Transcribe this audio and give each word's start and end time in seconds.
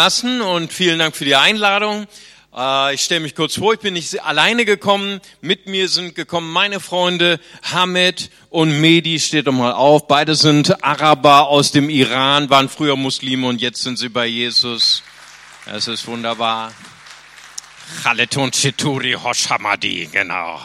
lassen 0.00 0.40
und 0.40 0.72
vielen 0.72 0.98
Dank 0.98 1.14
für 1.14 1.26
die 1.26 1.36
Einladung. 1.36 2.06
Äh, 2.56 2.94
ich 2.94 3.02
stelle 3.02 3.20
mich 3.20 3.34
kurz 3.34 3.58
vor, 3.58 3.74
ich 3.74 3.80
bin 3.80 3.92
nicht 3.92 4.24
alleine 4.24 4.64
gekommen. 4.64 5.20
Mit 5.42 5.66
mir 5.66 5.90
sind 5.90 6.14
gekommen 6.14 6.50
meine 6.50 6.80
Freunde 6.80 7.38
Hamid 7.70 8.30
und 8.48 8.80
Mehdi, 8.80 9.20
steht 9.20 9.46
doch 9.46 9.52
mal 9.52 9.74
auf. 9.74 10.08
Beide 10.08 10.36
sind 10.36 10.82
Araber 10.82 11.48
aus 11.48 11.70
dem 11.70 11.90
Iran, 11.90 12.48
waren 12.48 12.70
früher 12.70 12.96
Muslime 12.96 13.46
und 13.46 13.60
jetzt 13.60 13.82
sind 13.82 13.98
sie 13.98 14.08
bei 14.08 14.24
Jesus. 14.24 15.02
Es 15.66 15.86
ist 15.86 16.06
wunderbar. 16.06 16.72
Khaletun 18.02 18.52
Chituri 18.52 19.18
Hoshamadi, 19.22 20.08
genau. 20.10 20.62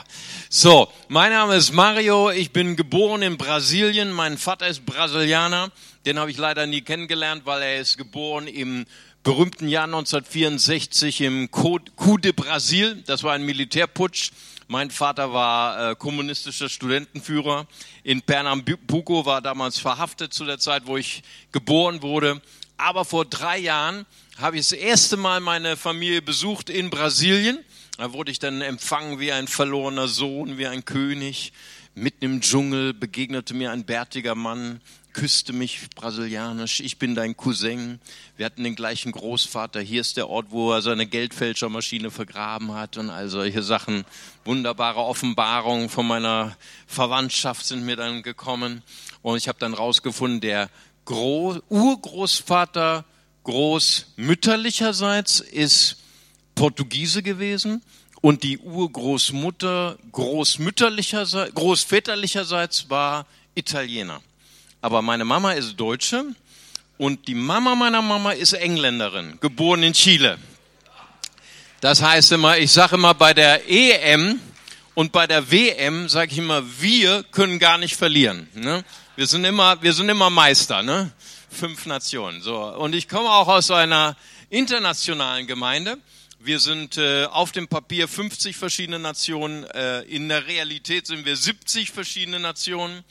So, 0.48 0.88
mein 1.10 1.34
Name 1.34 1.56
ist 1.58 1.74
Mario, 1.74 2.30
ich 2.30 2.52
bin 2.52 2.78
geboren 2.78 3.22
in 3.22 3.36
Brasilien, 3.36 4.14
mein 4.14 4.38
Vater 4.38 4.68
ist 4.68 4.86
Brasilianer, 4.86 5.72
den 6.06 6.20
habe 6.20 6.32
ich 6.32 6.38
leider 6.38 6.68
nie 6.68 6.80
kennengelernt, 6.80 7.42
weil 7.46 7.64
er 7.64 7.82
ist 7.82 7.98
geboren 7.98 8.48
im 8.48 8.86
berühmten 9.26 9.68
Jahr 9.68 9.86
1964 9.86 11.22
im 11.22 11.50
Coup 11.50 11.82
de 12.22 12.32
Brasil. 12.32 13.02
Das 13.08 13.24
war 13.24 13.34
ein 13.34 13.44
Militärputsch. 13.44 14.30
Mein 14.68 14.92
Vater 14.92 15.34
war 15.34 15.92
äh, 15.92 15.96
kommunistischer 15.96 16.70
Studentenführer 16.70 17.66
in 18.04 18.22
Pernambuco, 18.22 19.26
war 19.26 19.42
damals 19.42 19.80
verhaftet 19.80 20.32
zu 20.32 20.46
der 20.46 20.60
Zeit, 20.60 20.84
wo 20.86 20.96
ich 20.96 21.24
geboren 21.52 22.04
wurde. 22.04 22.40
Aber 22.78 23.04
vor 23.04 23.26
drei 23.26 23.58
Jahren 23.58 24.06
habe 24.38 24.58
ich 24.58 24.70
das 24.70 24.78
erste 24.78 25.18
Mal 25.18 25.40
meine 25.40 25.76
Familie 25.76 26.22
besucht 26.22 26.70
in 26.70 26.92
Brasilien. 26.92 27.58
Da 27.98 28.14
wurde 28.14 28.30
ich 28.30 28.38
dann 28.38 28.62
empfangen 28.62 29.20
wie 29.20 29.32
ein 29.32 29.48
verlorener 29.48 30.08
Sohn, 30.08 30.60
wie 30.60 30.68
ein 30.68 30.86
König. 30.86 31.52
Mitten 31.96 32.26
im 32.26 32.42
Dschungel 32.42 32.94
begegnete 32.94 33.56
mir 33.56 33.72
ein 33.72 33.86
bärtiger 33.86 34.36
Mann, 34.36 34.82
küsste 35.16 35.54
mich 35.54 35.90
brasilianisch, 35.96 36.82
ich 36.82 36.98
bin 36.98 37.16
dein 37.16 37.38
Cousin, 37.38 38.02
wir 38.36 38.46
hatten 38.46 38.66
den 38.66 38.76
gleichen 38.76 39.14
Großvater, 39.14 39.80
hier 39.80 40.02
ist 40.02 40.18
der 40.18 40.30
Ort, 40.30 40.48
wo 40.50 40.74
er 40.74 40.82
seine 40.82 41.08
Geldfälschermaschine 41.08 42.12
vergraben 42.12 42.74
hat 42.74 42.98
und 42.98 43.10
all 43.10 43.30
solche 43.30 43.64
Sachen. 43.64 44.04
Wunderbare 44.44 45.00
Offenbarungen 45.00 45.88
von 45.88 46.06
meiner 46.06 46.58
Verwandtschaft 46.86 47.66
sind 47.66 47.86
mir 47.86 47.96
dann 47.96 48.24
gekommen. 48.24 48.84
Und 49.22 49.38
ich 49.38 49.48
habe 49.48 49.58
dann 49.58 49.74
rausgefunden, 49.74 50.42
der 50.42 50.70
Gro 51.06 51.62
Urgroßvater 51.70 53.06
großmütterlicherseits 53.46 55.40
ist 55.40 55.96
Portugiese 56.56 57.24
gewesen. 57.24 57.82
Und 58.20 58.44
die 58.44 58.58
Urgroßmutter 58.58 59.98
großmütterlicherseits, 60.12 61.56
großväterlicherseits 61.56 62.90
war 62.90 63.28
Italiener 63.54 64.22
aber 64.86 65.02
meine 65.02 65.26
Mama 65.26 65.54
ist 65.54 65.78
Deutsche 65.78 66.24
und 67.00 67.28
die 67.28 67.34
Mama 67.34 67.74
meiner 67.74 68.04
Mama 68.04 68.34
ist 68.34 68.54
Engländerin, 68.54 69.40
geboren 69.42 69.82
in 69.82 69.94
Chile. 69.94 70.38
Das 71.82 72.04
heißt 72.04 72.34
immer, 72.34 72.60
ich 72.60 72.72
sage 72.72 72.94
immer 72.94 73.16
bei 73.16 73.34
der 73.34 73.68
EM 73.68 74.40
und 74.94 75.12
bei 75.12 75.26
der 75.26 75.50
WM 75.50 76.08
sage 76.08 76.34
ich 76.34 76.38
immer, 76.38 76.62
wir 76.80 77.24
können 77.32 77.58
gar 77.58 77.80
nicht 77.80 77.96
verlieren. 77.96 78.48
Ne? 78.54 78.86
Wir 79.16 79.26
sind 79.26 79.44
immer, 79.44 79.82
wir 79.82 79.92
sind 79.92 80.08
immer 80.08 80.30
Meister, 80.30 80.84
ne? 80.84 81.12
Fünf 81.50 81.88
Nationen. 81.88 82.44
So 82.44 82.56
und 82.56 82.94
ich 82.94 83.10
komme 83.10 83.32
auch 83.32 83.48
aus 83.48 83.72
einer 83.72 84.16
internationalen 84.52 85.48
Gemeinde. 85.48 85.98
Wir 86.38 86.60
sind 86.60 87.00
äh, 87.00 87.26
auf 87.26 87.52
dem 87.52 87.68
Papier 87.68 88.08
50 88.08 88.56
verschiedene 88.56 89.00
Nationen. 89.00 89.64
Äh, 89.64 90.02
in 90.02 90.30
der 90.30 90.46
Realität 90.46 91.08
sind 91.08 91.26
wir 91.26 91.36
70 91.36 91.90
verschiedene 91.90 92.40
Nationen 92.40 93.04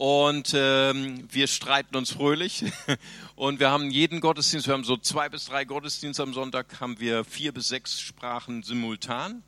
und 0.00 0.54
ähm, 0.54 1.28
wir 1.30 1.46
streiten 1.46 1.94
uns 1.94 2.12
fröhlich 2.12 2.64
und 3.36 3.60
wir 3.60 3.70
haben 3.70 3.90
jeden 3.90 4.20
Gottesdienst, 4.20 4.66
wir 4.66 4.72
haben 4.72 4.82
so 4.82 4.96
zwei 4.96 5.28
bis 5.28 5.44
drei 5.44 5.66
Gottesdienste 5.66 6.22
am 6.22 6.32
Sonntag, 6.32 6.80
haben 6.80 6.98
wir 7.00 7.22
vier 7.22 7.52
bis 7.52 7.68
sechs 7.68 8.00
Sprachen 8.00 8.62
simultan, 8.62 9.42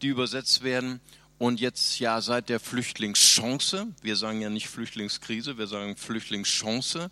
die 0.00 0.06
übersetzt 0.06 0.62
werden. 0.62 1.00
Und 1.36 1.60
jetzt 1.60 1.98
ja 1.98 2.22
seit 2.22 2.48
der 2.48 2.58
Flüchtlingschance, 2.58 3.86
wir 4.00 4.16
sagen 4.16 4.40
ja 4.40 4.48
nicht 4.48 4.68
Flüchtlingskrise, 4.68 5.58
wir 5.58 5.66
sagen 5.66 5.94
Flüchtlingschance, 5.94 7.10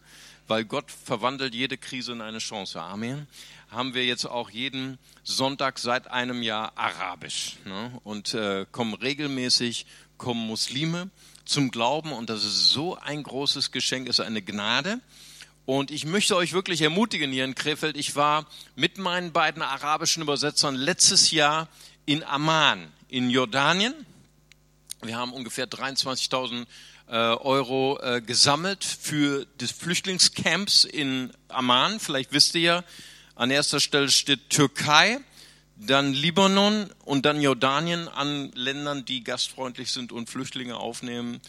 weil 0.48 0.64
Gott 0.64 0.90
verwandelt 0.90 1.54
jede 1.54 1.76
Krise 1.76 2.12
in 2.12 2.22
eine 2.22 2.38
Chance. 2.38 2.80
Amen. 2.80 3.26
Haben 3.70 3.92
wir 3.92 4.06
jetzt 4.06 4.24
auch 4.24 4.48
jeden 4.48 4.96
Sonntag 5.22 5.78
seit 5.78 6.10
einem 6.10 6.42
Jahr 6.42 6.72
Arabisch 6.76 7.58
ne? 7.66 8.00
und 8.04 8.32
äh, 8.32 8.64
kommen 8.72 8.94
regelmäßig 8.94 9.84
kommen 10.16 10.46
Muslime 10.46 11.10
zum 11.46 11.70
Glauben 11.70 12.12
und 12.12 12.28
das 12.28 12.44
ist 12.44 12.70
so 12.70 12.96
ein 12.98 13.22
großes 13.22 13.72
Geschenk, 13.72 14.08
ist 14.08 14.20
eine 14.20 14.42
Gnade. 14.42 15.00
Und 15.64 15.90
ich 15.90 16.04
möchte 16.04 16.36
euch 16.36 16.52
wirklich 16.52 16.82
ermutigen 16.82 17.32
hier 17.32 17.44
in 17.44 17.54
Krefeld. 17.54 17.96
Ich 17.96 18.14
war 18.14 18.46
mit 18.76 18.98
meinen 18.98 19.32
beiden 19.32 19.62
arabischen 19.62 20.22
Übersetzern 20.22 20.74
letztes 20.74 21.30
Jahr 21.30 21.68
in 22.04 22.22
Amman 22.22 22.92
in 23.08 23.30
Jordanien. 23.30 23.94
Wir 25.02 25.16
haben 25.16 25.32
ungefähr 25.32 25.68
23.000 25.68 26.66
äh, 27.08 27.12
Euro 27.12 27.98
äh, 28.00 28.20
gesammelt 28.20 28.84
für 28.84 29.46
das 29.58 29.70
Flüchtlingscamps 29.70 30.84
in 30.84 31.32
Amman. 31.48 32.00
Vielleicht 32.00 32.32
wisst 32.32 32.54
ihr 32.54 32.60
ja, 32.60 32.84
an 33.34 33.50
erster 33.50 33.80
Stelle 33.80 34.08
steht 34.08 34.50
Türkei 34.50 35.20
dann 35.76 36.12
Libanon 36.12 36.90
und 37.04 37.26
dann 37.26 37.40
Jordanien 37.40 38.08
an 38.08 38.50
Ländern, 38.52 39.04
die 39.04 39.22
gastfreundlich 39.22 39.92
sind 39.92 40.12
und 40.12 40.30
Flüchtlinge 40.30 40.76
aufnehmen. 40.76 41.40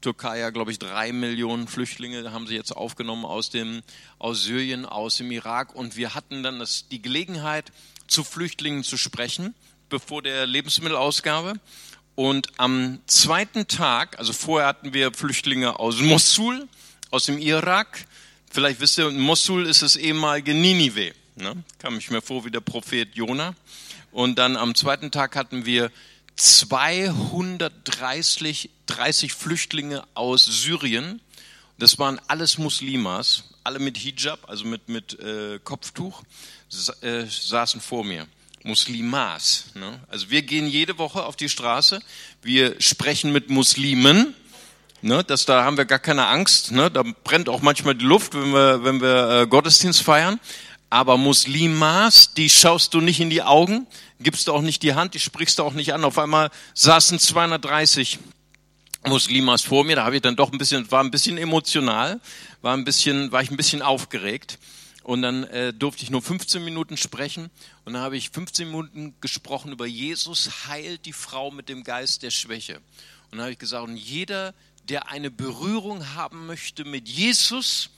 Türkei 0.00 0.40
ja, 0.40 0.50
glaube 0.50 0.72
ich, 0.72 0.78
drei 0.78 1.12
Millionen 1.12 1.68
Flüchtlinge 1.68 2.32
haben 2.32 2.46
sie 2.46 2.54
jetzt 2.54 2.72
aufgenommen 2.72 3.24
aus, 3.24 3.50
dem, 3.50 3.82
aus 4.18 4.42
Syrien, 4.42 4.84
aus 4.84 5.16
dem 5.16 5.30
Irak. 5.30 5.74
Und 5.74 5.96
wir 5.96 6.14
hatten 6.14 6.42
dann 6.42 6.58
das, 6.58 6.88
die 6.88 7.00
Gelegenheit, 7.00 7.72
zu 8.08 8.24
Flüchtlingen 8.24 8.84
zu 8.84 8.96
sprechen, 8.96 9.54
bevor 9.88 10.22
der 10.22 10.46
Lebensmittelausgabe. 10.46 11.54
Und 12.14 12.48
am 12.58 12.98
zweiten 13.06 13.68
Tag, 13.68 14.18
also 14.18 14.32
vorher 14.32 14.68
hatten 14.68 14.92
wir 14.92 15.12
Flüchtlinge 15.12 15.78
aus 15.78 16.00
Mosul, 16.00 16.68
aus 17.10 17.24
dem 17.24 17.38
Irak. 17.38 18.04
Vielleicht 18.50 18.80
wisst 18.80 18.98
ihr, 18.98 19.10
Mosul 19.10 19.66
ist 19.66 19.82
das 19.82 19.96
ehemalige 19.96 20.52
Ninive. 20.52 21.14
Ne? 21.36 21.62
Kam 21.78 21.98
ich 21.98 22.10
mir 22.10 22.22
vor 22.22 22.44
wie 22.44 22.50
der 22.50 22.60
Prophet 22.60 23.14
Jona. 23.14 23.54
Und 24.10 24.38
dann 24.38 24.56
am 24.56 24.74
zweiten 24.74 25.10
Tag 25.10 25.36
hatten 25.36 25.66
wir 25.66 25.90
230 26.36 28.70
30 28.86 29.32
Flüchtlinge 29.32 30.04
aus 30.14 30.44
Syrien. 30.44 31.20
Das 31.78 31.98
waren 31.98 32.20
alles 32.28 32.58
Muslimas, 32.58 33.44
alle 33.64 33.78
mit 33.78 33.96
Hijab, 33.96 34.48
also 34.48 34.66
mit, 34.66 34.88
mit 34.88 35.18
äh, 35.18 35.58
Kopftuch, 35.64 36.22
äh, 37.00 37.24
saßen 37.26 37.80
vor 37.80 38.04
mir. 38.04 38.26
Muslimas. 38.64 39.66
Ne? 39.74 39.98
Also 40.08 40.30
wir 40.30 40.42
gehen 40.42 40.68
jede 40.68 40.98
Woche 40.98 41.24
auf 41.24 41.36
die 41.36 41.48
Straße, 41.48 42.00
wir 42.42 42.80
sprechen 42.80 43.32
mit 43.32 43.50
Muslimen, 43.50 44.34
ne? 45.00 45.24
das, 45.24 45.46
da 45.46 45.64
haben 45.64 45.76
wir 45.76 45.84
gar 45.84 45.98
keine 45.98 46.26
Angst. 46.26 46.70
Ne? 46.70 46.90
Da 46.90 47.02
brennt 47.02 47.48
auch 47.48 47.62
manchmal 47.62 47.96
die 47.96 48.04
Luft, 48.04 48.34
wenn 48.34 48.52
wir, 48.52 48.84
wenn 48.84 49.00
wir 49.00 49.42
äh, 49.42 49.46
Gottesdienst 49.46 50.02
feiern. 50.02 50.38
Aber 50.92 51.16
Muslimas, 51.16 52.34
die 52.34 52.50
schaust 52.50 52.92
du 52.92 53.00
nicht 53.00 53.18
in 53.18 53.30
die 53.30 53.42
Augen, 53.42 53.86
gibst 54.20 54.46
du 54.46 54.52
auch 54.52 54.60
nicht 54.60 54.82
die 54.82 54.92
Hand, 54.92 55.14
die 55.14 55.20
sprichst 55.20 55.58
du 55.58 55.62
auch 55.62 55.72
nicht 55.72 55.94
an. 55.94 56.04
Auf 56.04 56.18
einmal 56.18 56.50
saßen 56.74 57.18
230 57.18 58.18
Muslimas 59.06 59.62
vor 59.62 59.84
mir, 59.84 59.96
da 59.96 60.04
habe 60.04 60.16
ich 60.16 60.20
dann 60.20 60.36
doch 60.36 60.52
ein 60.52 60.58
bisschen, 60.58 60.90
war 60.90 61.02
ein 61.02 61.10
bisschen 61.10 61.38
emotional, 61.38 62.20
war 62.60 62.76
ein 62.76 62.84
bisschen, 62.84 63.32
war 63.32 63.40
ich 63.40 63.50
ein 63.50 63.56
bisschen 63.56 63.80
aufgeregt. 63.80 64.58
Und 65.02 65.22
dann 65.22 65.44
äh, 65.44 65.72
durfte 65.72 66.02
ich 66.02 66.10
nur 66.10 66.20
15 66.20 66.62
Minuten 66.62 66.98
sprechen. 66.98 67.48
Und 67.86 67.94
dann 67.94 68.02
habe 68.02 68.18
ich 68.18 68.28
15 68.28 68.68
Minuten 68.68 69.14
gesprochen 69.22 69.72
über 69.72 69.86
Jesus 69.86 70.66
heilt 70.68 71.06
die 71.06 71.14
Frau 71.14 71.50
mit 71.50 71.70
dem 71.70 71.84
Geist 71.84 72.22
der 72.22 72.30
Schwäche. 72.30 72.76
Und 73.30 73.38
dann 73.38 73.40
habe 73.40 73.52
ich 73.52 73.58
gesagt, 73.58 73.82
und 73.82 73.96
jeder, 73.96 74.52
der 74.90 75.08
eine 75.08 75.30
Berührung 75.30 76.14
haben 76.16 76.44
möchte 76.44 76.84
mit 76.84 77.08
Jesus, 77.08 77.88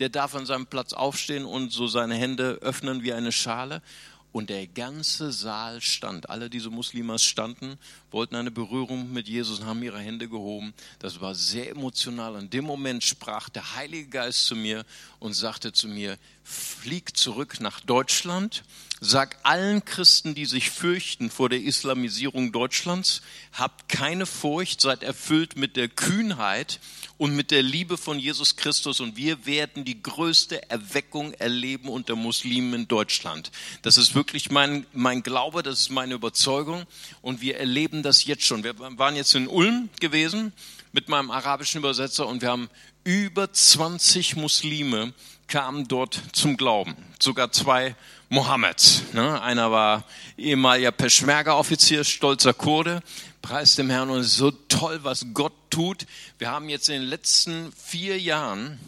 der 0.00 0.08
darf 0.08 0.34
an 0.34 0.46
seinem 0.46 0.66
Platz 0.66 0.92
aufstehen 0.92 1.44
und 1.44 1.70
so 1.72 1.86
seine 1.86 2.14
Hände 2.14 2.58
öffnen 2.62 3.02
wie 3.02 3.12
eine 3.12 3.32
Schale. 3.32 3.82
Und 4.32 4.48
der 4.48 4.66
ganze 4.66 5.32
Saal 5.32 5.80
stand. 5.80 6.30
Alle 6.30 6.50
diese 6.50 6.70
Muslimas 6.70 7.22
standen, 7.22 7.78
wollten 8.10 8.36
eine 8.36 8.50
Berührung 8.50 9.12
mit 9.12 9.28
Jesus 9.28 9.60
und 9.60 9.66
haben 9.66 9.82
ihre 9.82 9.98
Hände 9.98 10.28
gehoben. 10.28 10.74
Das 10.98 11.20
war 11.20 11.34
sehr 11.34 11.70
emotional. 11.70 12.36
In 12.36 12.50
dem 12.50 12.64
Moment 12.64 13.04
sprach 13.04 13.48
der 13.48 13.76
Heilige 13.76 14.08
Geist 14.08 14.46
zu 14.46 14.56
mir 14.56 14.84
und 15.18 15.34
sagte 15.34 15.72
zu 15.72 15.88
mir, 15.88 16.18
flieg 16.44 17.16
zurück 17.16 17.60
nach 17.60 17.80
Deutschland 17.80 18.64
Sag 19.02 19.38
allen 19.44 19.82
Christen, 19.86 20.34
die 20.34 20.44
sich 20.44 20.68
fürchten 20.68 21.30
vor 21.30 21.48
der 21.48 21.62
Islamisierung 21.62 22.52
Deutschlands, 22.52 23.22
habt 23.54 23.88
keine 23.88 24.26
Furcht, 24.26 24.82
seid 24.82 25.02
erfüllt 25.02 25.56
mit 25.56 25.74
der 25.76 25.88
Kühnheit 25.88 26.80
und 27.16 27.34
mit 27.34 27.50
der 27.50 27.62
Liebe 27.62 27.96
von 27.96 28.18
Jesus 28.18 28.56
Christus 28.56 29.00
und 29.00 29.16
wir 29.16 29.46
werden 29.46 29.86
die 29.86 30.02
größte 30.02 30.68
Erweckung 30.70 31.32
erleben 31.32 31.88
unter 31.88 32.14
Muslimen 32.14 32.74
in 32.74 32.88
Deutschland. 32.88 33.50
Das 33.80 33.96
ist 33.96 34.14
wirklich 34.14 34.50
mein, 34.50 34.84
mein 34.92 35.22
Glaube, 35.22 35.62
das 35.62 35.80
ist 35.80 35.90
meine 35.90 36.12
Überzeugung 36.12 36.84
und 37.22 37.40
wir 37.40 37.56
erleben 37.56 37.99
das 38.02 38.24
jetzt 38.24 38.44
schon. 38.44 38.64
Wir 38.64 38.78
waren 38.78 39.16
jetzt 39.16 39.34
in 39.34 39.48
Ulm 39.48 39.88
gewesen 40.00 40.52
mit 40.92 41.08
meinem 41.08 41.30
arabischen 41.30 41.78
Übersetzer 41.78 42.26
und 42.26 42.42
wir 42.42 42.50
haben 42.50 42.68
über 43.04 43.52
20 43.52 44.36
Muslime 44.36 45.12
kamen 45.46 45.88
dort 45.88 46.20
zum 46.32 46.56
Glauben. 46.56 46.96
Sogar 47.18 47.52
zwei 47.52 47.96
Mohammeds. 48.28 49.02
Ne? 49.12 49.42
Einer 49.42 49.70
war 49.70 50.04
ehemaliger 50.38 50.92
Peschmerga-Offizier, 50.92 52.04
stolzer 52.04 52.54
Kurde, 52.54 53.02
preist 53.42 53.78
dem 53.78 53.90
Herrn 53.90 54.10
und 54.10 54.20
es 54.20 54.28
ist 54.28 54.36
so 54.36 54.50
toll, 54.50 55.00
was 55.02 55.26
Gott 55.34 55.52
tut. 55.70 56.06
Wir 56.38 56.50
haben 56.50 56.68
jetzt 56.68 56.88
in 56.88 57.00
den 57.00 57.08
letzten 57.08 57.72
vier 57.72 58.18
Jahren 58.18 58.78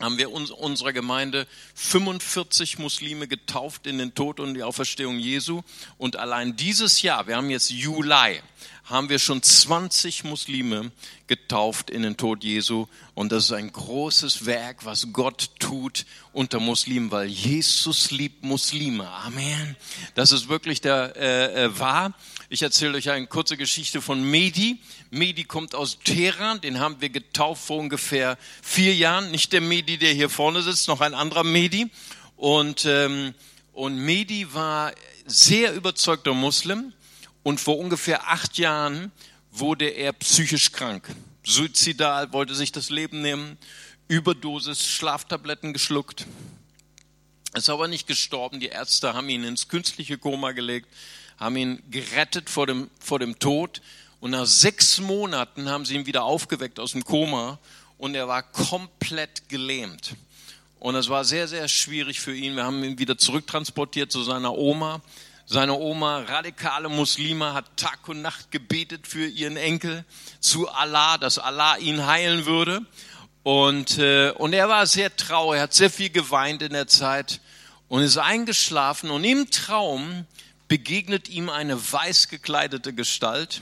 haben 0.00 0.18
wir 0.18 0.32
uns, 0.32 0.50
unserer 0.50 0.92
Gemeinde 0.92 1.46
45 1.74 2.78
Muslime 2.78 3.28
getauft 3.28 3.86
in 3.86 3.98
den 3.98 4.14
Tod 4.14 4.40
und 4.40 4.54
die 4.54 4.62
Auferstehung 4.62 5.18
Jesu. 5.18 5.62
Und 5.98 6.16
allein 6.16 6.56
dieses 6.56 7.02
Jahr, 7.02 7.26
wir 7.26 7.36
haben 7.36 7.50
jetzt 7.50 7.70
Juli, 7.70 8.40
haben 8.84 9.08
wir 9.08 9.20
schon 9.20 9.42
20 9.42 10.24
Muslime 10.24 10.90
getauft 11.28 11.90
in 11.90 12.02
den 12.02 12.16
Tod 12.16 12.42
Jesu. 12.42 12.86
Und 13.14 13.30
das 13.30 13.44
ist 13.44 13.52
ein 13.52 13.70
großes 13.70 14.46
Werk, 14.46 14.84
was 14.84 15.12
Gott 15.12 15.50
tut 15.60 16.06
unter 16.32 16.58
Muslimen, 16.58 17.10
weil 17.12 17.28
Jesus 17.28 18.10
liebt 18.10 18.42
Muslime. 18.42 19.08
Amen. 19.08 19.76
Das 20.14 20.32
ist 20.32 20.48
wirklich 20.48 20.80
der 20.80 21.14
äh, 21.16 21.64
äh, 21.64 21.78
wahr. 21.78 22.14
Ich 22.48 22.62
erzähle 22.62 22.96
euch 22.98 23.10
eine 23.10 23.28
kurze 23.28 23.56
Geschichte 23.56 24.02
von 24.02 24.28
Medi. 24.28 24.80
Medi 25.10 25.42
kommt 25.42 25.74
aus 25.74 25.98
Teheran, 25.98 26.60
den 26.60 26.78
haben 26.78 27.00
wir 27.00 27.10
getauft 27.10 27.64
vor 27.64 27.78
ungefähr 27.78 28.38
vier 28.62 28.94
Jahren. 28.94 29.32
Nicht 29.32 29.52
der 29.52 29.60
Medi, 29.60 29.98
der 29.98 30.12
hier 30.12 30.30
vorne 30.30 30.62
sitzt, 30.62 30.86
noch 30.86 31.00
ein 31.00 31.14
anderer 31.14 31.42
Medi. 31.42 31.90
Und, 32.36 32.84
ähm, 32.84 33.34
und 33.72 33.96
Medi 33.96 34.54
war 34.54 34.92
sehr 35.26 35.74
überzeugter 35.74 36.32
Muslim 36.32 36.92
und 37.42 37.60
vor 37.60 37.78
ungefähr 37.78 38.28
acht 38.28 38.56
Jahren 38.56 39.10
wurde 39.50 39.88
er 39.88 40.12
psychisch 40.12 40.70
krank. 40.70 41.08
Suizidal, 41.44 42.32
wollte 42.32 42.54
sich 42.54 42.70
das 42.70 42.90
Leben 42.90 43.20
nehmen, 43.20 43.58
Überdosis, 44.06 44.86
Schlaftabletten 44.86 45.72
geschluckt. 45.72 46.26
Ist 47.54 47.68
aber 47.68 47.88
nicht 47.88 48.06
gestorben. 48.06 48.60
Die 48.60 48.68
Ärzte 48.68 49.14
haben 49.14 49.28
ihn 49.28 49.42
ins 49.42 49.68
künstliche 49.68 50.18
Koma 50.18 50.52
gelegt, 50.52 50.88
haben 51.36 51.56
ihn 51.56 51.82
gerettet 51.90 52.48
vor 52.48 52.66
dem, 52.66 52.90
vor 53.00 53.18
dem 53.18 53.38
Tod. 53.40 53.82
Und 54.20 54.32
nach 54.32 54.46
sechs 54.46 55.00
Monaten 55.00 55.68
haben 55.70 55.86
sie 55.86 55.94
ihn 55.94 56.06
wieder 56.06 56.24
aufgeweckt 56.24 56.78
aus 56.78 56.92
dem 56.92 57.04
Koma 57.04 57.58
und 57.96 58.14
er 58.14 58.28
war 58.28 58.42
komplett 58.42 59.48
gelähmt. 59.48 60.14
Und 60.78 60.94
es 60.94 61.08
war 61.08 61.24
sehr, 61.24 61.48
sehr 61.48 61.68
schwierig 61.68 62.20
für 62.20 62.34
ihn. 62.34 62.54
Wir 62.56 62.64
haben 62.64 62.82
ihn 62.84 62.98
wieder 62.98 63.18
zurücktransportiert 63.18 64.12
zu 64.12 64.22
seiner 64.22 64.56
Oma. 64.56 65.00
Seine 65.46 65.74
Oma, 65.74 66.20
radikale 66.20 66.88
Muslime, 66.88 67.54
hat 67.54 67.76
Tag 67.76 68.08
und 68.08 68.22
Nacht 68.22 68.50
gebetet 68.50 69.06
für 69.06 69.26
ihren 69.26 69.56
Enkel 69.56 70.04
zu 70.38 70.68
Allah, 70.68 71.18
dass 71.18 71.38
Allah 71.38 71.76
ihn 71.78 72.06
heilen 72.06 72.46
würde. 72.46 72.82
Und, 73.42 73.98
äh, 73.98 74.30
und 74.32 74.52
er 74.52 74.68
war 74.68 74.86
sehr 74.86 75.16
traurig, 75.16 75.58
er 75.58 75.62
hat 75.64 75.74
sehr 75.74 75.90
viel 75.90 76.10
geweint 76.10 76.62
in 76.62 76.72
der 76.72 76.86
Zeit 76.86 77.40
und 77.88 78.02
ist 78.02 78.18
eingeschlafen. 78.18 79.10
Und 79.10 79.24
im 79.24 79.50
Traum 79.50 80.24
begegnet 80.68 81.28
ihm 81.28 81.48
eine 81.48 81.76
weiß 81.92 82.28
gekleidete 82.28 82.92
Gestalt, 82.92 83.60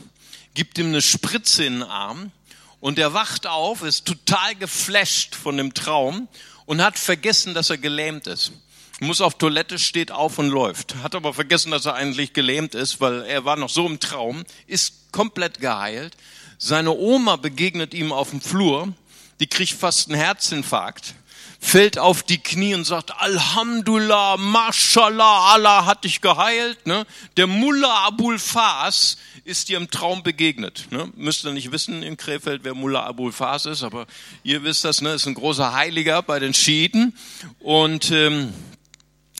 gibt 0.55 0.79
ihm 0.79 0.87
eine 0.87 1.03
Spritze 1.03 1.65
in 1.65 1.81
den 1.81 1.83
Arm 1.83 2.33
und 2.81 2.99
er 2.99 3.15
wacht 3.15 3.47
auf, 3.47 3.83
ist 3.83 4.07
total 4.07 4.55
geflasht 4.55 5.35
von 5.35 5.57
dem 5.57 5.75
Traum 5.75 6.29
und 6.67 6.83
hat 6.83 6.99
vergessen, 6.99 7.55
dass 7.55 7.71
er 7.71 7.79
gelähmt 7.79 8.27
ist 8.27 8.53
muss 9.01 9.21
auf 9.21 9.39
Toilette, 9.39 9.79
steht 9.79 10.11
auf 10.11 10.39
und 10.39 10.49
läuft. 10.49 10.97
Hat 10.97 11.15
aber 11.15 11.33
vergessen, 11.33 11.71
dass 11.71 11.87
er 11.87 11.95
eigentlich 11.95 12.33
gelähmt 12.33 12.75
ist, 12.75 13.01
weil 13.01 13.23
er 13.23 13.45
war 13.45 13.57
noch 13.57 13.69
so 13.69 13.87
im 13.87 14.01
Traum, 14.01 14.45
ist 14.67 15.13
komplett 15.13 15.61
geheilt. 15.61 16.17
Seine 16.59 16.91
Oma 16.91 17.37
begegnet 17.37 17.95
ihm 17.95 18.13
auf 18.13 18.31
dem 18.31 18.41
Flur, 18.41 18.93
die 19.39 19.47
kriegt 19.47 19.73
fast 19.73 20.09
einen 20.09 20.21
Herzinfarkt, 20.21 21.15
fällt 21.61 21.99
auf 21.99 22.23
die 22.23 22.39
Knie 22.39 22.75
und 22.75 22.85
sagt, 22.85 23.13
Alhamdulillah, 23.21 24.37
Mashallah, 24.37 25.55
Allah 25.55 25.87
hat 25.87 26.05
dich 26.05 26.21
geheilt. 26.21 26.87
Ne? 26.87 27.05
Der 27.37 27.47
Mullah 27.47 28.07
Abul 28.07 28.39
Fas 28.39 29.17
ist 29.45 29.69
ihr 29.69 29.77
im 29.77 29.91
Traum 29.91 30.23
begegnet. 30.23 30.87
Ne? 30.91 31.11
Müsst 31.17 31.45
ihr 31.45 31.53
nicht 31.53 31.73
wissen 31.73 32.03
in 32.03 32.17
Krefeld, 32.17 32.63
wer 32.65 32.75
Mullah 32.75 33.05
Abul 33.05 33.33
Fas 33.33 33.67
ist, 33.67 33.83
aber 33.83 34.07
ihr 34.45 34.63
wisst 34.63 34.85
das, 34.85 35.01
ne? 35.01 35.13
ist 35.13 35.27
ein 35.27 35.35
großer 35.35 35.75
Heiliger 35.75 36.23
bei 36.23 36.39
den 36.39 36.55
Schiiten. 36.55 37.15
Und 37.59 38.11
ähm, 38.13 38.53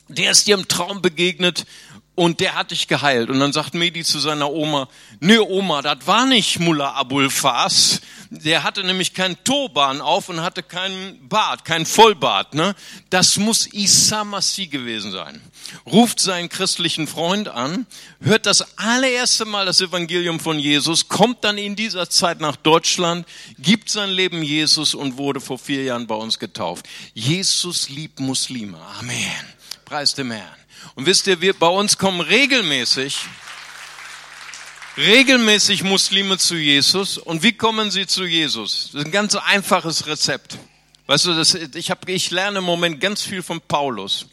der 0.09 0.31
ist 0.31 0.47
dir 0.47 0.55
im 0.55 0.67
Traum 0.67 1.01
begegnet 1.01 1.65
und 2.19 2.41
der 2.41 2.55
hat 2.55 2.71
dich 2.71 2.89
geheilt. 2.89 3.29
Und 3.29 3.39
dann 3.39 3.53
sagt 3.53 3.73
Medi 3.73 4.03
zu 4.03 4.19
seiner 4.19 4.51
Oma, 4.51 4.89
nee 5.21 5.37
Oma, 5.37 5.81
das 5.81 6.05
war 6.05 6.25
nicht 6.25 6.59
Mullah 6.59 6.91
Abul 6.95 7.29
Fas. 7.29 8.01
Der 8.29 8.63
hatte 8.63 8.83
nämlich 8.83 9.13
keinen 9.13 9.41
Turban 9.45 10.01
auf 10.01 10.27
und 10.27 10.41
hatte 10.41 10.61
keinen 10.61 11.29
Bart, 11.29 11.63
keinen 11.63 11.85
Vollbart. 11.85 12.55
Ne? 12.55 12.75
Das 13.09 13.37
muss 13.37 13.71
Isa 13.71 14.25
Massi 14.25 14.67
gewesen 14.67 15.13
sein. 15.13 15.41
Ruft 15.85 16.19
seinen 16.19 16.49
christlichen 16.49 17.07
Freund 17.07 17.47
an, 17.47 17.87
hört 18.19 18.45
das 18.45 18.77
allererste 18.77 19.45
Mal 19.45 19.65
das 19.65 19.79
Evangelium 19.79 20.41
von 20.41 20.59
Jesus, 20.59 21.07
kommt 21.07 21.45
dann 21.45 21.57
in 21.57 21.77
dieser 21.77 22.09
Zeit 22.09 22.41
nach 22.41 22.57
Deutschland, 22.57 23.25
gibt 23.59 23.89
sein 23.89 24.09
Leben 24.09 24.43
Jesus 24.43 24.93
und 24.93 25.17
wurde 25.17 25.39
vor 25.39 25.57
vier 25.57 25.83
Jahren 25.83 26.05
bei 26.05 26.15
uns 26.15 26.37
getauft. 26.37 26.85
Jesus 27.13 27.87
liebt 27.87 28.19
Muslime. 28.19 28.77
Amen. 28.99 29.45
Preis 29.85 30.13
dem 30.15 30.31
Herrn. 30.31 30.58
Und 30.95 31.05
wisst 31.05 31.27
ihr, 31.27 31.41
wir, 31.41 31.53
bei 31.53 31.67
uns 31.67 31.97
kommen 31.97 32.21
regelmäßig, 32.21 33.17
regelmäßig 34.97 35.83
Muslime 35.83 36.37
zu 36.37 36.55
Jesus. 36.55 37.17
Und 37.17 37.43
wie 37.43 37.53
kommen 37.53 37.91
sie 37.91 38.07
zu 38.07 38.25
Jesus? 38.25 38.89
Das 38.91 39.01
ist 39.01 39.05
ein 39.05 39.11
ganz 39.11 39.35
einfaches 39.35 40.07
Rezept. 40.07 40.57
Weißt 41.07 41.25
du, 41.25 41.33
das, 41.33 41.55
ich, 41.55 41.89
hab, 41.89 42.07
ich 42.07 42.29
lerne 42.29 42.59
im 42.59 42.65
Moment 42.65 43.01
ganz 43.01 43.23
viel 43.23 43.41
von 43.41 43.59
Paulus. 43.61 44.27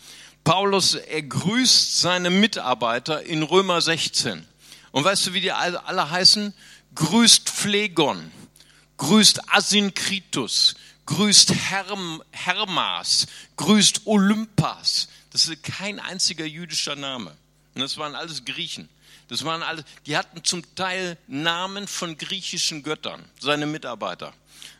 Paulus, 0.44 0.94
er 0.94 1.22
grüßt 1.22 2.00
seine 2.00 2.30
Mitarbeiter 2.30 3.22
in 3.22 3.42
Römer 3.42 3.80
16. 3.80 4.46
Und 4.92 5.04
weißt 5.04 5.26
du, 5.26 5.34
wie 5.34 5.40
die 5.40 5.52
alle, 5.52 6.10
heißen? 6.10 6.54
Grüßt 6.94 7.50
Phlegon, 7.50 8.30
grüßt 8.96 9.52
Asinkritus, 9.52 10.76
grüßt 11.06 11.52
Herm, 11.52 12.22
Hermas, 12.30 13.26
grüßt 13.56 14.02
Olympas. 14.06 15.08
Das 15.36 15.48
ist 15.48 15.62
kein 15.62 16.00
einziger 16.00 16.46
jüdischer 16.46 16.96
Name. 16.96 17.36
Und 17.74 17.82
das 17.82 17.98
waren 17.98 18.14
alles 18.14 18.46
Griechen. 18.46 18.88
Das 19.28 19.44
waren 19.44 19.62
alles, 19.62 19.84
die 20.06 20.16
hatten 20.16 20.42
zum 20.44 20.62
Teil 20.76 21.18
Namen 21.26 21.88
von 21.88 22.16
griechischen 22.16 22.82
Göttern, 22.82 23.22
seine 23.38 23.66
Mitarbeiter. 23.66 24.32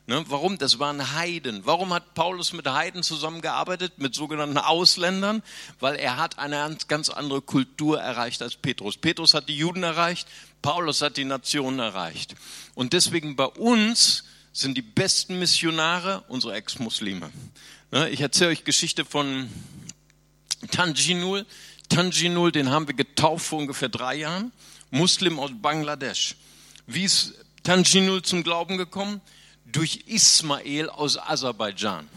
Ne, 0.06 0.24
warum? 0.28 0.56
Das 0.56 0.78
waren 0.78 1.12
Heiden. 1.12 1.66
Warum 1.66 1.92
hat 1.92 2.14
Paulus 2.14 2.54
mit 2.54 2.66
Heiden 2.66 3.02
zusammengearbeitet, 3.02 3.98
mit 3.98 4.14
sogenannten 4.14 4.56
Ausländern? 4.56 5.42
Weil 5.78 5.96
er 5.96 6.16
hat 6.16 6.38
eine 6.38 6.74
ganz 6.88 7.10
andere 7.10 7.42
Kultur 7.42 8.00
erreicht 8.00 8.40
als 8.40 8.56
Petrus. 8.56 8.96
Petrus 8.96 9.34
hat 9.34 9.50
die 9.50 9.58
Juden 9.58 9.82
erreicht, 9.82 10.26
Paulus 10.62 11.02
hat 11.02 11.18
die 11.18 11.26
Nationen 11.26 11.80
erreicht. 11.80 12.34
Und 12.74 12.94
deswegen 12.94 13.36
bei 13.36 13.44
uns 13.44 14.24
sind 14.54 14.74
die 14.74 14.80
besten 14.80 15.38
Missionare 15.38 16.24
unsere 16.28 16.54
Ex-Muslime. 16.54 17.30
Ne, 17.90 18.08
ich 18.08 18.22
erzähle 18.22 18.52
euch 18.52 18.64
Geschichte 18.64 19.04
von 19.04 19.50
Tanjinul. 20.66 21.46
Tanjinul, 21.88 22.52
den 22.52 22.70
haben 22.70 22.86
wir 22.88 22.94
getauft 22.94 23.46
vor 23.46 23.58
ungefähr 23.58 23.88
drei 23.88 24.16
Jahren. 24.16 24.52
Muslim 24.90 25.38
aus 25.38 25.50
Bangladesch. 25.60 26.36
Wie 26.86 27.04
ist 27.04 27.34
Tanjinul 27.62 28.22
zum 28.22 28.42
Glauben 28.42 28.78
gekommen? 28.78 29.20
Durch 29.64 30.04
Ismail 30.06 30.88
aus 30.88 31.18
Aserbaidschan. 31.18 32.08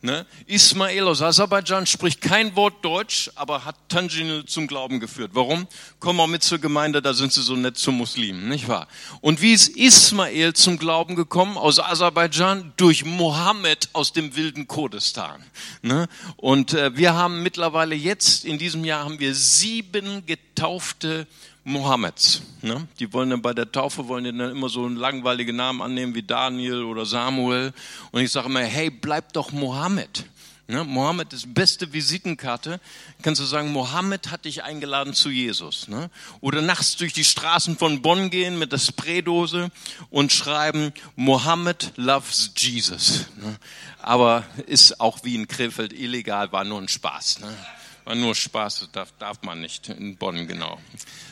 Ne? 0.00 0.26
Ismail 0.46 1.08
aus 1.08 1.22
Aserbaidschan 1.22 1.84
spricht 1.84 2.20
kein 2.20 2.54
Wort 2.54 2.84
Deutsch, 2.84 3.32
aber 3.34 3.64
hat 3.64 3.74
Tanjinul 3.88 4.44
zum 4.44 4.68
Glauben 4.68 5.00
geführt. 5.00 5.32
Warum? 5.34 5.66
Komm 5.98 6.20
auch 6.20 6.28
mit 6.28 6.44
zur 6.44 6.58
Gemeinde, 6.58 7.02
da 7.02 7.14
sind 7.14 7.32
sie 7.32 7.42
so 7.42 7.56
nett 7.56 7.76
zu 7.76 7.90
Muslimen, 7.90 8.48
nicht 8.48 8.68
wahr? 8.68 8.86
Und 9.20 9.42
wie 9.42 9.52
ist 9.52 9.76
Ismail 9.76 10.52
zum 10.52 10.78
Glauben 10.78 11.16
gekommen 11.16 11.58
aus 11.58 11.80
Aserbaidschan? 11.80 12.72
Durch 12.76 13.04
Mohammed 13.04 13.88
aus 13.92 14.12
dem 14.12 14.36
wilden 14.36 14.68
Kurdistan. 14.68 15.42
Ne? 15.82 16.06
Und 16.36 16.74
äh, 16.74 16.96
wir 16.96 17.14
haben 17.14 17.42
mittlerweile 17.42 17.96
jetzt, 17.96 18.44
in 18.44 18.56
diesem 18.56 18.84
Jahr 18.84 19.04
haben 19.04 19.18
wir 19.18 19.34
sieben 19.34 20.24
getaufte 20.26 21.26
Mohammeds. 21.68 22.42
Ne? 22.62 22.88
Die 22.98 23.12
wollen 23.12 23.30
dann 23.30 23.42
bei 23.42 23.52
der 23.52 23.70
Taufe 23.70 24.08
wollen 24.08 24.24
dann 24.24 24.50
immer 24.50 24.68
so 24.68 24.84
einen 24.84 24.96
langweiligen 24.96 25.56
Namen 25.56 25.82
annehmen 25.82 26.14
wie 26.14 26.22
Daniel 26.22 26.82
oder 26.82 27.06
Samuel. 27.06 27.72
Und 28.10 28.22
ich 28.22 28.32
sage 28.32 28.48
immer, 28.48 28.60
hey, 28.60 28.90
bleib 28.90 29.32
doch 29.34 29.52
Mohammed. 29.52 30.24
Ne? 30.70 30.84
Mohammed 30.84 31.32
ist 31.32 31.54
beste 31.54 31.92
Visitenkarte. 31.92 32.78
Kannst 33.22 33.40
du 33.40 33.44
sagen, 33.44 33.72
Mohammed 33.72 34.30
hat 34.30 34.44
dich 34.44 34.64
eingeladen 34.64 35.14
zu 35.14 35.30
Jesus. 35.30 35.88
Ne? 35.88 36.10
Oder 36.40 36.60
nachts 36.60 36.96
durch 36.96 37.14
die 37.14 37.24
Straßen 37.24 37.78
von 37.78 38.02
Bonn 38.02 38.28
gehen 38.28 38.58
mit 38.58 38.72
der 38.72 38.78
Spraydose 38.78 39.70
und 40.10 40.30
schreiben, 40.30 40.92
Mohammed 41.16 41.92
loves 41.96 42.52
Jesus. 42.56 43.26
Ne? 43.36 43.56
Aber 44.02 44.44
ist 44.66 45.00
auch 45.00 45.24
wie 45.24 45.34
in 45.34 45.48
Krefeld 45.48 45.94
illegal, 45.94 46.52
war 46.52 46.64
nur 46.64 46.80
ein 46.80 46.88
Spaß. 46.88 47.40
Ne? 47.40 47.56
War 48.04 48.14
nur 48.14 48.34
Spaß, 48.34 48.88
darf, 48.92 49.12
darf 49.18 49.42
man 49.42 49.60
nicht 49.60 49.88
in 49.88 50.16
Bonn, 50.16 50.48
genau. 50.48 50.78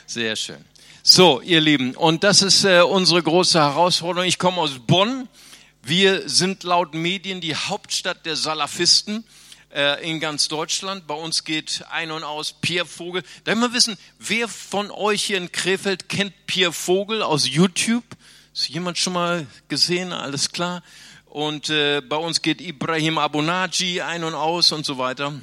Sehr 0.06 0.36
schön. 0.36 0.64
So, 1.02 1.40
ihr 1.40 1.60
Lieben, 1.60 1.94
und 1.94 2.24
das 2.24 2.42
ist 2.42 2.64
äh, 2.64 2.80
unsere 2.80 3.22
große 3.22 3.58
Herausforderung. 3.58 4.28
Ich 4.28 4.38
komme 4.38 4.58
aus 4.58 4.78
Bonn. 4.78 5.28
Wir 5.82 6.28
sind 6.28 6.62
laut 6.62 6.94
Medien 6.94 7.40
die 7.40 7.54
Hauptstadt 7.54 8.24
der 8.26 8.36
Salafisten. 8.36 9.24
äh, 9.76 10.08
in 10.08 10.20
ganz 10.20 10.48
Deutschland. 10.48 11.06
Bei 11.06 11.14
uns 11.14 11.44
geht 11.44 11.84
ein 11.90 12.10
und 12.10 12.24
aus 12.24 12.54
Pierre 12.54 12.86
Vogel. 12.86 13.22
Da 13.44 13.54
wir 13.54 13.72
wissen, 13.72 13.96
wer 14.18 14.48
von 14.48 14.90
euch 14.90 15.24
hier 15.24 15.36
in 15.36 15.52
Krefeld 15.52 16.08
kennt 16.08 16.32
Pierre 16.46 16.72
Vogel 16.72 17.22
aus 17.22 17.46
YouTube? 17.48 18.04
Ist 18.54 18.68
jemand 18.68 18.96
schon 18.96 19.12
mal 19.12 19.46
gesehen? 19.68 20.12
Alles 20.12 20.50
klar. 20.50 20.82
Und 21.26 21.68
äh, 21.68 22.00
bei 22.00 22.16
uns 22.16 22.40
geht 22.40 22.60
Ibrahim 22.60 23.18
Abunaji 23.18 24.00
ein 24.00 24.24
und 24.24 24.34
aus 24.34 24.72
und 24.72 24.86
so 24.86 24.96
weiter. 24.96 25.34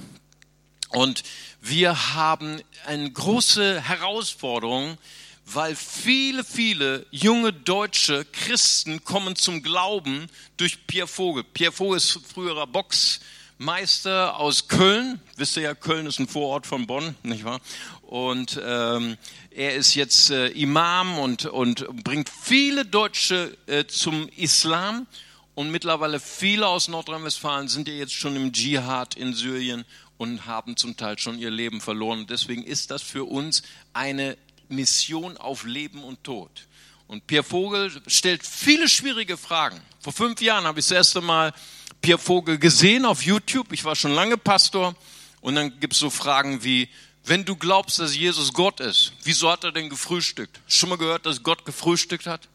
Und 0.90 1.24
wir 1.66 2.14
haben 2.14 2.62
eine 2.86 3.10
große 3.10 3.80
Herausforderung, 3.80 4.98
weil 5.46 5.78
viele, 5.78 6.44
viele 6.44 7.06
junge 7.10 7.54
deutsche 7.54 8.26
Christen 8.26 9.06
kommen 9.06 9.38
zum 9.38 9.64
Glauben 9.64 10.28
durch 10.58 10.86
Pierre 10.88 11.08
Vogel. 11.08 11.46
Pierre 11.46 11.72
Vogel 11.72 11.96
ist 11.96 12.20
früherer 12.34 12.68
Boxmeister 12.68 14.38
aus 14.38 14.68
Köln. 14.68 15.22
Wisst 15.38 15.56
ihr 15.56 15.64
ja, 15.64 15.74
Köln 15.74 16.06
ist 16.06 16.20
ein 16.20 16.28
Vorort 16.28 16.68
von 16.68 16.86
Bonn, 16.86 17.16
nicht 17.24 17.46
wahr? 17.46 17.62
Und 18.02 18.60
ähm, 18.62 19.16
er 19.50 19.76
ist 19.76 19.96
jetzt 19.96 20.32
äh, 20.32 20.48
Imam 20.48 21.18
und, 21.18 21.46
und 21.46 21.88
bringt 22.04 22.30
viele 22.30 22.86
Deutsche 22.86 23.58
äh, 23.68 23.86
zum 23.86 24.28
Islam. 24.36 25.08
Und 25.56 25.70
mittlerweile 25.70 26.20
viele 26.20 26.68
aus 26.68 26.90
Nordrhein-Westfalen 26.90 27.70
sind 27.70 27.88
ja 27.88 27.94
jetzt 27.94 28.14
schon 28.14 28.36
im 28.36 28.52
Dschihad 28.52 29.16
in 29.16 29.34
Syrien 29.34 29.86
und 30.18 30.46
haben 30.46 30.78
zum 30.78 30.98
Teil 30.98 31.18
schon 31.20 31.40
ihr 31.40 31.52
Leben 31.52 31.82
verloren. 31.82 32.28
Deswegen 32.28 32.64
ist 32.64 32.92
das 32.92 33.02
für 33.02 33.26
uns 33.26 33.64
eine 33.94 34.38
Mission 34.70 35.38
auf 35.38 35.64
Leben 35.64 36.04
und 36.04 36.24
Tod. 36.24 36.68
Und 37.08 37.28
Pierre 37.28 37.44
Vogel 37.44 37.92
stellt 38.08 38.46
viele 38.46 38.90
schwierige 38.90 39.38
Fragen. 39.38 39.80
Vor 40.00 40.14
fünf 40.14 40.42
Jahren 40.42 40.66
habe 40.66 40.80
ich 40.80 40.86
das 40.86 40.96
erste 40.96 41.22
Mal 41.22 41.54
Pierre 42.02 42.20
Vogel 42.20 42.58
gesehen 42.58 43.06
auf 43.06 43.24
YouTube. 43.24 43.72
Ich 43.72 43.84
war 43.84 43.96
schon 43.96 44.12
lange 44.12 44.38
Pastor. 44.38 44.96
Und 45.42 45.56
dann 45.56 45.80
gibt 45.80 45.94
es 45.94 46.00
so 46.00 46.10
Fragen 46.10 46.64
wie, 46.64 46.90
wenn 47.26 47.46
du 47.46 47.56
glaubst, 47.56 48.00
dass 48.00 48.16
Jesus 48.16 48.54
Gott 48.54 48.80
ist, 48.80 49.14
wieso 49.24 49.50
hat 49.50 49.64
er 49.64 49.72
denn 49.72 49.90
gefrühstückt? 49.90 50.60
Schon 50.68 50.90
mal 50.90 50.98
gehört, 50.98 51.26
dass 51.26 51.44
Gott 51.44 51.66
gefrühstückt 51.66 52.26
hat? 52.26 52.50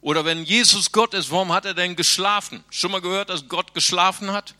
Oder 0.00 0.24
wenn 0.24 0.44
Jesus 0.44 0.92
Gott 0.92 1.14
ist, 1.14 1.30
warum 1.30 1.52
hat 1.52 1.64
er 1.64 1.74
denn 1.74 1.96
geschlafen? 1.96 2.62
Schon 2.70 2.92
mal 2.92 3.00
gehört, 3.00 3.28
dass 3.28 3.48
Gott 3.48 3.74
geschlafen 3.74 4.32
hat? 4.32 4.54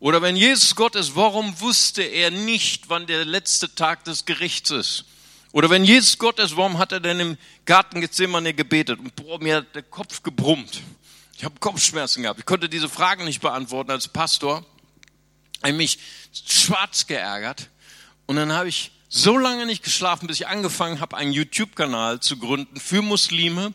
Oder 0.00 0.22
wenn 0.22 0.34
Jesus 0.34 0.74
Gott 0.74 0.96
ist, 0.96 1.14
warum 1.14 1.60
wusste 1.60 2.02
er 2.02 2.30
nicht, 2.30 2.88
wann 2.88 3.06
der 3.06 3.26
letzte 3.26 3.74
Tag 3.74 4.04
des 4.04 4.24
Gerichts 4.24 4.70
ist? 4.70 5.04
Oder 5.52 5.68
wenn 5.68 5.84
Jesus 5.84 6.16
Gott 6.16 6.38
ist, 6.38 6.56
warum 6.56 6.78
hat 6.78 6.92
er 6.92 7.00
denn 7.00 7.20
im 7.20 7.38
Garten 7.66 8.00
Gethsemane 8.00 8.54
gebetet? 8.54 8.98
Und 8.98 9.14
boah, 9.14 9.38
mir 9.38 9.56
hat 9.56 9.74
der 9.74 9.82
Kopf 9.82 10.22
gebrummt. 10.22 10.80
Ich 11.36 11.44
habe 11.44 11.58
Kopfschmerzen 11.58 12.22
gehabt. 12.22 12.38
Ich 12.38 12.46
konnte 12.46 12.68
diese 12.68 12.88
Fragen 12.88 13.24
nicht 13.24 13.40
beantworten 13.40 13.90
als 13.90 14.08
Pastor. 14.08 14.64
Ich 15.58 15.64
habe 15.64 15.74
mich 15.74 15.98
schwarz 16.32 17.06
geärgert. 17.06 17.68
Und 18.26 18.36
dann 18.36 18.52
habe 18.52 18.68
ich 18.68 18.92
so 19.08 19.36
lange 19.36 19.66
nicht 19.66 19.82
geschlafen, 19.82 20.28
bis 20.28 20.40
ich 20.40 20.46
angefangen 20.46 21.00
habe, 21.00 21.16
einen 21.16 21.32
YouTube-Kanal 21.32 22.20
zu 22.20 22.38
gründen 22.38 22.78
für 22.78 23.02
Muslime, 23.02 23.74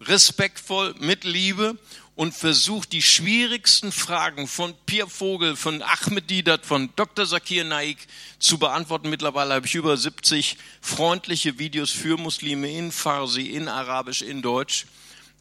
respektvoll, 0.00 0.94
mit 1.00 1.24
Liebe 1.24 1.76
und 2.16 2.34
versucht, 2.34 2.92
die 2.92 3.02
schwierigsten 3.02 3.92
Fragen 3.92 4.48
von 4.48 4.74
Pierre 4.86 5.08
Vogel, 5.08 5.54
von 5.54 5.82
Ahmed 5.82 6.30
Didat, 6.30 6.64
von 6.64 6.88
Dr. 6.96 7.26
Zakir 7.26 7.62
Naik 7.62 7.98
zu 8.38 8.58
beantworten. 8.58 9.10
Mittlerweile 9.10 9.54
habe 9.54 9.66
ich 9.66 9.74
über 9.74 9.96
70 9.96 10.56
freundliche 10.80 11.58
Videos 11.58 11.90
für 11.90 12.16
Muslime 12.16 12.70
in 12.70 12.90
Farsi, 12.90 13.42
in 13.42 13.68
Arabisch, 13.68 14.22
in 14.22 14.40
Deutsch. 14.40 14.86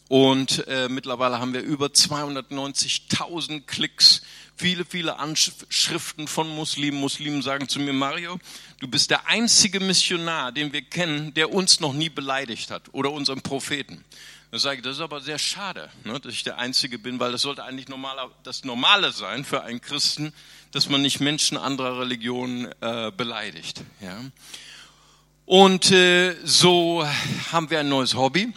Und 0.09 0.67
äh, 0.67 0.89
mittlerweile 0.89 1.39
haben 1.39 1.53
wir 1.53 1.61
über 1.61 1.87
290.000 1.87 3.61
Klicks, 3.65 4.21
viele, 4.55 4.85
viele 4.85 5.17
Anschriften 5.17 6.27
von 6.27 6.47
Muslimen. 6.49 6.99
Muslimen 6.99 7.41
sagen 7.41 7.69
zu 7.69 7.79
mir, 7.79 7.93
Mario, 7.93 8.37
du 8.81 8.87
bist 8.89 9.09
der 9.09 9.27
einzige 9.27 9.79
Missionar, 9.79 10.51
den 10.51 10.73
wir 10.73 10.81
kennen, 10.81 11.33
der 11.33 11.53
uns 11.53 11.79
noch 11.79 11.93
nie 11.93 12.09
beleidigt 12.09 12.69
hat 12.69 12.83
oder 12.91 13.11
unseren 13.11 13.41
Propheten. 13.41 14.03
Dann 14.51 14.59
sage 14.59 14.77
ich, 14.77 14.83
das 14.83 14.97
ist 14.97 15.01
aber 15.01 15.21
sehr 15.21 15.39
schade, 15.39 15.89
ne, 16.03 16.19
dass 16.19 16.33
ich 16.33 16.43
der 16.43 16.57
Einzige 16.57 16.99
bin, 16.99 17.19
weil 17.19 17.31
das 17.31 17.41
sollte 17.41 17.63
eigentlich 17.63 17.87
normaler, 17.87 18.31
das 18.43 18.63
Normale 18.63 19.11
sein 19.11 19.43
für 19.43 19.63
einen 19.63 19.81
Christen, 19.81 20.33
dass 20.71 20.89
man 20.89 21.01
nicht 21.01 21.19
Menschen 21.19 21.57
anderer 21.57 21.99
Religionen 21.99 22.71
äh, 22.81 23.11
beleidigt. 23.15 23.81
Ja. 24.01 24.19
Und 25.45 25.91
äh, 25.91 26.35
so 26.43 27.05
haben 27.51 27.69
wir 27.69 27.79
ein 27.79 27.89
neues 27.89 28.15
Hobby. 28.15 28.53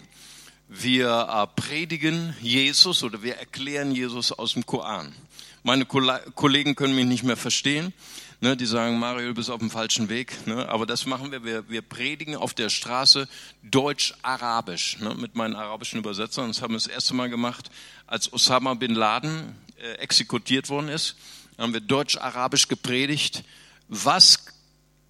Wir 0.69 1.29
äh, 1.31 1.61
predigen 1.61 2.37
Jesus 2.41 3.03
oder 3.03 3.23
wir 3.23 3.37
erklären 3.37 3.93
Jesus 3.93 4.33
aus 4.33 4.55
dem 4.55 4.67
Koran. 4.67 5.15
Meine 5.63 5.85
Kollegen 5.87 6.77
können 6.77 6.95
mich 6.95 7.07
nicht 7.07 7.25
mehr 7.25 7.37
verstehen. 7.37 7.93
Ne, 8.41 8.57
die 8.57 8.67
sagen, 8.67 9.01
Mario, 9.01 9.29
du 9.29 9.35
bist 9.35 9.51
auf 9.51 9.59
dem 9.59 9.71
falschen 9.71 10.09
Weg. 10.09 10.47
Ne? 10.47 10.69
Aber 10.69 10.87
das 10.87 11.07
machen 11.07 11.33
wir. 11.33 11.43
wir. 11.43 11.69
Wir 11.69 11.83
predigen 11.83 12.37
auf 12.37 12.55
der 12.55 12.69
Straße 12.69 13.29
Deutsch-Arabisch 13.65 14.99
ne? 15.01 15.17
mit 15.17 15.35
meinen 15.35 15.57
arabischen 15.57 15.99
Übersetzern. 15.99 16.47
Das 16.47 16.63
haben 16.63 16.73
wir 16.73 16.79
das 16.79 16.87
erste 16.87 17.15
Mal 17.15 17.31
gemacht, 17.31 17.69
als 18.07 18.33
Osama 18.33 18.75
bin 18.75 18.95
Laden 18.95 19.57
äh, 19.77 19.95
exekutiert 19.95 20.69
worden 20.69 20.89
ist. 20.89 21.17
Haben 21.59 21.73
wir 21.73 21.81
Deutsch-Arabisch 21.81 22.69
gepredigt. 22.69 23.43
Was 23.89 24.45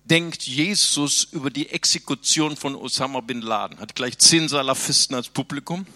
denkt 0.05 0.45
Jesus 0.45 1.25
über 1.25 1.51
die 1.51 1.69
Exekution 1.69 2.57
von 2.57 2.75
Osama 2.75 3.21
bin 3.21 3.43
Laden? 3.43 3.79
Hat 3.79 3.95
gleich 3.95 4.17
zehn 4.17 4.49
Salafisten 4.49 5.15
als 5.15 5.29
Publikum. 5.29 5.87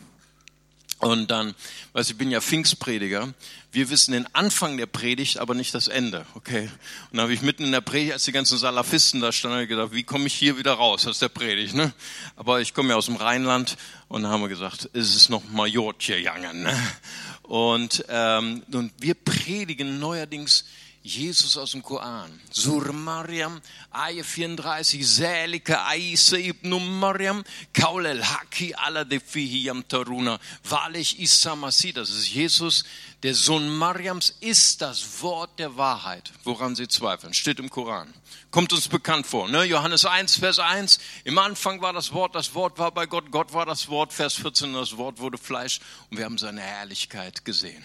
Und 1.02 1.32
dann, 1.32 1.56
weiß 1.94 2.10
ich 2.10 2.16
bin 2.16 2.30
ja 2.30 2.40
Pfingstprediger. 2.40 3.34
Wir 3.72 3.90
wissen 3.90 4.12
den 4.12 4.32
Anfang 4.36 4.76
der 4.76 4.86
Predigt, 4.86 5.38
aber 5.38 5.52
nicht 5.52 5.74
das 5.74 5.88
Ende. 5.88 6.24
Okay. 6.36 6.70
Und 7.10 7.16
dann 7.16 7.22
habe 7.22 7.34
ich 7.34 7.42
mitten 7.42 7.64
in 7.64 7.72
der 7.72 7.80
Predigt, 7.80 8.12
als 8.12 8.22
die 8.22 8.30
ganzen 8.30 8.56
Salafisten 8.56 9.20
da 9.20 9.32
standen, 9.32 9.66
gedacht, 9.66 9.90
wie 9.92 10.04
komme 10.04 10.28
ich 10.28 10.34
hier 10.34 10.58
wieder 10.58 10.74
raus 10.74 11.04
aus 11.08 11.18
der 11.18 11.28
Predigt? 11.28 11.74
Ne? 11.74 11.92
Aber 12.36 12.60
ich 12.60 12.72
komme 12.72 12.90
ja 12.90 12.94
aus 12.94 13.06
dem 13.06 13.16
Rheinland 13.16 13.76
und 14.06 14.28
haben 14.28 14.42
wir 14.42 14.48
gesagt, 14.48 14.84
ist 14.92 15.16
es 15.16 15.28
noch 15.28 15.42
Majortje 15.50 16.18
jangen. 16.18 16.62
Ne? 16.62 16.92
Und, 17.42 18.04
ähm, 18.08 18.62
und 18.72 18.92
wir 19.00 19.14
predigen 19.14 19.98
neuerdings 19.98 20.66
Jesus 21.04 21.56
aus 21.56 21.72
dem 21.72 21.82
Koran. 21.82 22.30
Sur 22.50 22.92
Maryam, 22.92 23.60
Ayah 23.90 24.22
34, 24.22 25.02
Zalika 25.02 25.94
Isa 25.96 26.38
ibn 26.38 26.70
Maryam, 27.00 27.42
Kaul 27.72 28.06
el-Haki 28.06 28.72
ala 28.74 29.04
de 29.04 29.18
fihi 29.18 29.64
yam 29.64 29.82
taruna. 29.82 30.38
Wahrlich 30.68 31.18
Isa 31.18 31.56
Masih, 31.56 31.92
das 31.92 32.10
ist 32.10 32.28
Jesus, 32.28 32.84
der 33.22 33.34
Sohn 33.34 33.68
Mariams, 33.68 34.34
ist 34.40 34.82
das 34.82 35.22
Wort 35.22 35.58
der 35.58 35.76
Wahrheit, 35.76 36.32
woran 36.44 36.74
sie 36.74 36.88
zweifeln. 36.88 37.34
Steht 37.34 37.58
im 37.58 37.70
Koran 37.70 38.12
kommt 38.52 38.72
uns 38.72 38.86
bekannt 38.86 39.26
vor. 39.26 39.48
Ne? 39.48 39.64
Johannes 39.64 40.04
1, 40.04 40.36
Vers 40.36 40.58
1, 40.58 40.98
im 41.24 41.38
Anfang 41.38 41.80
war 41.80 41.94
das 41.94 42.12
Wort, 42.12 42.34
das 42.34 42.54
Wort 42.54 42.78
war 42.78 42.92
bei 42.92 43.06
Gott, 43.06 43.30
Gott 43.30 43.52
war 43.54 43.64
das 43.64 43.88
Wort, 43.88 44.12
Vers 44.12 44.34
14, 44.34 44.74
das 44.74 44.96
Wort 44.98 45.18
wurde 45.18 45.38
Fleisch 45.38 45.80
und 46.10 46.18
wir 46.18 46.26
haben 46.26 46.36
seine 46.36 46.60
Herrlichkeit 46.60 47.46
gesehen. 47.46 47.82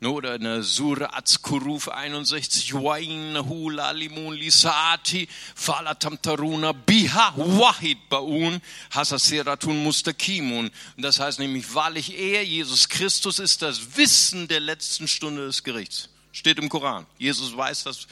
Ne? 0.00 0.10
Oder 0.10 0.36
in 0.36 0.42
der 0.42 0.62
Sura 0.62 1.10
Azkuruf 1.12 1.88
61, 1.88 2.72
Wainahu 2.72 3.68
lalimun 3.68 4.34
lisati 4.34 5.28
falatam 5.54 6.20
taruna 6.20 6.72
biha 6.72 7.34
wahid 7.36 8.08
baun 8.08 8.62
hasaseratun 8.90 9.82
mustakimun. 9.82 10.70
Und 10.96 11.02
das 11.02 11.20
heißt 11.20 11.38
nämlich, 11.38 11.74
wahrlich 11.74 12.18
er, 12.18 12.42
Jesus 12.42 12.88
Christus, 12.88 13.38
ist 13.38 13.60
das 13.60 13.96
Wissen 13.96 14.48
der 14.48 14.60
letzten 14.60 14.75
Stunde 14.82 15.46
des 15.46 15.62
Gerichts. 15.62 16.08
Steht 16.32 16.58
im 16.58 16.68
Koran. 16.68 17.06
Jesus 17.18 17.56
weiß 17.56 17.84
das 17.84 18.06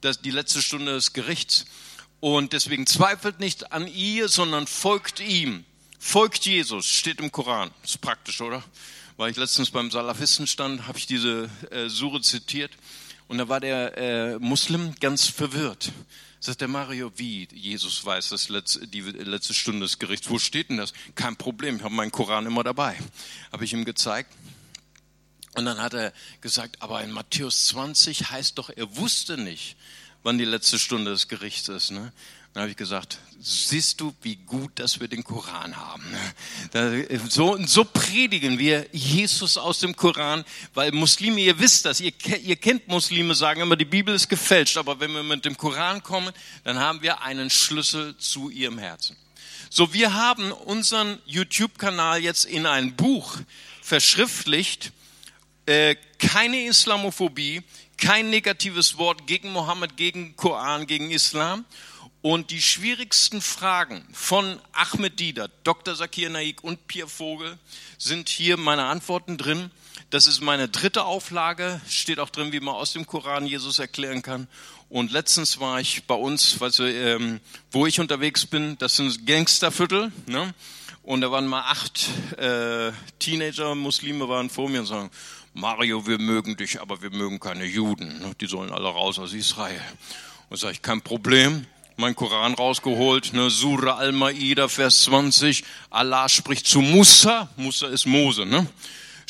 das 0.00 0.20
die 0.20 0.30
letzte 0.30 0.62
Stunde 0.62 0.94
des 0.94 1.12
Gerichts. 1.12 1.66
Und 2.20 2.52
deswegen 2.52 2.86
zweifelt 2.86 3.40
nicht 3.40 3.72
an 3.72 3.86
ihr, 3.86 4.28
sondern 4.28 4.66
folgt 4.66 5.20
ihm. 5.20 5.64
Folgt 5.98 6.46
Jesus, 6.46 6.86
steht 6.86 7.20
im 7.20 7.32
Koran. 7.32 7.70
ist 7.82 8.00
praktisch, 8.00 8.40
oder? 8.40 8.62
Weil 9.16 9.32
ich 9.32 9.36
letztens 9.36 9.70
beim 9.70 9.90
Salafisten 9.90 10.46
stand, 10.46 10.86
habe 10.86 10.98
ich 10.98 11.06
diese 11.06 11.50
äh, 11.70 11.88
Sure 11.88 12.20
zitiert. 12.20 12.72
Und 13.26 13.38
da 13.38 13.48
war 13.48 13.60
der 13.60 13.98
äh, 13.98 14.38
Muslim 14.38 14.94
ganz 15.00 15.26
verwirrt. 15.26 15.92
Sagt 16.40 16.60
der 16.60 16.68
Mario, 16.68 17.10
wie 17.16 17.48
Jesus 17.52 18.04
weiß 18.04 18.28
das 18.28 18.48
letzte, 18.48 18.86
die 18.86 19.00
letzte 19.00 19.54
Stunde 19.54 19.80
des 19.80 19.98
Gerichts. 19.98 20.30
Wo 20.30 20.38
steht 20.38 20.70
denn 20.70 20.76
das? 20.76 20.92
Kein 21.16 21.34
Problem, 21.36 21.76
ich 21.76 21.82
habe 21.82 21.94
meinen 21.94 22.12
Koran 22.12 22.46
immer 22.46 22.62
dabei. 22.62 22.96
Habe 23.52 23.64
ich 23.64 23.72
ihm 23.72 23.84
gezeigt. 23.84 24.32
Und 25.54 25.64
dann 25.64 25.80
hat 25.80 25.94
er 25.94 26.12
gesagt, 26.40 26.80
aber 26.80 27.02
in 27.02 27.10
Matthäus 27.10 27.66
20 27.68 28.30
heißt 28.30 28.58
doch, 28.58 28.70
er 28.70 28.96
wusste 28.96 29.36
nicht, 29.38 29.76
wann 30.22 30.38
die 30.38 30.44
letzte 30.44 30.78
Stunde 30.78 31.10
des 31.10 31.28
Gerichts 31.28 31.68
ist. 31.68 31.90
Ne? 31.90 32.12
Dann 32.52 32.62
habe 32.62 32.70
ich 32.70 32.76
gesagt, 32.76 33.18
siehst 33.40 34.00
du, 34.00 34.14
wie 34.22 34.36
gut, 34.36 34.72
dass 34.78 35.00
wir 35.00 35.08
den 35.08 35.22
Koran 35.22 35.76
haben. 35.76 36.04
Ne? 36.72 37.20
So, 37.28 37.58
so 37.66 37.84
predigen 37.84 38.58
wir 38.58 38.86
Jesus 38.92 39.56
aus 39.56 39.78
dem 39.78 39.94
Koran, 39.94 40.44
weil 40.74 40.92
Muslime, 40.92 41.40
ihr 41.40 41.58
wisst 41.58 41.84
das, 41.84 42.00
ihr, 42.00 42.12
ihr 42.42 42.56
kennt 42.56 42.88
Muslime, 42.88 43.34
sagen 43.34 43.60
immer, 43.60 43.76
die 43.76 43.84
Bibel 43.84 44.14
ist 44.14 44.28
gefälscht, 44.28 44.76
aber 44.76 44.98
wenn 44.98 45.12
wir 45.12 45.22
mit 45.22 45.44
dem 45.44 45.56
Koran 45.56 46.02
kommen, 46.02 46.32
dann 46.64 46.78
haben 46.78 47.02
wir 47.02 47.22
einen 47.22 47.48
Schlüssel 47.48 48.16
zu 48.18 48.50
ihrem 48.50 48.78
Herzen. 48.78 49.16
So, 49.70 49.92
wir 49.92 50.14
haben 50.14 50.50
unseren 50.50 51.18
YouTube-Kanal 51.26 52.22
jetzt 52.22 52.44
in 52.44 52.66
ein 52.66 52.96
Buch 52.96 53.36
verschriftlicht, 53.82 54.92
äh, 55.68 55.96
keine 56.18 56.64
Islamophobie, 56.64 57.62
kein 57.98 58.30
negatives 58.30 58.96
Wort 58.96 59.26
gegen 59.26 59.52
Mohammed, 59.52 59.98
gegen 59.98 60.34
Koran, 60.34 60.86
gegen 60.86 61.10
Islam. 61.10 61.66
Und 62.22 62.50
die 62.50 62.62
schwierigsten 62.62 63.40
Fragen 63.40 64.02
von 64.12 64.58
Ahmed 64.72 65.20
Dida, 65.20 65.48
Dr. 65.64 65.94
Sakir 65.94 66.30
Naik 66.30 66.64
und 66.64 66.88
Pierre 66.88 67.08
Vogel 67.08 67.58
sind 67.98 68.28
hier 68.28 68.56
meine 68.56 68.86
Antworten 68.86 69.36
drin. 69.36 69.70
Das 70.10 70.26
ist 70.26 70.40
meine 70.40 70.68
dritte 70.68 71.04
Auflage, 71.04 71.80
steht 71.86 72.18
auch 72.18 72.30
drin, 72.30 72.50
wie 72.50 72.60
man 72.60 72.74
aus 72.74 72.94
dem 72.94 73.06
Koran 73.06 73.46
Jesus 73.46 73.78
erklären 73.78 74.22
kann. 74.22 74.48
Und 74.88 75.12
letztens 75.12 75.60
war 75.60 75.80
ich 75.80 76.04
bei 76.04 76.14
uns, 76.14 76.58
du, 76.58 76.84
ähm, 76.84 77.40
wo 77.70 77.86
ich 77.86 78.00
unterwegs 78.00 78.46
bin, 78.46 78.78
das 78.78 78.96
sind 78.96 79.26
Gangsterviertel, 79.26 80.10
ne? 80.26 80.54
Und 81.08 81.22
da 81.22 81.30
waren 81.30 81.46
mal 81.46 81.62
acht 81.62 82.06
äh, 82.36 82.92
Teenager, 83.18 83.74
Muslime 83.74 84.28
waren 84.28 84.50
vor 84.50 84.68
mir 84.68 84.80
und 84.80 84.86
sagen, 84.86 85.10
Mario, 85.54 86.06
wir 86.06 86.18
mögen 86.18 86.56
dich, 86.56 86.80
aber 86.80 87.02
wir 87.02 87.10
mögen 87.10 87.40
keine 87.40 87.64
Juden. 87.64 88.20
Ne? 88.20 88.32
Die 88.40 88.46
sollen 88.46 88.70
alle 88.70 88.88
raus 88.88 89.18
aus 89.18 89.32
Israel. 89.32 89.80
Und 90.50 90.58
sage 90.58 90.74
ich, 90.74 90.82
kein 90.82 91.02
Problem. 91.02 91.66
Mein 91.96 92.14
Koran 92.14 92.54
rausgeholt, 92.54 93.32
ne, 93.32 93.50
Surah 93.50 93.96
Al-Ma'idah, 93.96 94.68
Vers 94.68 95.02
20. 95.02 95.64
Allah 95.90 96.28
spricht 96.28 96.66
zu 96.66 96.80
Musa. 96.80 97.48
Musa 97.56 97.88
ist 97.88 98.06
Mose, 98.06 98.46
ne? 98.46 98.66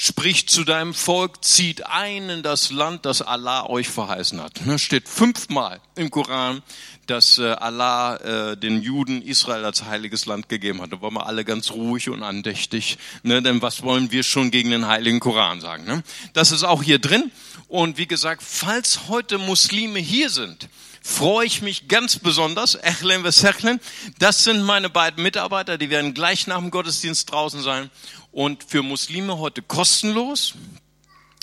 spricht 0.00 0.48
zu 0.48 0.62
deinem 0.62 0.94
Volk, 0.94 1.44
zieht 1.44 1.84
ein 1.86 2.30
in 2.30 2.42
das 2.44 2.70
Land, 2.70 3.04
das 3.04 3.20
Allah 3.20 3.66
euch 3.66 3.88
verheißen 3.88 4.40
hat. 4.40 4.64
Ne, 4.64 4.78
steht 4.78 5.08
fünfmal 5.08 5.80
im 5.96 6.08
Koran, 6.08 6.62
dass 7.10 7.38
äh, 7.38 7.52
Allah 7.52 8.16
äh, 8.16 8.56
den 8.56 8.82
Juden 8.82 9.22
Israel 9.22 9.64
als 9.64 9.84
heiliges 9.84 10.26
Land 10.26 10.48
gegeben 10.48 10.82
hat. 10.82 10.92
Da 10.92 11.00
waren 11.00 11.14
wir 11.14 11.26
alle 11.26 11.44
ganz 11.44 11.70
ruhig 11.70 12.10
und 12.10 12.22
andächtig. 12.22 12.98
Ne, 13.22 13.42
denn 13.42 13.62
was 13.62 13.82
wollen 13.82 14.12
wir 14.12 14.22
schon 14.22 14.50
gegen 14.50 14.70
den 14.70 14.86
heiligen 14.86 15.18
Koran 15.18 15.60
sagen? 15.60 15.84
Ne? 15.84 16.02
Das 16.34 16.52
ist 16.52 16.64
auch 16.64 16.82
hier 16.82 16.98
drin. 16.98 17.30
Und 17.66 17.98
wie 17.98 18.06
gesagt, 18.06 18.42
falls 18.42 19.08
heute 19.08 19.38
Muslime 19.38 19.98
hier 19.98 20.30
sind, 20.30 20.68
freue 21.02 21.46
ich 21.46 21.62
mich 21.62 21.88
ganz 21.88 22.18
besonders. 22.18 22.74
Echlen 22.74 23.22
Vesechlen. 23.22 23.80
Das 24.18 24.44
sind 24.44 24.62
meine 24.62 24.90
beiden 24.90 25.22
Mitarbeiter, 25.22 25.78
die 25.78 25.90
werden 25.90 26.14
gleich 26.14 26.46
nach 26.46 26.58
dem 26.58 26.70
Gottesdienst 26.70 27.32
draußen 27.32 27.62
sein 27.62 27.90
und 28.32 28.64
für 28.64 28.82
Muslime 28.82 29.38
heute 29.38 29.62
kostenlos. 29.62 30.54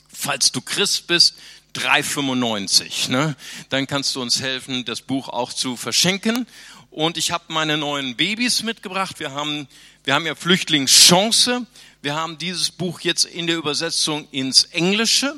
Falls 0.07 0.51
du 0.51 0.61
Christ 0.61 1.07
bist, 1.07 1.35
3,95. 1.75 3.11
Ne? 3.11 3.35
Dann 3.69 3.87
kannst 3.87 4.15
du 4.15 4.21
uns 4.21 4.41
helfen, 4.41 4.85
das 4.85 5.01
Buch 5.01 5.29
auch 5.29 5.53
zu 5.53 5.75
verschenken. 5.75 6.47
Und 6.89 7.17
ich 7.17 7.31
habe 7.31 7.45
meine 7.49 7.77
neuen 7.77 8.15
Babys 8.15 8.63
mitgebracht. 8.63 9.19
Wir 9.19 9.31
haben, 9.31 9.67
wir 10.03 10.13
haben 10.13 10.25
ja 10.25 10.35
Flüchtlingschance. 10.35 11.65
Wir 12.01 12.15
haben 12.15 12.37
dieses 12.37 12.71
Buch 12.71 13.01
jetzt 13.01 13.25
in 13.25 13.47
der 13.47 13.57
Übersetzung 13.57 14.27
ins 14.31 14.63
Englische 14.65 15.35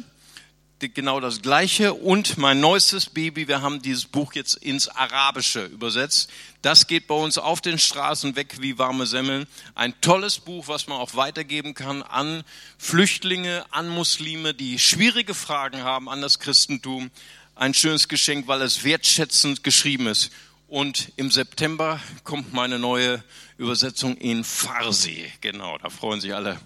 genau 0.79 1.19
das 1.19 1.41
Gleiche. 1.41 1.93
Und 1.93 2.37
mein 2.37 2.59
neuestes 2.59 3.07
Baby, 3.07 3.47
wir 3.47 3.61
haben 3.61 3.81
dieses 3.81 4.05
Buch 4.05 4.33
jetzt 4.33 4.55
ins 4.55 4.87
Arabische 4.87 5.65
übersetzt. 5.65 6.29
Das 6.61 6.87
geht 6.87 7.07
bei 7.07 7.15
uns 7.15 7.37
auf 7.37 7.61
den 7.61 7.79
Straßen 7.79 8.35
weg 8.35 8.57
wie 8.59 8.77
warme 8.77 9.05
Semmeln. 9.05 9.47
Ein 9.75 9.99
tolles 10.01 10.39
Buch, 10.39 10.67
was 10.67 10.87
man 10.87 10.99
auch 10.99 11.15
weitergeben 11.15 11.73
kann 11.73 12.03
an 12.03 12.43
Flüchtlinge, 12.77 13.65
an 13.71 13.89
Muslime, 13.89 14.53
die 14.53 14.79
schwierige 14.79 15.33
Fragen 15.33 15.83
haben 15.83 16.09
an 16.09 16.21
das 16.21 16.39
Christentum. 16.39 17.09
Ein 17.55 17.73
schönes 17.73 18.07
Geschenk, 18.07 18.47
weil 18.47 18.61
es 18.61 18.83
wertschätzend 18.83 19.63
geschrieben 19.63 20.07
ist. 20.07 20.31
Und 20.67 21.13
im 21.15 21.31
September 21.31 21.99
kommt 22.23 22.53
meine 22.53 22.77
neue 22.77 23.23
Übersetzung 23.57 24.17
in 24.17 24.43
Farsi. 24.43 25.31
Genau, 25.41 25.77
da 25.77 25.89
freuen 25.89 26.21
sich 26.21 26.35
alle 26.35 26.59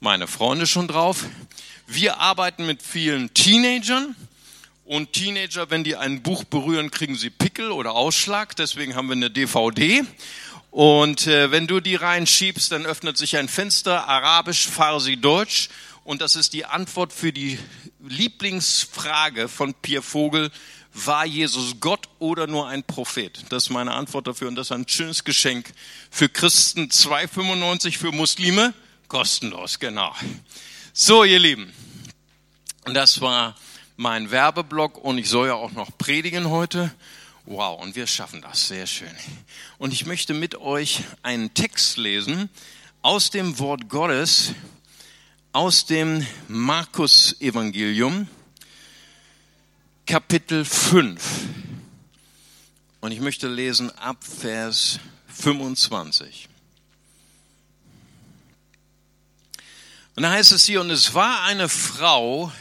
meine 0.00 0.28
Freunde 0.28 0.66
schon 0.66 0.86
drauf. 0.86 1.24
Wir 1.90 2.20
arbeiten 2.20 2.66
mit 2.66 2.82
vielen 2.82 3.32
Teenagern 3.32 4.14
und 4.84 5.14
Teenager, 5.14 5.70
wenn 5.70 5.84
die 5.84 5.96
ein 5.96 6.22
Buch 6.22 6.44
berühren, 6.44 6.90
kriegen 6.90 7.16
sie 7.16 7.30
Pickel 7.30 7.72
oder 7.72 7.92
Ausschlag. 7.92 8.54
Deswegen 8.56 8.94
haben 8.94 9.08
wir 9.08 9.14
eine 9.14 9.30
DVD. 9.30 10.04
Und 10.70 11.26
äh, 11.26 11.50
wenn 11.50 11.66
du 11.66 11.80
die 11.80 11.94
reinschiebst, 11.94 12.70
dann 12.72 12.84
öffnet 12.84 13.16
sich 13.16 13.38
ein 13.38 13.48
Fenster, 13.48 14.06
Arabisch, 14.06 14.68
Farsi, 14.68 15.16
Deutsch. 15.16 15.70
Und 16.04 16.20
das 16.20 16.36
ist 16.36 16.52
die 16.52 16.66
Antwort 16.66 17.10
für 17.10 17.32
die 17.32 17.58
Lieblingsfrage 18.06 19.48
von 19.48 19.72
Pierre 19.72 20.02
Vogel. 20.02 20.50
War 20.92 21.24
Jesus 21.24 21.76
Gott 21.80 22.06
oder 22.18 22.46
nur 22.46 22.68
ein 22.68 22.84
Prophet? 22.84 23.44
Das 23.48 23.62
ist 23.62 23.70
meine 23.70 23.94
Antwort 23.94 24.26
dafür 24.26 24.48
und 24.48 24.56
das 24.56 24.66
ist 24.66 24.72
ein 24.72 24.86
schönes 24.86 25.24
Geschenk 25.24 25.72
für 26.10 26.28
Christen 26.28 26.90
2,95 26.90 27.96
für 27.96 28.12
Muslime 28.12 28.74
kostenlos, 29.08 29.78
genau. 29.78 30.14
So, 31.00 31.22
ihr 31.22 31.38
Lieben, 31.38 31.72
das 32.94 33.20
war 33.20 33.56
mein 33.96 34.30
Werbeblock 34.30 34.98
und 34.98 35.18
ich 35.18 35.28
soll 35.28 35.48
ja 35.48 35.54
auch 35.54 35.72
noch 35.72 35.96
predigen 35.98 36.50
heute. 36.50 36.92
Wow, 37.44 37.82
und 37.82 37.96
wir 37.96 38.06
schaffen 38.06 38.42
das, 38.42 38.68
sehr 38.68 38.86
schön. 38.86 39.10
Und 39.78 39.92
ich 39.92 40.06
möchte 40.06 40.34
mit 40.34 40.56
euch 40.56 41.02
einen 41.22 41.54
Text 41.54 41.96
lesen 41.96 42.50
aus 43.02 43.30
dem 43.30 43.58
Wort 43.58 43.88
Gottes, 43.88 44.52
aus 45.52 45.86
dem 45.86 46.26
Markus-Evangelium, 46.46 48.28
Kapitel 50.06 50.64
5. 50.64 51.22
Und 53.00 53.12
ich 53.12 53.20
möchte 53.20 53.48
lesen 53.48 53.90
ab 53.98 54.18
Vers 54.22 55.00
25. 55.28 56.48
Und 60.16 60.22
da 60.22 60.30
heißt 60.30 60.52
es 60.52 60.66
hier, 60.66 60.80
und 60.80 60.90
es 60.90 61.14
war 61.14 61.44
eine 61.44 61.68
Frau, 61.68 62.52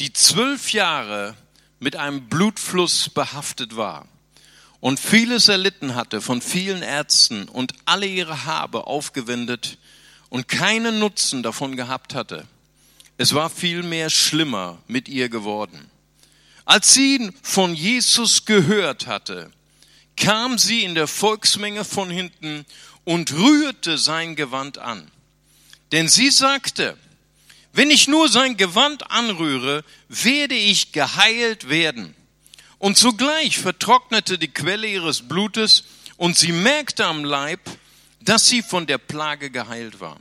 die 0.00 0.12
zwölf 0.12 0.72
Jahre 0.72 1.36
mit 1.80 1.96
einem 1.96 2.28
Blutfluss 2.28 3.08
behaftet 3.08 3.76
war 3.76 4.06
und 4.80 5.00
vieles 5.00 5.48
erlitten 5.48 5.94
hatte 5.94 6.20
von 6.20 6.40
vielen 6.40 6.82
Ärzten 6.82 7.48
und 7.48 7.72
alle 7.84 8.06
ihre 8.06 8.44
Habe 8.44 8.86
aufgewendet 8.86 9.78
und 10.28 10.48
keinen 10.48 10.98
Nutzen 10.98 11.42
davon 11.42 11.76
gehabt 11.76 12.14
hatte. 12.14 12.46
Es 13.16 13.34
war 13.34 13.50
vielmehr 13.50 14.10
schlimmer 14.10 14.78
mit 14.86 15.08
ihr 15.08 15.28
geworden. 15.28 15.90
Als 16.64 16.94
sie 16.94 17.32
von 17.42 17.74
Jesus 17.74 18.44
gehört 18.44 19.06
hatte, 19.06 19.50
kam 20.16 20.58
sie 20.58 20.84
in 20.84 20.94
der 20.94 21.08
Volksmenge 21.08 21.84
von 21.84 22.10
hinten 22.10 22.64
und 23.04 23.32
rührte 23.32 23.98
sein 23.98 24.36
Gewand 24.36 24.78
an. 24.78 25.10
Denn 25.92 26.08
sie 26.08 26.30
sagte, 26.30 26.96
wenn 27.78 27.92
ich 27.92 28.08
nur 28.08 28.28
sein 28.28 28.56
Gewand 28.56 29.08
anrühre, 29.12 29.84
werde 30.08 30.56
ich 30.56 30.90
geheilt 30.90 31.68
werden. 31.68 32.12
Und 32.78 32.98
zugleich 32.98 33.56
vertrocknete 33.56 34.36
die 34.36 34.48
Quelle 34.48 34.88
ihres 34.88 35.28
Blutes 35.28 35.84
und 36.16 36.36
sie 36.36 36.50
merkte 36.50 37.06
am 37.06 37.24
Leib, 37.24 37.60
dass 38.20 38.48
sie 38.48 38.62
von 38.62 38.88
der 38.88 38.98
Plage 38.98 39.50
geheilt 39.50 40.00
war. 40.00 40.18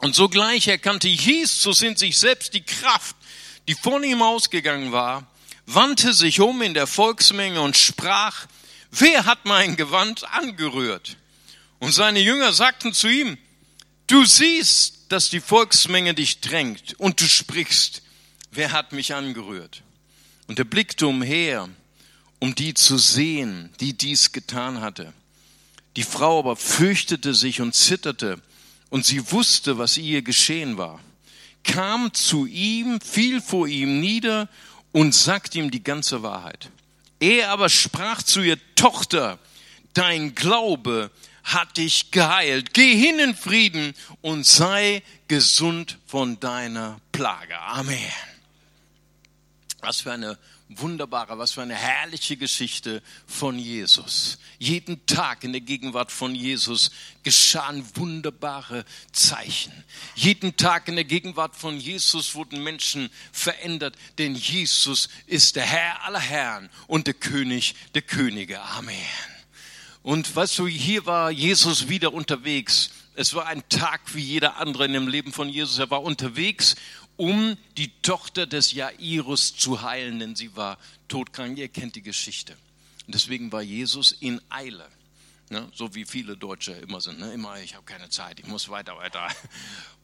Und 0.00 0.16
sogleich 0.16 0.66
erkannte 0.66 1.06
Jesus 1.06 1.82
in 1.82 1.94
sich 1.94 2.18
selbst 2.18 2.52
die 2.52 2.64
Kraft, 2.64 3.14
die 3.68 3.76
von 3.76 4.02
ihm 4.02 4.20
ausgegangen 4.20 4.90
war, 4.90 5.24
wandte 5.66 6.12
sich 6.12 6.40
um 6.40 6.62
in 6.62 6.74
der 6.74 6.88
Volksmenge 6.88 7.60
und 7.60 7.76
sprach, 7.76 8.48
wer 8.90 9.24
hat 9.24 9.44
mein 9.44 9.76
Gewand 9.76 10.28
angerührt? 10.32 11.16
Und 11.78 11.92
seine 11.92 12.18
Jünger 12.18 12.52
sagten 12.52 12.92
zu 12.92 13.06
ihm, 13.06 13.38
Du 14.08 14.24
siehst, 14.24 14.97
dass 15.08 15.30
die 15.30 15.40
Volksmenge 15.40 16.14
dich 16.14 16.40
drängt 16.40 16.94
und 16.98 17.20
du 17.20 17.28
sprichst, 17.28 18.02
wer 18.50 18.72
hat 18.72 18.92
mich 18.92 19.14
angerührt? 19.14 19.82
Und 20.46 20.58
er 20.58 20.64
blickte 20.64 21.06
umher, 21.06 21.68
um 22.38 22.54
die 22.54 22.74
zu 22.74 22.98
sehen, 22.98 23.70
die 23.80 23.94
dies 23.94 24.32
getan 24.32 24.80
hatte. 24.80 25.12
Die 25.96 26.04
Frau 26.04 26.38
aber 26.38 26.56
fürchtete 26.56 27.34
sich 27.34 27.60
und 27.60 27.74
zitterte, 27.74 28.40
und 28.90 29.04
sie 29.04 29.30
wusste, 29.32 29.76
was 29.76 29.98
ihr 29.98 30.22
geschehen 30.22 30.78
war, 30.78 31.00
kam 31.62 32.14
zu 32.14 32.46
ihm, 32.46 33.00
fiel 33.00 33.42
vor 33.42 33.68
ihm 33.68 34.00
nieder 34.00 34.48
und 34.92 35.14
sagte 35.14 35.58
ihm 35.58 35.70
die 35.70 35.82
ganze 35.82 36.22
Wahrheit. 36.22 36.70
Er 37.20 37.50
aber 37.50 37.68
sprach 37.68 38.22
zu 38.22 38.40
ihr, 38.40 38.58
Tochter, 38.76 39.38
dein 39.92 40.34
Glaube 40.34 41.10
hat 41.48 41.76
dich 41.76 42.10
geheilt. 42.10 42.74
Geh 42.74 42.94
hin 42.94 43.18
in 43.18 43.34
Frieden 43.34 43.94
und 44.20 44.46
sei 44.46 45.02
gesund 45.28 45.98
von 46.06 46.38
deiner 46.40 47.00
Plage. 47.12 47.58
Amen. 47.58 48.12
Was 49.80 50.02
für 50.02 50.12
eine 50.12 50.38
wunderbare, 50.68 51.38
was 51.38 51.52
für 51.52 51.62
eine 51.62 51.74
herrliche 51.74 52.36
Geschichte 52.36 53.02
von 53.26 53.58
Jesus. 53.58 54.38
Jeden 54.58 55.06
Tag 55.06 55.44
in 55.44 55.52
der 55.52 55.62
Gegenwart 55.62 56.12
von 56.12 56.34
Jesus 56.34 56.90
geschahen 57.22 57.84
wunderbare 57.94 58.84
Zeichen. 59.12 59.72
Jeden 60.14 60.56
Tag 60.56 60.88
in 60.88 60.96
der 60.96 61.04
Gegenwart 61.04 61.56
von 61.56 61.78
Jesus 61.78 62.34
wurden 62.34 62.62
Menschen 62.62 63.08
verändert, 63.32 63.96
denn 64.18 64.34
Jesus 64.34 65.08
ist 65.26 65.56
der 65.56 65.64
Herr 65.64 66.04
aller 66.04 66.20
Herren 66.20 66.68
und 66.86 67.06
der 67.06 67.14
König 67.14 67.74
der 67.94 68.02
Könige. 68.02 68.60
Amen. 68.60 69.37
Und 70.08 70.34
weißt 70.34 70.58
du, 70.60 70.66
hier 70.66 71.04
war 71.04 71.30
Jesus 71.30 71.90
wieder 71.90 72.14
unterwegs. 72.14 72.88
Es 73.14 73.34
war 73.34 73.44
ein 73.44 73.62
Tag 73.68 74.00
wie 74.14 74.22
jeder 74.22 74.56
andere 74.56 74.86
in 74.86 74.94
dem 74.94 75.06
Leben 75.06 75.34
von 75.34 75.50
Jesus. 75.50 75.78
Er 75.78 75.90
war 75.90 76.02
unterwegs 76.02 76.76
um 77.18 77.58
die 77.76 77.92
Tochter 78.00 78.46
des 78.46 78.72
Jairus 78.72 79.54
zu 79.54 79.82
heilen, 79.82 80.18
denn 80.18 80.34
sie 80.34 80.56
war 80.56 80.78
todkrank. 81.08 81.58
Ihr 81.58 81.68
kennt 81.68 81.94
die 81.94 82.00
Geschichte. 82.00 82.54
Und 83.06 83.14
deswegen 83.16 83.52
war 83.52 83.60
Jesus 83.60 84.12
in 84.12 84.40
Eile. 84.48 84.86
Ne? 85.50 85.68
So 85.74 85.94
wie 85.94 86.06
viele 86.06 86.38
Deutsche 86.38 86.72
immer 86.72 87.02
sind. 87.02 87.18
Ne? 87.18 87.34
Immer, 87.34 87.60
ich 87.60 87.74
habe 87.74 87.84
keine 87.84 88.08
Zeit, 88.08 88.40
ich 88.40 88.46
muss 88.46 88.70
weiter, 88.70 88.96
weiter. 88.96 89.28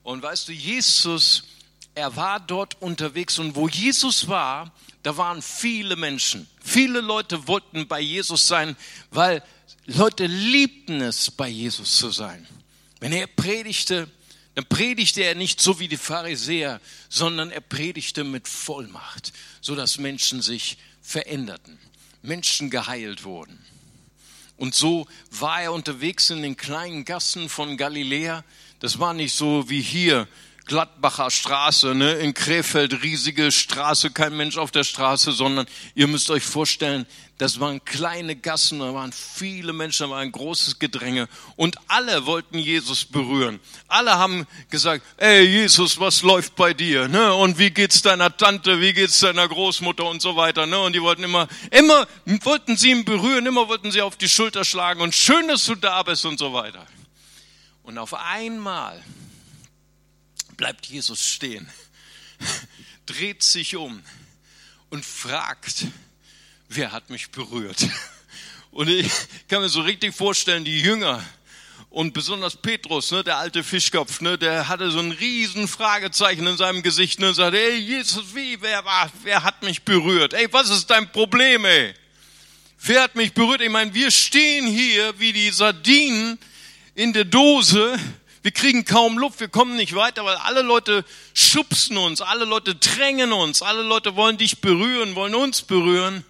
Und 0.02 0.22
weißt 0.22 0.48
du, 0.48 0.52
Jesus, 0.52 1.44
er 1.94 2.14
war 2.14 2.40
dort 2.40 2.82
unterwegs 2.82 3.38
und 3.38 3.56
wo 3.56 3.68
Jesus 3.68 4.28
war, 4.28 4.70
da 5.02 5.16
waren 5.16 5.40
viele 5.40 5.96
Menschen. 5.96 6.46
Viele 6.62 7.00
Leute 7.00 7.48
wollten 7.48 7.88
bei 7.88 8.00
Jesus 8.00 8.46
sein, 8.46 8.76
weil 9.10 9.42
Leute 9.86 10.26
liebten 10.26 11.00
es, 11.00 11.30
bei 11.30 11.48
Jesus 11.48 11.96
zu 11.96 12.10
sein. 12.10 12.46
Wenn 13.00 13.12
er 13.12 13.26
predigte, 13.26 14.08
dann 14.54 14.64
predigte 14.66 15.22
er 15.22 15.34
nicht 15.34 15.60
so 15.60 15.78
wie 15.78 15.88
die 15.88 15.96
Pharisäer, 15.96 16.80
sondern 17.08 17.50
er 17.50 17.60
predigte 17.60 18.24
mit 18.24 18.48
Vollmacht, 18.48 19.32
so 19.60 19.74
dass 19.74 19.98
Menschen 19.98 20.40
sich 20.40 20.78
veränderten, 21.02 21.78
Menschen 22.22 22.70
geheilt 22.70 23.24
wurden. 23.24 23.58
Und 24.56 24.74
so 24.74 25.06
war 25.30 25.62
er 25.62 25.72
unterwegs 25.72 26.30
in 26.30 26.42
den 26.42 26.56
kleinen 26.56 27.04
Gassen 27.04 27.48
von 27.48 27.76
Galiläa. 27.76 28.44
Das 28.78 28.98
war 28.98 29.12
nicht 29.12 29.34
so 29.34 29.68
wie 29.68 29.82
hier, 29.82 30.28
Gladbacher 30.66 31.30
Straße, 31.30 31.94
ne, 31.94 32.14
in 32.14 32.32
Krefeld, 32.32 33.02
riesige 33.02 33.52
Straße, 33.52 34.10
kein 34.10 34.36
Mensch 34.36 34.56
auf 34.56 34.70
der 34.70 34.84
Straße, 34.84 35.32
sondern 35.32 35.66
ihr 35.94 36.06
müsst 36.06 36.30
euch 36.30 36.42
vorstellen, 36.42 37.06
das 37.36 37.58
waren 37.58 37.84
kleine 37.84 38.36
Gassen, 38.36 38.78
da 38.78 38.94
waren 38.94 39.12
viele 39.12 39.72
Menschen, 39.72 40.04
da 40.04 40.10
war 40.10 40.20
ein 40.20 40.30
großes 40.32 40.78
Gedränge 40.78 41.28
und 41.56 41.76
alle 41.88 42.26
wollten 42.26 42.58
Jesus 42.58 43.04
berühren. 43.04 43.58
Alle 43.88 44.12
haben 44.12 44.46
gesagt, 44.70 45.04
ey 45.16 45.42
Jesus, 45.42 45.98
was 45.98 46.22
läuft 46.22 46.54
bei 46.54 46.72
dir? 46.72 47.08
Ne? 47.08 47.34
Und 47.34 47.58
wie 47.58 47.70
geht's 47.70 48.02
deiner 48.02 48.34
Tante, 48.36 48.80
wie 48.80 48.92
geht's 48.92 49.20
deiner 49.20 49.48
Großmutter 49.48 50.04
und 50.04 50.22
so 50.22 50.36
weiter. 50.36 50.66
Ne? 50.66 50.78
Und 50.78 50.94
die 50.94 51.02
wollten 51.02 51.24
immer, 51.24 51.48
immer 51.72 52.06
wollten 52.42 52.76
sie 52.76 52.92
ihn 52.92 53.04
berühren, 53.04 53.44
immer 53.46 53.68
wollten 53.68 53.90
sie 53.90 54.00
auf 54.00 54.16
die 54.16 54.28
Schulter 54.28 54.64
schlagen 54.64 55.00
und 55.00 55.14
schön, 55.14 55.48
dass 55.48 55.66
du 55.66 55.74
da 55.74 56.02
bist 56.04 56.24
und 56.24 56.38
so 56.38 56.52
weiter. 56.52 56.86
Und 57.82 57.98
auf 57.98 58.14
einmal 58.14 59.02
bleibt 60.56 60.86
Jesus 60.86 61.26
stehen, 61.26 61.68
dreht 63.06 63.42
sich 63.42 63.76
um 63.76 64.02
und 64.90 65.04
fragt, 65.04 65.86
wer 66.68 66.92
hat 66.92 67.10
mich 67.10 67.30
berührt? 67.30 67.88
Und 68.70 68.88
ich 68.88 69.08
kann 69.48 69.62
mir 69.62 69.68
so 69.68 69.82
richtig 69.82 70.16
vorstellen, 70.16 70.64
die 70.64 70.80
Jünger 70.80 71.24
und 71.90 72.12
besonders 72.12 72.56
Petrus, 72.56 73.12
ne, 73.12 73.22
der 73.22 73.36
alte 73.36 73.62
Fischkopf, 73.62 74.20
ne, 74.20 74.36
der 74.36 74.66
hatte 74.66 74.90
so 74.90 74.98
ein 74.98 75.12
riesen 75.12 75.68
Fragezeichen 75.68 76.44
in 76.44 76.56
seinem 76.56 76.82
Gesicht 76.82 77.20
ne, 77.20 77.28
und 77.28 77.34
sagte, 77.34 77.56
ey 77.56 77.76
Jesus, 77.76 78.34
wie, 78.34 78.60
wer 78.60 78.82
wer 79.22 79.44
hat 79.44 79.62
mich 79.62 79.82
berührt? 79.82 80.34
Ey, 80.34 80.52
was 80.52 80.70
ist 80.70 80.90
dein 80.90 81.10
Problem, 81.12 81.64
ey? 81.64 81.94
Wer 82.80 83.02
hat 83.02 83.14
mich 83.14 83.32
berührt? 83.32 83.60
Ich 83.60 83.70
meine, 83.70 83.94
wir 83.94 84.10
stehen 84.10 84.66
hier 84.66 85.18
wie 85.20 85.32
die 85.32 85.50
Sardinen 85.50 86.36
in 86.96 87.12
der 87.12 87.24
Dose 87.24 87.96
wir 88.44 88.52
kriegen 88.52 88.84
kaum 88.84 89.16
Luft, 89.16 89.40
wir 89.40 89.48
kommen 89.48 89.74
nicht 89.74 89.94
weiter, 89.94 90.22
weil 90.26 90.36
alle 90.36 90.60
Leute 90.60 91.06
schubsen 91.32 91.96
uns, 91.96 92.20
alle 92.20 92.44
Leute 92.44 92.74
drängen 92.74 93.32
uns, 93.32 93.62
alle 93.62 93.82
Leute 93.82 94.16
wollen 94.16 94.36
dich 94.36 94.60
berühren, 94.60 95.14
wollen 95.14 95.34
uns 95.34 95.62
berühren. 95.62 96.26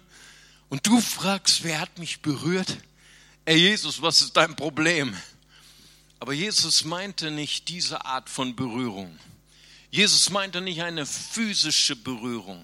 Und 0.69 0.87
du 0.87 1.01
fragst, 1.01 1.65
wer 1.65 1.81
hat 1.81 1.99
mich 1.99 2.21
berührt? 2.21 2.77
Ey 3.43 3.57
Jesus, 3.57 4.01
was 4.01 4.21
ist 4.21 4.37
dein 4.37 4.55
Problem? 4.55 5.13
Aber 6.21 6.31
Jesus 6.31 6.85
meinte 6.85 7.31
nicht 7.31 7.67
diese 7.67 8.05
Art 8.05 8.29
von 8.29 8.55
Berührung. 8.55 9.19
Jesus 9.91 10.29
meinte 10.29 10.61
nicht 10.61 10.83
eine 10.83 11.05
physische 11.05 11.97
Berührung. 11.97 12.63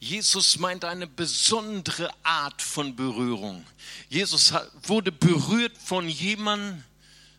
Jesus 0.00 0.58
meinte 0.58 0.86
eine 0.86 1.06
besondere 1.06 2.10
Art 2.22 2.60
von 2.60 2.94
Berührung. 2.94 3.64
Jesus 4.10 4.52
wurde 4.82 5.12
berührt 5.12 5.78
von 5.82 6.10
jemandem, 6.10 6.84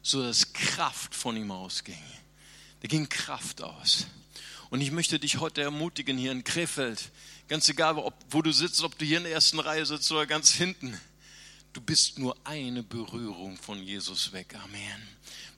so 0.01 0.23
dass 0.23 0.53
Kraft 0.53 1.13
von 1.15 1.36
ihm 1.38 1.51
ausging. 1.51 2.01
Da 2.81 2.88
ging 2.88 3.10
Kraft 3.10 3.62
aus. 3.62 4.07
Und 4.69 4.81
ich 4.81 4.91
möchte 4.91 5.19
dich 5.19 5.39
heute 5.39 5.62
ermutigen 5.62 6.17
hier 6.17 6.31
in 6.31 6.43
Krefeld, 6.43 7.12
ganz 7.47 7.69
egal, 7.69 7.97
ob, 7.97 8.13
wo 8.29 8.41
du 8.41 8.51
sitzt, 8.51 8.83
ob 8.83 8.97
du 8.97 9.05
hier 9.05 9.17
in 9.17 9.23
der 9.23 9.33
ersten 9.33 9.60
Reihe 9.60 9.86
sitzt 9.86 10.12
oder 10.12 10.25
ganz 10.25 10.51
hinten, 10.51 10.99
du 11.73 11.81
bist 11.81 12.19
nur 12.19 12.36
eine 12.43 12.83
Berührung 12.83 13.57
von 13.57 13.81
Jesus 13.81 14.31
weg. 14.33 14.55
Amen. 14.63 15.07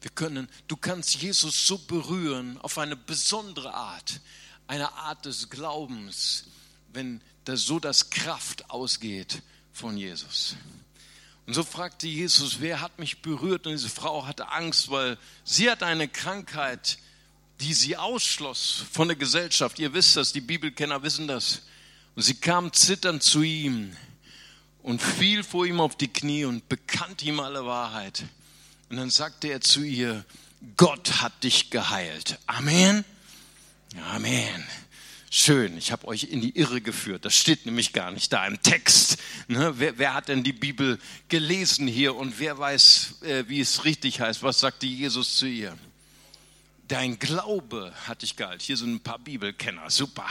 Wir 0.02 0.12
können, 0.12 0.48
du 0.68 0.78
kannst 0.78 1.16
Jesus 1.16 1.68
so 1.68 1.78
berühren 1.78 2.58
auf 2.60 2.78
eine 2.78 2.96
besondere 2.96 3.74
Art, 3.74 4.22
eine 4.68 4.92
Art 4.94 5.26
des 5.26 5.50
Glaubens, 5.50 6.46
wenn 6.94 7.22
da 7.46 7.58
so 7.58 7.80
das 7.80 8.10
Kraft 8.10 8.70
ausgeht 8.70 9.42
von 9.74 9.98
Jesus. 9.98 10.56
Und 11.50 11.56
so 11.56 11.64
fragte 11.64 12.08
Jesus, 12.08 12.58
wer 12.60 12.80
hat 12.80 13.00
mich 13.00 13.24
berührt? 13.24 13.66
Und 13.66 13.74
diese 13.74 13.90
Frau 13.90 14.28
hatte 14.28 14.52
Angst, 14.52 14.92
weil 14.92 15.18
sie 15.44 15.72
hat 15.72 15.82
eine 15.82 16.08
Krankheit, 16.08 17.00
die 17.60 17.74
sie 17.74 17.98
ausschloss 17.98 18.84
von 18.92 19.08
der 19.08 19.18
Gesellschaft. 19.18 19.80
Ihr 19.80 19.92
wisst 19.92 20.16
das, 20.16 20.32
die 20.32 20.42
Bibelkenner 20.42 21.02
wissen 21.02 21.28
das. 21.28 21.64
Und 22.16 22.22
sie 22.22 22.36
kam 22.36 22.72
zitternd 22.72 23.24
zu 23.24 23.42
ihm 23.42 23.98
und 24.84 25.02
fiel 25.02 25.44
vor 25.44 25.66
ihm 25.66 25.82
auf 25.82 25.96
die 25.96 26.10
Knie 26.10 26.46
und 26.46 26.70
bekannte 26.70 27.26
ihm 27.26 27.40
alle 27.40 27.66
Wahrheit. 27.66 28.26
Und 28.92 28.98
dann 28.98 29.10
sagte 29.10 29.48
er 29.48 29.60
zu 29.60 29.82
ihr, 29.82 30.24
Gott 30.78 31.24
hat 31.24 31.44
dich 31.44 31.72
geheilt. 31.72 32.38
Amen. 32.46 33.04
Amen. 34.12 34.68
Schön, 35.32 35.78
ich 35.78 35.92
habe 35.92 36.08
euch 36.08 36.24
in 36.24 36.42
die 36.42 36.58
Irre 36.58 36.82
geführt. 36.82 37.24
Das 37.24 37.36
steht 37.36 37.68
nämlich 37.68 37.94
gar 37.94 38.10
nicht 38.10 38.34
da 38.34 38.48
im 38.48 38.60
Text. 38.64 39.18
Ne? 39.48 39.74
Wer, 39.78 40.00
wer, 40.00 40.14
hat 40.16 40.28
denn 40.28 40.44
die 40.44 40.54
Bibel 40.54 41.00
gelesen 41.28 41.88
hier 41.88 42.16
und 42.16 42.40
wer 42.40 42.58
weiß, 42.58 43.22
äh, 43.22 43.44
wie 43.48 43.60
es 43.60 43.86
richtig 43.86 44.22
heißt? 44.22 44.42
Was 44.42 44.60
sagte 44.60 44.88
Jesus 44.88 45.38
zu 45.38 45.46
ihr? 45.46 45.78
Dein 46.88 47.20
Glaube 47.20 47.94
hat 48.08 48.24
dich 48.24 48.38
geheilt. 48.38 48.64
Hier 48.64 48.76
sind 48.76 48.92
ein 48.92 49.00
paar 49.02 49.20
Bibelkenner. 49.20 49.92
Super. 49.92 50.26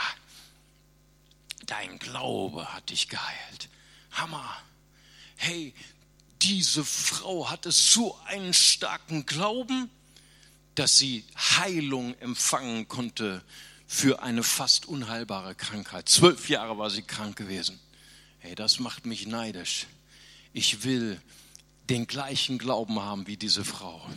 Dein 1.65 1.97
Glaube 1.99 2.73
hat 2.73 2.89
dich 2.89 3.07
geheilt. 3.07 3.69
Hammer. 4.11 4.57
Hey, 5.37 5.73
diese 6.41 6.83
Frau 6.83 7.49
hatte 7.49 7.71
so 7.71 8.19
einen 8.25 8.53
starken 8.53 9.25
Glauben, 9.25 9.89
dass 10.75 10.97
sie 10.97 11.23
Heilung 11.37 12.19
empfangen 12.19 12.89
konnte 12.89 13.41
für 13.91 14.21
eine 14.21 14.43
fast 14.43 14.85
unheilbare 14.85 15.55
Krankheit. 15.55 16.07
Zwölf 16.07 16.47
Jahre 16.47 16.77
war 16.77 16.91
sie 16.91 17.01
krank 17.01 17.35
gewesen. 17.35 17.79
Hey, 18.37 18.53
das 18.53 18.77
macht 18.77 19.07
mich 19.07 19.25
neidisch. 19.25 19.87
Ich 20.53 20.83
will 20.83 21.19
den 21.89 22.05
gleichen 22.05 22.59
Glauben 22.59 23.01
haben 23.01 23.25
wie 23.25 23.35
diese 23.35 23.65
Frau. 23.65 24.07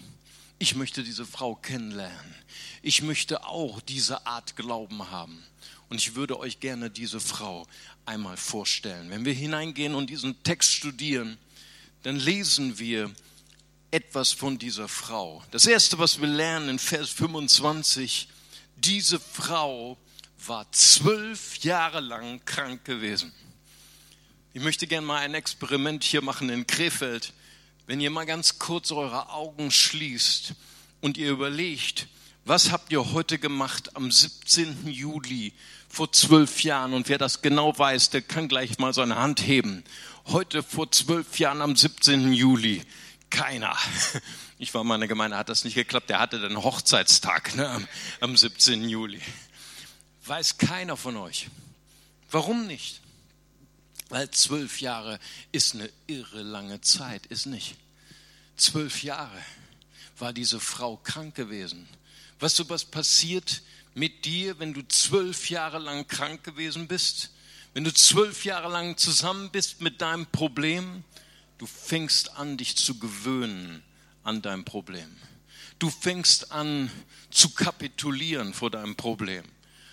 Ich 0.59 0.75
möchte 0.75 1.03
diese 1.03 1.25
Frau 1.25 1.55
kennenlernen. 1.55 2.35
Ich 2.83 3.01
möchte 3.01 3.47
auch 3.47 3.81
diese 3.81 4.27
Art 4.27 4.57
Glauben 4.57 5.11
haben. 5.11 5.43
Und 5.89 5.97
ich 5.97 6.15
würde 6.17 6.39
euch 6.39 6.61
gerne 6.61 6.91
diese 6.91 7.19
Frau 7.19 7.67
einmal 8.05 8.37
vorstellen. 8.37 9.09
Wenn 9.09 9.25
wir 9.25 9.33
hineingehen 9.33 9.95
und 9.95 10.11
diesen 10.11 10.43
Text 10.43 10.71
studieren, 10.71 11.39
dann 12.03 12.17
lesen 12.17 12.79
wir 12.79 13.11
etwas 13.91 14.33
von 14.33 14.59
dieser 14.59 14.87
Frau. 14.87 15.43
Das 15.51 15.65
erste, 15.65 15.99
was 15.99 16.21
wir 16.21 16.29
lernen 16.29 16.69
in 16.69 16.79
Vers 16.79 17.09
25, 17.09 18.29
diese 18.85 19.21
Frau 19.21 19.97
war 20.47 20.71
zwölf 20.73 21.59
Jahre 21.59 22.01
lang 22.01 22.45
krank 22.45 22.85
gewesen. 22.85 23.33
Ich 24.55 24.63
möchte 24.63 24.87
gerne 24.87 25.07
mal 25.07 25.19
ein 25.19 25.35
Experiment 25.35 26.05
hier 26.05 26.23
machen 26.23 26.51
in 26.51 26.67
Krefeld. 26.67 27.33
Wenn 27.87 28.01
ihr 28.01 28.11
mal 28.11 28.27
ganz 28.27 28.59
kurz 28.59 28.93
eure 28.93 29.31
Augen 29.31 29.71
schließt 29.71 30.55
und 31.01 31.17
ihr 31.17 31.31
überlegt, 31.31 32.09
was 32.45 32.73
habt 32.73 32.91
ihr 32.93 33.13
heute 33.13 33.39
gemacht 33.39 33.97
am 33.97 34.11
17. 34.11 34.89
Juli 34.89 35.53
vor 35.89 36.11
zwölf 36.13 36.63
Jahren? 36.65 36.93
Und 36.93 37.09
wer 37.09 37.19
das 37.19 37.41
genau 37.41 37.79
weiß, 37.79 38.11
der 38.11 38.23
kann 38.23 38.49
gleich 38.49 38.79
mal 38.79 38.93
seine 38.93 39.17
Hand 39.17 39.47
heben. 39.47 39.85
Heute 40.27 40.63
vor 40.63 40.91
zwölf 40.91 41.39
Jahren 41.39 41.63
am 41.63 41.77
17. 41.77 42.33
Juli. 42.33 42.83
Keiner. 43.31 43.77
Ich 44.63 44.73
war 44.75 44.85
in 44.85 45.01
der 45.01 45.09
Gemeinde, 45.09 45.37
hat 45.37 45.49
das 45.49 45.65
nicht 45.65 45.75
geklappt. 45.75 46.09
Der 46.09 46.21
hatte 46.21 46.39
den 46.39 46.63
Hochzeitstag 46.63 47.57
ne, 47.57 47.69
am, 47.69 47.89
am 48.21 48.37
17. 48.37 48.89
Juli. 48.89 49.21
Weiß 50.25 50.57
keiner 50.57 50.97
von 50.97 51.17
euch. 51.17 51.49
Warum 52.31 52.69
nicht? 52.69 53.01
Weil 54.09 54.31
zwölf 54.31 54.81
Jahre 54.81 55.19
ist 55.51 55.75
eine 55.75 55.91
irre 56.07 56.43
lange 56.43 56.81
Zeit, 56.81 57.27
ist 57.27 57.47
nicht? 57.47 57.75
Zwölf 58.57 59.03
Jahre 59.03 59.37
war 60.17 60.33
diese 60.33 60.61
Frau 60.61 60.97
krank 60.97 61.35
gewesen. 61.35 61.89
Weißt 62.39 62.61
du, 62.61 62.69
was 62.69 62.85
passiert 62.85 63.63
mit 63.95 64.25
dir, 64.27 64.61
wenn 64.61 64.75
du 64.75 64.87
zwölf 64.87 65.51
Jahre 65.51 65.81
lang 65.81 66.07
krank 66.07 66.45
gewesen 66.45 66.87
bist? 66.87 67.33
Wenn 67.75 67.83
du 67.83 67.93
zwölf 67.93 68.45
Jahre 68.45 68.71
lang 68.71 68.97
zusammen 68.97 69.51
bist 69.51 69.81
mit 69.81 70.01
deinem 70.01 70.27
Problem, 70.27 71.03
du 71.59 71.67
fängst 71.67 72.37
an, 72.37 72.59
dich 72.59 72.77
zu 72.77 73.01
gewöhnen 73.01 73.83
an 74.25 74.43
deinem 74.43 74.65
Problem. 74.65 75.17
Du 75.79 75.91
fängst 75.91 76.53
an 76.53 76.91
zu 77.31 77.51
kapitulieren 77.51 78.55
vor 78.55 78.71
deinem 78.71 78.97
Problem. 78.97 79.45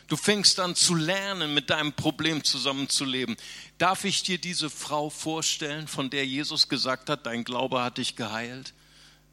Du 0.07 0.17
fängst 0.17 0.59
an 0.59 0.75
zu 0.75 0.95
lernen, 0.95 1.53
mit 1.53 1.69
deinem 1.69 1.93
Problem 1.93 2.43
zusammenzuleben. 2.43 3.37
Darf 3.77 4.05
ich 4.05 4.23
dir 4.23 4.39
diese 4.39 4.69
Frau 4.69 5.09
vorstellen, 5.09 5.87
von 5.87 6.09
der 6.09 6.25
Jesus 6.25 6.67
gesagt 6.67 7.09
hat, 7.09 7.27
dein 7.27 7.43
Glaube 7.43 7.83
hat 7.83 7.99
dich 7.99 8.15
geheilt? 8.15 8.73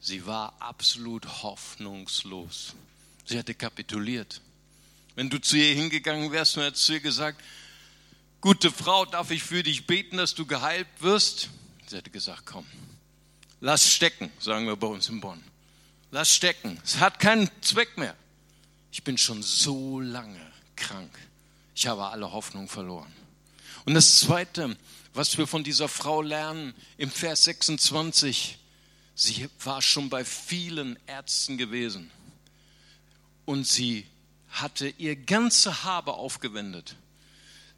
Sie 0.00 0.26
war 0.26 0.54
absolut 0.60 1.42
hoffnungslos. 1.42 2.74
Sie 3.24 3.38
hatte 3.38 3.54
kapituliert. 3.54 4.42
Wenn 5.14 5.30
du 5.30 5.40
zu 5.40 5.56
ihr 5.56 5.74
hingegangen 5.74 6.30
wärst 6.30 6.58
und 6.58 6.64
hättest 6.64 6.84
zu 6.84 6.92
ihr 6.92 7.00
gesagt, 7.00 7.42
gute 8.42 8.70
Frau, 8.70 9.06
darf 9.06 9.30
ich 9.30 9.42
für 9.42 9.62
dich 9.62 9.86
beten, 9.86 10.18
dass 10.18 10.34
du 10.34 10.44
geheilt 10.44 10.88
wirst? 11.00 11.48
Sie 11.86 11.96
hätte 11.96 12.10
gesagt, 12.10 12.42
komm, 12.44 12.66
lass 13.60 13.90
stecken, 13.90 14.30
sagen 14.38 14.66
wir 14.66 14.76
bei 14.76 14.86
uns 14.86 15.08
in 15.08 15.20
Bonn. 15.20 15.42
Lass 16.10 16.34
stecken, 16.34 16.80
es 16.84 16.98
hat 16.98 17.18
keinen 17.18 17.50
Zweck 17.60 17.98
mehr. 17.98 18.14
Ich 18.92 19.02
bin 19.04 19.18
schon 19.18 19.42
so 19.42 20.00
lange 20.00 20.40
krank. 20.76 21.10
Ich 21.74 21.86
habe 21.86 22.06
alle 22.06 22.32
Hoffnung 22.32 22.68
verloren. 22.68 23.12
Und 23.84 23.94
das 23.94 24.18
Zweite, 24.20 24.76
was 25.14 25.36
wir 25.38 25.46
von 25.46 25.64
dieser 25.64 25.88
Frau 25.88 26.22
lernen, 26.22 26.74
im 26.96 27.10
Vers 27.10 27.44
26, 27.44 28.58
sie 29.14 29.48
war 29.62 29.82
schon 29.82 30.08
bei 30.08 30.24
vielen 30.24 30.98
Ärzten 31.06 31.58
gewesen 31.58 32.10
und 33.44 33.66
sie 33.66 34.06
hatte 34.48 34.88
ihr 34.88 35.16
ganze 35.16 35.84
Habe 35.84 36.14
aufgewendet. 36.14 36.96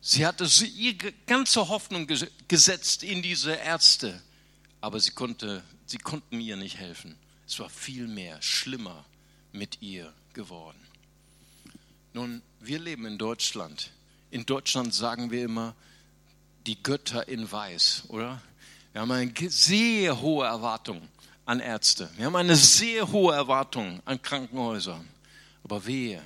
Sie 0.00 0.24
hatte 0.24 0.46
ihre 0.64 1.12
ganze 1.26 1.68
Hoffnung 1.68 2.06
gesetzt 2.46 3.02
in 3.02 3.20
diese 3.22 3.52
Ärzte, 3.52 4.22
aber 4.80 5.00
sie, 5.00 5.10
konnte, 5.10 5.62
sie 5.86 5.98
konnten 5.98 6.40
ihr 6.40 6.56
nicht 6.56 6.78
helfen. 6.78 7.16
Es 7.46 7.58
war 7.58 7.70
viel 7.70 8.06
mehr 8.06 8.40
schlimmer 8.42 9.04
mit 9.52 9.82
ihr 9.82 10.12
geworden. 10.34 10.78
Nun, 12.12 12.42
wir 12.60 12.78
leben 12.78 13.06
in 13.06 13.18
Deutschland. 13.18 13.90
In 14.30 14.44
Deutschland 14.44 14.94
sagen 14.94 15.30
wir 15.30 15.44
immer, 15.44 15.74
die 16.66 16.82
Götter 16.82 17.26
in 17.28 17.50
Weiß, 17.50 18.04
oder? 18.08 18.42
Wir 18.92 19.00
haben 19.02 19.12
eine 19.12 19.50
sehr 19.50 20.20
hohe 20.20 20.46
Erwartung 20.46 21.08
an 21.44 21.60
Ärzte. 21.60 22.10
Wir 22.16 22.26
haben 22.26 22.36
eine 22.36 22.56
sehr 22.56 23.10
hohe 23.10 23.34
Erwartung 23.34 24.02
an 24.04 24.20
Krankenhäuser. 24.20 25.02
Aber 25.64 25.86
wehe, 25.86 26.22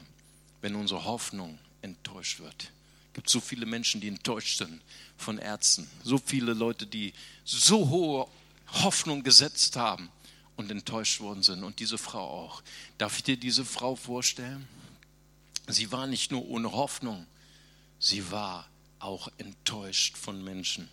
wenn 0.60 0.74
unsere 0.74 1.04
Hoffnung 1.04 1.58
enttäuscht 1.80 2.40
wird. 2.40 2.72
Es 3.08 3.14
gibt 3.14 3.28
so 3.28 3.40
viele 3.40 3.66
Menschen, 3.66 4.00
die 4.00 4.08
enttäuscht 4.08 4.58
sind 4.58 4.80
von 5.16 5.38
Ärzten. 5.38 5.88
So 6.02 6.18
viele 6.18 6.54
Leute, 6.54 6.86
die 6.86 7.12
so 7.44 7.88
hohe 7.88 8.26
Hoffnung 8.72 9.22
gesetzt 9.22 9.76
haben 9.76 10.10
und 10.56 10.70
enttäuscht 10.70 11.20
worden 11.20 11.42
sind. 11.42 11.64
Und 11.64 11.78
diese 11.78 11.98
Frau 11.98 12.44
auch. 12.44 12.62
Darf 12.98 13.16
ich 13.16 13.22
dir 13.24 13.36
diese 13.36 13.64
Frau 13.64 13.96
vorstellen? 13.96 14.66
Sie 15.68 15.92
war 15.92 16.06
nicht 16.06 16.32
nur 16.32 16.48
ohne 16.48 16.72
Hoffnung, 16.72 17.26
sie 17.98 18.30
war 18.30 18.68
auch 18.98 19.28
enttäuscht 19.38 20.16
von 20.16 20.42
Menschen. 20.42 20.88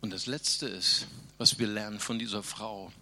Und 0.00 0.10
das 0.10 0.26
Letzte 0.26 0.66
ist, 0.66 1.06
was 1.38 1.58
wir 1.58 1.66
lernen 1.66 2.00
von 2.00 2.18
dieser 2.18 2.42
Frau, 2.42 2.92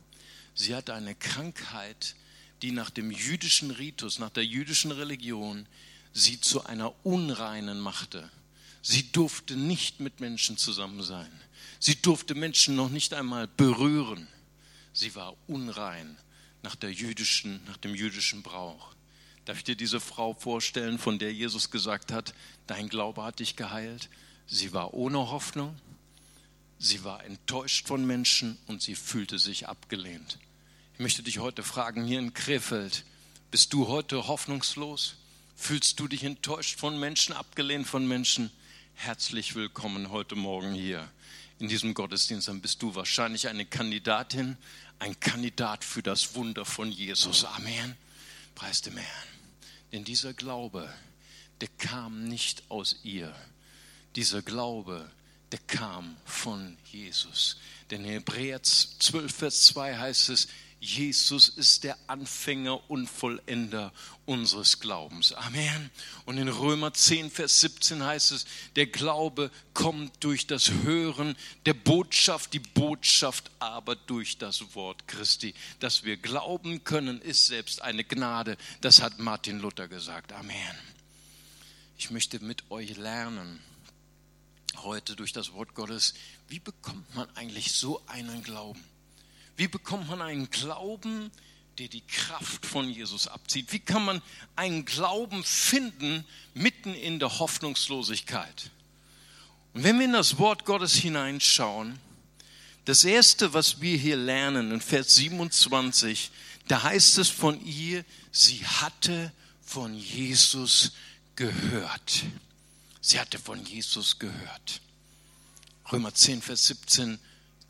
sie 0.55 0.75
hatte 0.75 0.95
eine 0.95 1.15
Krankheit, 1.15 2.17
die 2.63 2.73
nach 2.73 2.91
dem 2.91 3.11
jüdischen 3.11 3.71
Ritus, 3.71 4.19
nach 4.19 4.31
der 4.31 4.45
jüdischen 4.45 4.91
Religion 4.91 5.67
sie 6.13 6.41
zu 6.41 6.65
einer 6.65 6.95
Unreinen 7.05 7.81
machte. 7.81 8.31
Sie 8.83 9.11
durfte 9.13 9.57
nicht 9.57 10.01
mit 10.01 10.21
Menschen 10.21 10.57
zusammen 10.57 11.03
sein. 11.03 11.31
Sie 11.87 12.01
durfte 12.01 12.35
Menschen 12.35 12.77
noch 12.77 12.89
nicht 12.89 13.13
einmal 13.13 13.47
berühren. 13.47 14.27
Sie 14.95 15.15
war 15.17 15.37
unrein 15.47 16.17
nach, 16.63 16.77
der 16.77 16.91
jüdischen, 16.91 17.63
nach 17.67 17.77
dem 17.77 17.95
jüdischen 17.95 18.43
Brauch. 18.43 18.95
Darf 19.45 19.59
ich 19.59 19.65
dir 19.65 19.77
diese 19.77 20.01
Frau 20.01 20.33
vorstellen, 20.33 20.99
von 20.99 21.19
der 21.19 21.35
Jesus 21.35 21.71
gesagt 21.71 22.11
hat, 22.11 22.33
dein 22.67 22.89
Glaube 22.89 23.23
hat 23.23 23.39
dich 23.39 23.57
geheilt? 23.57 24.09
Sie 24.47 24.73
war 24.73 24.95
ohne 24.95 25.31
Hoffnung, 25.31 25.77
sie 26.79 27.05
war 27.05 27.23
enttäuscht 27.23 27.87
von 27.87 28.07
Menschen 28.07 28.57
und 28.67 28.81
sie 28.81 28.95
fühlte 28.95 29.39
sich 29.39 29.69
abgelehnt. 29.69 30.39
Ich 30.95 31.01
möchte 31.01 31.23
dich 31.23 31.39
heute 31.39 31.63
fragen, 31.63 32.07
hier 32.07 32.19
in 32.19 32.33
Krefeld, 32.33 33.05
bist 33.51 33.75
du 33.75 33.89
heute 33.89 34.27
hoffnungslos? 34.27 35.17
Fühlst 35.55 36.01
du 36.01 36.09
dich 36.09 36.25
enttäuscht 36.25 36.79
von 36.79 36.99
Menschen, 36.99 37.35
abgelehnt 37.35 37.87
von 37.87 38.09
Menschen? 38.09 38.51
Herzlich 38.95 39.55
willkommen 39.55 40.09
heute 40.09 40.35
Morgen 40.35 40.73
hier 40.73 41.11
in 41.65 41.69
diesem 41.69 41.95
Gottesdienst. 41.95 42.49
Dann 42.49 42.61
bist 42.61 42.83
du 42.83 42.95
wahrscheinlich 42.95 43.49
eine 43.49 43.65
Kandidatin, 43.65 44.59
ein 44.99 45.19
Kandidat 45.19 45.83
für 45.83 46.03
das 46.03 46.35
Wunder 46.35 46.67
von 46.67 46.91
Jesus. 46.91 47.47
Amen. 47.47 47.97
Preis 48.55 48.83
dem 48.83 48.99
Herrn. 48.99 49.29
Denn 49.91 50.05
dieser 50.05 50.35
Glaube, 50.35 50.93
der 51.63 51.69
kam 51.79 52.25
nicht 52.25 52.65
aus 52.69 53.01
ihr. 53.03 53.35
Dieser 54.15 54.43
Glaube, 54.43 55.11
der 55.53 55.59
kam 55.67 56.19
von 56.27 56.77
Jesus. 56.93 57.57
Denn 57.91 58.05
in 58.05 58.11
Hebräer 58.11 58.63
12, 58.63 59.35
Vers 59.35 59.63
2 59.63 59.97
heißt 59.97 60.29
es, 60.29 60.49
Jesus 60.85 61.49
ist 61.49 61.83
der 61.83 61.97
Anfänger 62.09 62.91
und 62.91 63.09
Vollender 63.09 63.91
unseres 64.27 64.81
Glaubens. 64.81 65.33
Amen. 65.33 65.91
Und 66.27 66.37
in 66.37 66.49
Römer 66.49 66.93
10, 66.93 67.31
Vers 67.31 67.61
17 67.61 68.03
heißt 68.03 68.33
es, 68.33 68.45
der 68.77 68.87
Glaube 68.87 69.51
kommt 69.73 70.23
durch 70.23 70.47
das 70.47 70.71
Hören 70.71 71.37
der 71.65 71.73
Botschaft, 71.73 72.53
die 72.53 72.59
Botschaft 72.59 73.51
aber 73.61 73.97
durch 73.97 74.37
das 74.37 74.75
Wort 74.75 75.09
Christi. 75.09 75.55
Dass 75.81 76.05
wir 76.05 76.19
glauben 76.19 76.85
können, 76.85 77.21
ist 77.23 77.47
selbst 77.47 77.81
eine 77.81 78.05
Gnade. 78.05 78.59
Das 78.83 79.01
hat 79.01 79.19
Martin 79.19 79.61
Luther 79.61 79.89
gesagt. 79.89 80.35
Amen. 80.35 80.77
Ich 81.97 82.11
möchte 82.11 82.41
mit 82.41 82.71
euch 82.71 82.97
lernen, 82.99 83.63
heute 84.83 85.17
durch 85.17 85.33
das 85.33 85.55
Wort 85.55 85.75
Gottes, 85.75 86.13
wie 86.49 86.59
bekommt 86.59 87.15
man 87.15 87.29
eigentlich 87.37 87.73
so 87.73 88.03
einen 88.07 88.43
Glauben? 88.43 88.85
Wie 89.57 89.69
bekommt 89.69 90.09
man 90.09 90.21
einen 90.21 90.51
Glauben, 90.51 91.31
der 91.79 91.89
die 91.89 92.03
Kraft 92.03 92.67
von 92.67 92.89
Jesus 92.89 93.29
abzieht? 93.29 93.73
Wie 93.73 93.79
kann 93.79 94.05
man 94.05 94.23
einen 94.57 94.85
Glauben 94.85 95.43
finden 95.45 96.25
mitten 96.55 96.95
in 96.95 97.19
der 97.19 97.39
Hoffnungslosigkeit? 97.39 98.71
Und 99.75 99.85
wenn 99.85 99.99
wir 99.99 100.07
in 100.07 100.13
das 100.13 100.39
Wort 100.39 100.65
Gottes 100.65 100.95
hineinschauen, 100.95 101.99
das 102.85 103.05
erste, 103.05 103.55
was 103.55 103.81
wir 103.81 103.97
hier 103.97 104.17
lernen 104.17 104.71
in 104.71 104.81
Vers 104.81 105.15
27, 105.17 106.31
da 106.69 106.83
heißt 106.83 107.19
es 107.19 107.29
von 107.29 107.65
ihr, 107.65 108.05
sie 108.31 108.65
hatte 108.67 109.33
von 109.65 109.95
Jesus 109.95 110.93
gehört. 111.37 112.25
Sie 113.01 113.19
hatte 113.19 113.39
von 113.39 113.65
Jesus 113.65 114.19
gehört. 114.19 114.81
Römer 115.93 116.15
10, 116.15 116.43
Vers 116.43 116.67
17, 116.67 117.19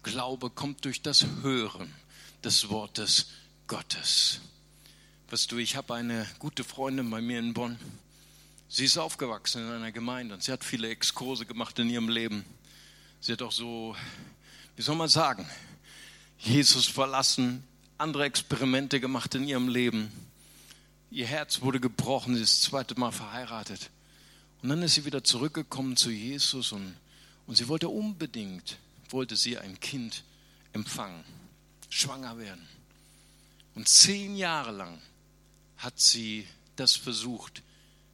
Glaube 0.04 0.50
kommt 0.50 0.84
durch 0.84 1.00
das 1.00 1.26
Hören 1.42 1.92
des 2.44 2.68
Wortes 2.68 3.28
Gottes. 3.66 4.40
Weißt 5.30 5.50
du, 5.50 5.56
ich 5.56 5.76
habe 5.76 5.94
eine 5.94 6.26
gute 6.38 6.62
Freundin 6.62 7.10
bei 7.10 7.22
mir 7.22 7.38
in 7.38 7.54
Bonn. 7.54 7.78
Sie 8.68 8.84
ist 8.84 8.98
aufgewachsen 8.98 9.66
in 9.66 9.72
einer 9.72 9.92
Gemeinde 9.92 10.34
und 10.34 10.42
sie 10.42 10.52
hat 10.52 10.62
viele 10.62 10.88
Exkurse 10.90 11.46
gemacht 11.46 11.78
in 11.78 11.88
ihrem 11.88 12.10
Leben. 12.10 12.44
Sie 13.20 13.32
hat 13.32 13.40
auch 13.40 13.50
so, 13.50 13.96
wie 14.76 14.82
soll 14.82 14.94
man 14.94 15.08
sagen, 15.08 15.48
Jesus 16.38 16.84
verlassen, 16.86 17.64
andere 17.96 18.24
Experimente 18.24 19.00
gemacht 19.00 19.34
in 19.34 19.48
ihrem 19.48 19.68
Leben. 19.68 20.12
Ihr 21.10 21.26
Herz 21.26 21.62
wurde 21.62 21.80
gebrochen, 21.80 22.34
sie 22.34 22.42
ist 22.42 22.62
das 22.62 22.70
zweite 22.70 23.00
Mal 23.00 23.10
verheiratet. 23.10 23.88
Und 24.62 24.68
dann 24.68 24.82
ist 24.82 24.96
sie 24.96 25.06
wieder 25.06 25.24
zurückgekommen 25.24 25.96
zu 25.96 26.10
Jesus 26.10 26.72
und, 26.72 26.94
und 27.46 27.56
sie 27.56 27.68
wollte 27.68 27.88
unbedingt 27.88 28.76
wollte 29.12 29.36
sie 29.36 29.58
ein 29.58 29.80
Kind 29.80 30.24
empfangen, 30.72 31.24
schwanger 31.88 32.38
werden. 32.38 32.66
Und 33.74 33.88
zehn 33.88 34.36
Jahre 34.36 34.70
lang 34.70 35.00
hat 35.76 35.98
sie 35.98 36.46
das 36.76 36.94
versucht, 36.94 37.62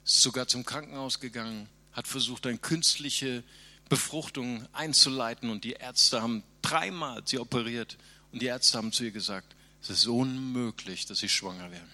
ist 0.04 0.22
sogar 0.22 0.48
zum 0.48 0.64
Krankenhaus 0.64 1.20
gegangen, 1.20 1.68
hat 1.92 2.06
versucht, 2.08 2.46
eine 2.46 2.58
künstliche 2.58 3.42
Befruchtung 3.88 4.66
einzuleiten 4.72 5.50
und 5.50 5.64
die 5.64 5.72
Ärzte 5.72 6.22
haben 6.22 6.42
dreimal 6.62 7.22
sie 7.26 7.38
operiert 7.38 7.98
und 8.32 8.40
die 8.40 8.46
Ärzte 8.46 8.78
haben 8.78 8.92
zu 8.92 9.04
ihr 9.04 9.10
gesagt, 9.10 9.54
es 9.82 9.90
ist 9.90 10.06
unmöglich, 10.06 11.06
dass 11.06 11.18
sie 11.18 11.28
schwanger 11.28 11.70
werden. 11.70 11.90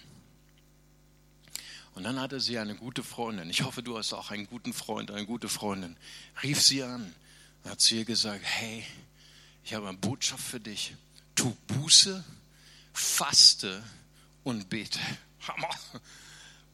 Und 1.95 2.03
dann 2.03 2.19
hatte 2.19 2.39
sie 2.39 2.59
eine 2.59 2.75
gute 2.75 3.01
Freundin. 3.01 3.49
Ich 3.49 3.63
hoffe, 3.63 3.81
du 3.81 3.97
hast 3.97 4.13
auch 4.13 4.29
einen 4.29 4.45
guten 4.45 4.71
Freund, 4.71 5.09
eine 5.09 5.25
gute 5.25 5.49
Freundin. 5.49 5.97
Rief 6.43 6.61
sie 6.61 6.83
an 6.83 7.15
er 7.63 7.71
hat 7.71 7.81
zu 7.81 7.95
ihr 7.95 8.05
gesagt, 8.05 8.43
hey, 8.43 8.85
ich 9.63 9.73
habe 9.73 9.87
eine 9.87 9.97
Botschaft 9.97 10.43
für 10.43 10.59
dich. 10.59 10.95
Tu 11.35 11.53
Buße, 11.67 12.23
faste 12.93 13.83
und 14.43 14.69
bete. 14.69 14.99
Hammer. 15.47 15.69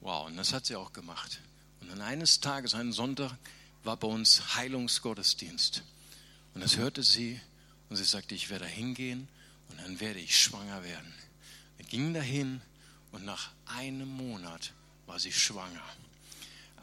Wow, 0.01 0.27
und 0.27 0.37
das 0.37 0.53
hat 0.53 0.65
sie 0.65 0.75
auch 0.75 0.93
gemacht. 0.93 1.39
Und 1.81 1.89
dann 1.89 2.01
eines 2.01 2.39
Tages, 2.39 2.75
einen 2.75 2.93
Sonntag, 2.93 3.35
war 3.83 3.97
bei 3.97 4.07
uns 4.07 4.55
Heilungsgottesdienst. 4.55 5.83
Und 6.53 6.61
das 6.61 6.77
hörte 6.77 7.03
sie 7.03 7.39
und 7.89 7.95
sie 7.95 8.03
sagte, 8.03 8.35
ich 8.35 8.49
werde 8.49 8.65
hingehen 8.65 9.27
und 9.69 9.79
dann 9.79 9.99
werde 9.99 10.19
ich 10.19 10.37
schwanger 10.37 10.83
werden. 10.83 11.13
Wir 11.77 11.85
gingen 11.85 12.13
dahin 12.13 12.61
und 13.11 13.25
nach 13.25 13.51
einem 13.65 14.09
Monat 14.09 14.73
war 15.05 15.19
sie 15.19 15.33
schwanger. 15.33 15.83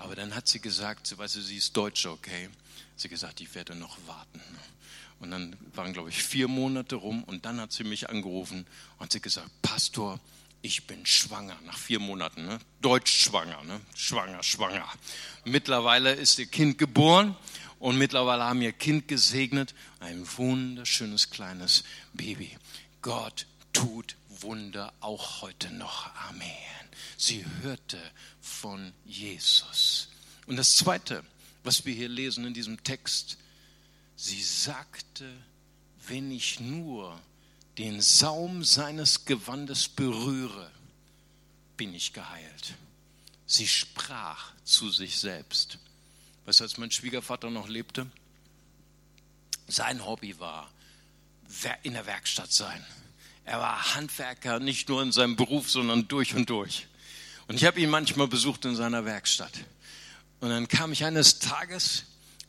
Aber 0.00 0.16
dann 0.16 0.34
hat 0.34 0.48
sie 0.48 0.60
gesagt, 0.60 1.16
weißt 1.16 1.36
du, 1.36 1.42
sie 1.42 1.58
ist 1.58 1.76
Deutsche, 1.76 2.10
okay? 2.10 2.48
Sie 2.96 3.10
gesagt, 3.10 3.40
ich 3.42 3.54
werde 3.54 3.74
noch 3.74 3.98
warten. 4.06 4.40
Und 5.20 5.30
dann 5.30 5.54
waren, 5.74 5.92
glaube 5.92 6.08
ich, 6.08 6.22
vier 6.22 6.48
Monate 6.48 6.96
rum 6.96 7.22
und 7.24 7.44
dann 7.44 7.60
hat 7.60 7.70
sie 7.72 7.84
mich 7.84 8.08
angerufen 8.08 8.66
und 8.96 9.04
hat 9.04 9.12
sie 9.12 9.20
gesagt, 9.20 9.50
Pastor, 9.60 10.18
ich 10.62 10.86
bin 10.86 11.04
schwanger 11.04 11.56
nach 11.66 11.76
vier 11.76 12.00
Monaten, 12.00 12.46
ne? 12.46 12.58
deutsch 12.80 13.12
schwanger, 13.12 13.62
ne? 13.64 13.78
schwanger, 13.94 14.42
schwanger. 14.42 14.88
Mittlerweile 15.44 16.14
ist 16.14 16.38
ihr 16.38 16.46
Kind 16.46 16.78
geboren 16.78 17.36
und 17.78 17.98
mittlerweile 17.98 18.44
haben 18.44 18.62
ihr 18.62 18.72
Kind 18.72 19.06
gesegnet, 19.06 19.74
ein 20.00 20.26
wunderschönes 20.38 21.28
kleines 21.28 21.84
Baby. 22.14 22.56
Gott 23.02 23.46
tut 23.74 24.16
Wunder 24.42 24.92
auch 25.00 25.42
heute 25.42 25.70
noch. 25.70 26.14
Amen. 26.29 26.46
Sie 27.16 27.44
hörte 27.62 28.00
von 28.40 28.92
Jesus. 29.05 30.09
Und 30.46 30.57
das 30.57 30.76
Zweite, 30.76 31.24
was 31.64 31.85
wir 31.85 31.94
hier 31.94 32.09
lesen 32.09 32.46
in 32.46 32.55
diesem 32.55 32.83
Text, 32.83 33.37
sie 34.16 34.42
sagte, 34.42 35.31
wenn 36.07 36.31
ich 36.31 36.61
nur 36.61 37.20
den 37.79 38.00
Saum 38.00 38.64
seines 38.64 39.24
Gewandes 39.24 39.88
berühre, 39.88 40.70
bin 41.76 41.94
ich 41.94 42.12
geheilt. 42.12 42.74
Sie 43.46 43.66
sprach 43.68 44.53
zu 44.64 44.90
sich 44.90 45.18
selbst. 45.18 45.79
Du, 46.44 46.62
als 46.62 46.79
mein 46.79 46.90
Schwiegervater 46.90 47.48
noch 47.48 47.68
lebte, 47.68 48.11
sein 49.68 50.05
Hobby 50.05 50.38
war 50.40 50.70
in 51.83 51.92
der 51.92 52.07
Werkstatt 52.07 52.53
sein. 52.53 52.85
Er 53.44 53.59
war 53.59 53.94
Handwerker, 53.94 54.61
nicht 54.61 54.88
nur 54.88 55.03
in 55.03 55.12
seinem 55.12 55.37
Beruf, 55.37 55.70
sondern 55.70 56.09
durch 56.09 56.35
und 56.35 56.48
durch. 56.50 56.87
Und 57.48 57.57
ich 57.57 57.64
habe 57.64 57.81
ihn 57.81 57.90
manchmal 57.90 58.29
besucht 58.29 58.64
in 58.64 58.76
seiner 58.76 59.05
Werkstatt. 59.05 59.53
Und 60.40 60.50
dann 60.50 60.68
kam 60.68 60.92
ich 60.92 61.05
eines 61.05 61.38
Tages, 61.38 62.05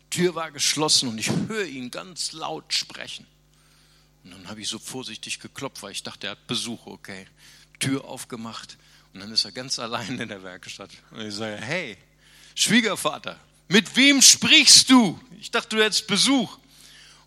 Tür 0.09 0.35
war 0.35 0.51
geschlossen 0.51 1.09
und 1.09 1.17
ich 1.17 1.31
höre 1.47 1.65
ihn 1.65 1.89
ganz 1.89 2.33
laut 2.33 2.73
sprechen. 2.73 3.25
Und 4.23 4.31
dann 4.31 4.47
habe 4.47 4.61
ich 4.61 4.67
so 4.67 4.77
vorsichtig 4.77 5.39
geklopft, 5.39 5.81
weil 5.81 5.91
ich 5.91 6.03
dachte, 6.03 6.27
er 6.27 6.31
hat 6.31 6.47
Besuch, 6.47 6.85
okay. 6.85 7.25
Tür 7.79 8.05
aufgemacht 8.05 8.77
und 9.13 9.19
dann 9.19 9.31
ist 9.31 9.45
er 9.45 9.51
ganz 9.51 9.79
allein 9.79 10.19
in 10.19 10.29
der 10.29 10.43
Werkstatt. 10.43 10.91
Und 11.11 11.21
ich 11.21 11.33
sage, 11.33 11.57
hey, 11.57 11.97
Schwiegervater, 12.55 13.39
mit 13.67 13.95
wem 13.95 14.21
sprichst 14.21 14.89
du? 14.89 15.19
Ich 15.39 15.51
dachte, 15.51 15.75
du 15.75 15.83
hättest 15.83 16.07
Besuch. 16.07 16.57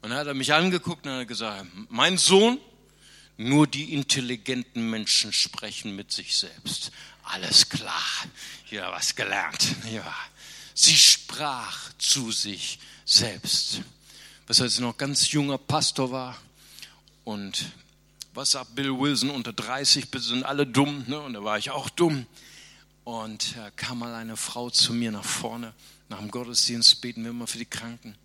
Und 0.00 0.11
dann 0.11 0.18
hat 0.18 0.27
er 0.27 0.35
mich 0.35 0.53
angeguckt 0.53 1.07
und 1.07 1.12
hat 1.12 1.29
gesagt, 1.29 1.66
mein 1.88 2.18
Sohn, 2.18 2.59
nur 3.37 3.66
die 3.66 3.92
intelligenten 3.92 4.88
Menschen 4.90 5.33
sprechen 5.33 5.97
mit 5.97 6.12
sich 6.12 6.37
selbst. 6.37 6.92
Alles 7.25 7.68
klar, 7.68 8.03
ja, 8.70 8.92
was 8.92 9.14
gelernt. 9.14 9.75
Ja. 9.90 10.14
Sie 10.75 10.97
sprach 10.97 11.92
zu 11.99 12.33
sich 12.33 12.79
selbst. 13.05 13.81
Was 14.47 14.61
als 14.61 14.79
noch 14.79 14.97
ganz 14.97 15.31
junger 15.33 15.59
Pastor 15.59 16.11
war 16.11 16.37
und 17.25 17.73
was 18.35 18.51
sagt 18.51 18.75
Bill 18.75 18.99
Wilson 18.99 19.31
unter 19.31 19.53
30, 19.53 20.07
sind 20.16 20.44
alle 20.44 20.66
dumm, 20.66 21.05
ne? 21.07 21.20
und 21.20 21.35
da 21.35 21.44
war 21.44 21.57
ich 21.57 21.70
auch 21.70 21.88
dumm. 21.88 22.27
Und 23.05 23.57
da 23.57 23.70
kam 23.70 24.01
mal 24.01 24.14
eine 24.14 24.37
Frau 24.37 24.70
zu 24.70 24.92
mir 24.92 25.12
nach 25.12 25.25
vorne, 25.25 25.73
nach 26.09 26.18
dem 26.18 26.31
Gottesdienst 26.31 27.01
beten 27.01 27.23
wir 27.23 27.31
immer 27.31 27.47
für 27.47 27.59
die 27.59 27.64
Kranken. 27.64 28.16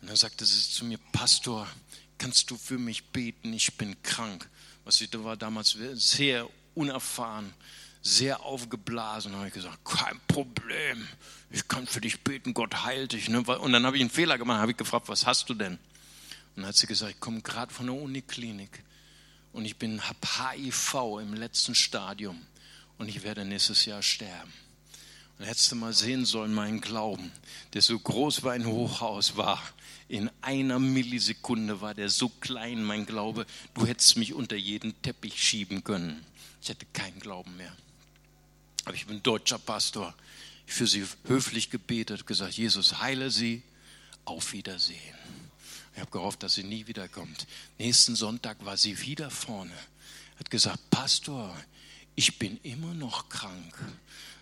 Und 0.00 0.08
dann 0.08 0.16
sagte 0.16 0.44
sie 0.44 0.70
zu 0.70 0.84
mir, 0.84 0.98
Pastor, 1.12 1.66
kannst 2.18 2.50
du 2.50 2.56
für 2.56 2.78
mich 2.78 3.04
beten? 3.06 3.52
Ich 3.52 3.76
bin 3.76 4.00
krank. 4.02 4.48
Was 4.84 5.00
ich 5.00 5.10
da 5.10 5.22
war 5.24 5.36
damals 5.36 5.76
sehr 5.94 6.48
unerfahren, 6.74 7.52
sehr 8.02 8.42
aufgeblasen. 8.42 9.34
Habe 9.34 9.48
ich 9.48 9.54
gesagt, 9.54 9.84
kein 9.84 10.20
Problem, 10.26 11.06
ich 11.50 11.66
kann 11.68 11.86
für 11.86 12.00
dich 12.00 12.20
beten, 12.20 12.54
Gott 12.54 12.84
heilt 12.84 13.12
dich. 13.12 13.28
Ne? 13.28 13.40
Und 13.40 13.72
dann 13.72 13.86
habe 13.86 13.96
ich 13.96 14.00
einen 14.00 14.10
Fehler 14.10 14.38
gemacht, 14.38 14.60
habe 14.60 14.72
ich 14.72 14.76
gefragt, 14.76 15.08
was 15.08 15.26
hast 15.26 15.48
du 15.48 15.54
denn? 15.54 15.72
Und 15.74 16.62
dann 16.62 16.66
hat 16.66 16.76
sie 16.76 16.86
gesagt, 16.86 17.12
ich 17.12 17.20
komme 17.20 17.40
gerade 17.40 17.72
von 17.72 17.86
der 17.86 17.94
Uniklinik 17.94 18.82
und 19.52 19.64
ich 19.64 19.76
bin 19.76 20.02
HIV 20.08 20.94
im 21.20 21.34
letzten 21.34 21.74
Stadium 21.74 22.40
und 22.98 23.08
ich 23.08 23.22
werde 23.22 23.44
nächstes 23.44 23.84
Jahr 23.84 24.02
sterben. 24.02 24.52
Und 25.38 25.44
hättest 25.44 25.70
du 25.70 25.76
mal 25.76 25.92
sehen 25.92 26.24
sollen, 26.24 26.52
meinen 26.52 26.80
Glauben, 26.80 27.30
der 27.72 27.82
so 27.82 27.98
groß 27.98 28.42
wie 28.42 28.50
ein 28.50 28.66
Hochhaus 28.66 29.36
war. 29.36 29.62
In 30.08 30.30
einer 30.40 30.78
Millisekunde 30.78 31.80
war 31.80 31.94
der 31.94 32.08
so 32.08 32.28
klein, 32.28 32.82
mein 32.82 33.04
Glaube, 33.04 33.46
du 33.74 33.86
hättest 33.86 34.16
mich 34.16 34.32
unter 34.32 34.56
jeden 34.56 35.00
Teppich 35.02 35.42
schieben 35.42 35.84
können. 35.84 36.24
Ich 36.62 36.70
hätte 36.70 36.86
keinen 36.92 37.20
Glauben 37.20 37.56
mehr. 37.56 37.74
Aber 38.84 38.94
ich 38.94 39.06
bin 39.06 39.22
deutscher 39.22 39.58
Pastor. 39.58 40.14
Ich 40.66 40.72
für 40.72 40.86
sie 40.86 41.04
höflich 41.24 41.70
gebetet, 41.70 42.26
gesagt, 42.26 42.54
Jesus, 42.54 43.00
heile 43.00 43.30
sie, 43.30 43.62
auf 44.24 44.52
Wiedersehen. 44.52 44.98
Ich 45.94 46.00
habe 46.00 46.10
gehofft, 46.10 46.42
dass 46.42 46.54
sie 46.54 46.62
nie 46.62 46.86
wiederkommt. 46.86 47.46
Nächsten 47.78 48.14
Sonntag 48.14 48.64
war 48.64 48.76
sie 48.76 49.00
wieder 49.00 49.30
vorne. 49.30 49.74
Hat 50.38 50.50
gesagt, 50.50 50.90
Pastor, 50.90 51.54
ich 52.14 52.38
bin 52.38 52.58
immer 52.62 52.94
noch 52.94 53.28
krank. 53.28 53.74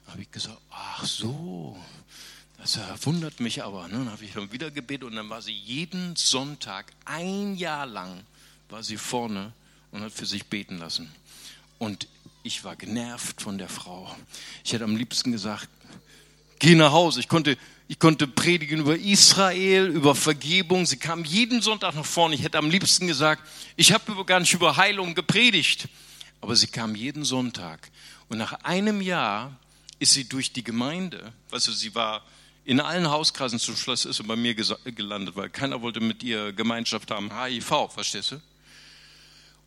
Habe 0.07 0.23
ich 0.23 0.31
gesagt, 0.31 0.61
ach 0.71 1.05
so, 1.05 1.79
das 2.75 3.07
wundert 3.07 3.39
mich 3.39 3.63
aber. 3.63 3.87
Ne? 3.89 3.99
Dann 3.99 4.11
habe 4.11 4.25
ich 4.25 4.33
dann 4.33 4.51
wieder 4.51 4.71
gebetet 4.71 5.05
und 5.05 5.17
dann 5.17 5.31
war 5.31 5.41
sie 5.41 5.53
jeden 5.53 6.17
Sonntag, 6.17 6.93
ein 7.05 7.55
Jahr 7.55 7.87
lang, 7.87 8.25
war 8.69 8.83
sie 8.83 8.97
vorne 8.97 9.53
und 9.93 10.03
hat 10.03 10.13
für 10.13 10.27
sich 10.27 10.47
beten 10.47 10.79
lassen. 10.79 11.11
Und 11.79 12.09
ich 12.43 12.65
war 12.65 12.75
genervt 12.77 13.41
von 13.41 13.59
der 13.59 13.69
Frau. 13.69 14.15
Ich 14.65 14.73
hätte 14.73 14.85
am 14.85 14.97
liebsten 14.97 15.33
gesagt, 15.33 15.69
geh 16.59 16.75
nach 16.75 16.93
Hause. 16.93 17.21
Ich 17.21 17.29
konnte, 17.29 17.57
ich 17.89 17.99
konnte 17.99 18.27
predigen 18.27 18.81
über 18.81 18.97
Israel, 18.97 19.87
über 19.87 20.15
Vergebung. 20.15 20.87
Sie 20.87 20.97
kam 20.97 21.25
jeden 21.25 21.63
Sonntag 21.63 21.95
nach 21.95 22.05
vorne. 22.05 22.35
Ich 22.35 22.43
hätte 22.43 22.59
am 22.59 22.71
liebsten 22.71 23.07
gesagt, 23.07 23.43
ich 23.77 23.93
habe 23.93 24.25
gar 24.25 24.41
nicht 24.41 24.55
über 24.55 24.77
Heilung 24.77 25.15
gepredigt. 25.15 25.89
Aber 26.41 26.57
sie 26.57 26.67
kam 26.67 26.95
jeden 26.95 27.25
Sonntag. 27.25 27.91
Und 28.29 28.39
nach 28.39 28.53
einem 28.65 29.01
Jahr 29.01 29.57
ist 29.99 30.13
sie 30.13 30.29
durch 30.29 30.53
die 30.53 30.65
Gemeinde, 30.65 31.33
du, 31.51 31.59
sie 31.59 31.95
war 31.95 32.23
in 32.67 32.81
allen 32.81 33.09
Hauskreisen 33.09 33.61
zum 33.61 33.77
Schluss 33.77 34.05
ist 34.05 34.17
sie 34.17 34.25
bei 34.25 34.35
mir 34.35 34.57
gelandet, 34.57 35.37
weil 35.37 35.49
keiner 35.49 35.83
wollte 35.83 36.01
mit 36.01 36.25
ihr 36.25 36.53
Gemeinschaft 36.53 37.13
haben. 37.13 37.31
HIV, 37.33 37.93
verstehst 37.95 38.33
du? 38.33 38.41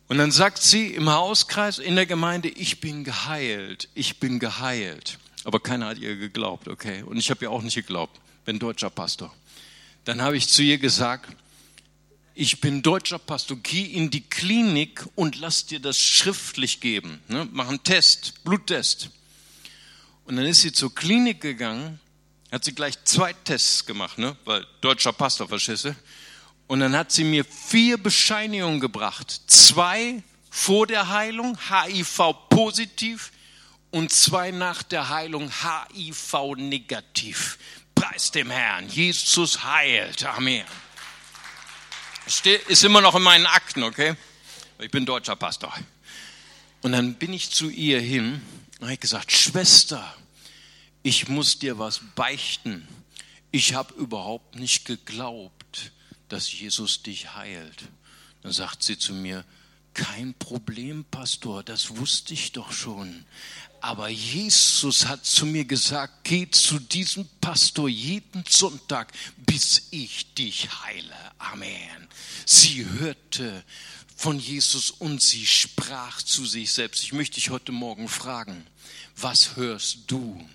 Und 0.08 0.18
dann 0.18 0.30
sagt 0.30 0.62
sie 0.62 0.88
im 0.88 1.08
Hauskreis, 1.08 1.78
in 1.78 1.96
der 1.96 2.04
Gemeinde, 2.04 2.48
ich 2.48 2.80
bin 2.80 3.02
geheilt, 3.02 3.88
ich 3.94 4.20
bin 4.20 4.38
geheilt. 4.38 5.18
Aber 5.44 5.60
keiner 5.60 5.86
hat 5.86 5.98
ihr 5.98 6.16
geglaubt, 6.16 6.68
okay? 6.68 7.02
Und 7.02 7.16
ich 7.16 7.30
habe 7.30 7.42
ihr 7.42 7.50
auch 7.50 7.62
nicht 7.62 7.74
geglaubt, 7.74 8.20
bin 8.44 8.58
deutscher 8.58 8.90
Pastor. 8.90 9.34
Dann 10.04 10.20
habe 10.20 10.36
ich 10.36 10.48
zu 10.48 10.62
ihr 10.62 10.76
gesagt, 10.76 11.34
ich 12.34 12.60
bin 12.60 12.82
deutscher 12.82 13.18
Pastor, 13.18 13.56
geh 13.62 13.84
in 13.84 14.10
die 14.10 14.28
Klinik 14.28 15.06
und 15.14 15.40
lass 15.40 15.64
dir 15.64 15.80
das 15.80 15.98
schriftlich 15.98 16.80
geben. 16.80 17.20
Ne? 17.28 17.48
Mach 17.50 17.68
einen 17.68 17.82
Test, 17.82 18.44
Bluttest. 18.44 19.08
Und 20.26 20.36
dann 20.36 20.44
ist 20.44 20.60
sie 20.60 20.72
zur 20.72 20.94
Klinik 20.94 21.40
gegangen, 21.40 21.98
hat 22.52 22.64
sie 22.64 22.74
gleich 22.74 23.02
zwei 23.04 23.32
Tests 23.32 23.86
gemacht, 23.86 24.18
ne? 24.18 24.36
weil 24.44 24.66
deutscher 24.80 25.12
Pastor, 25.12 25.48
du? 25.48 25.94
Und 26.66 26.80
dann 26.80 26.96
hat 26.96 27.10
sie 27.10 27.24
mir 27.24 27.44
vier 27.44 27.98
Bescheinigungen 27.98 28.80
gebracht. 28.80 29.40
Zwei 29.46 30.22
vor 30.50 30.86
der 30.86 31.08
Heilung, 31.08 31.58
HIV 31.68 32.48
positiv, 32.48 33.32
und 33.90 34.12
zwei 34.12 34.50
nach 34.50 34.82
der 34.82 35.08
Heilung, 35.08 35.50
HIV 35.50 36.56
negativ. 36.56 37.58
Preis 37.94 38.30
dem 38.30 38.50
Herrn, 38.50 38.88
Jesus 38.88 39.64
heilt. 39.64 40.24
Amen. 40.24 40.64
Ist 42.68 42.84
immer 42.84 43.00
noch 43.00 43.16
in 43.16 43.22
meinen 43.22 43.46
Akten, 43.46 43.82
okay? 43.82 44.14
Ich 44.78 44.90
bin 44.90 45.04
deutscher 45.04 45.36
Pastor. 45.36 45.74
Und 46.82 46.92
dann 46.92 47.14
bin 47.14 47.32
ich 47.32 47.50
zu 47.50 47.68
ihr 47.68 48.00
hin 48.00 48.40
und 48.78 48.86
habe 48.86 48.96
gesagt, 48.96 49.32
Schwester, 49.32 50.14
ich 51.02 51.28
muss 51.28 51.58
dir 51.58 51.78
was 51.78 52.00
beichten. 52.14 52.86
Ich 53.50 53.74
habe 53.74 53.94
überhaupt 53.94 54.56
nicht 54.56 54.84
geglaubt, 54.84 55.92
dass 56.28 56.52
Jesus 56.52 57.02
dich 57.02 57.34
heilt. 57.34 57.88
Dann 58.42 58.52
sagt 58.52 58.82
sie 58.82 58.98
zu 58.98 59.12
mir, 59.12 59.44
kein 59.94 60.34
Problem, 60.34 61.04
Pastor, 61.04 61.62
das 61.62 61.96
wusste 61.96 62.32
ich 62.34 62.52
doch 62.52 62.72
schon. 62.72 63.24
Aber 63.80 64.08
Jesus 64.08 65.06
hat 65.06 65.24
zu 65.24 65.46
mir 65.46 65.64
gesagt, 65.64 66.24
geh 66.24 66.48
zu 66.50 66.78
diesem 66.78 67.28
Pastor 67.40 67.88
jeden 67.88 68.44
Sonntag, 68.48 69.12
bis 69.38 69.88
ich 69.90 70.32
dich 70.34 70.68
heile. 70.84 71.16
Amen. 71.38 72.08
Sie 72.46 72.84
hörte 72.84 73.64
von 74.16 74.38
Jesus 74.38 74.90
und 74.90 75.22
sie 75.22 75.46
sprach 75.46 76.22
zu 76.22 76.44
sich 76.44 76.72
selbst. 76.72 77.02
Ich 77.02 77.12
möchte 77.12 77.36
dich 77.36 77.50
heute 77.50 77.72
Morgen 77.72 78.08
fragen, 78.08 78.66
was 79.16 79.56
hörst 79.56 80.00
du? 80.08 80.46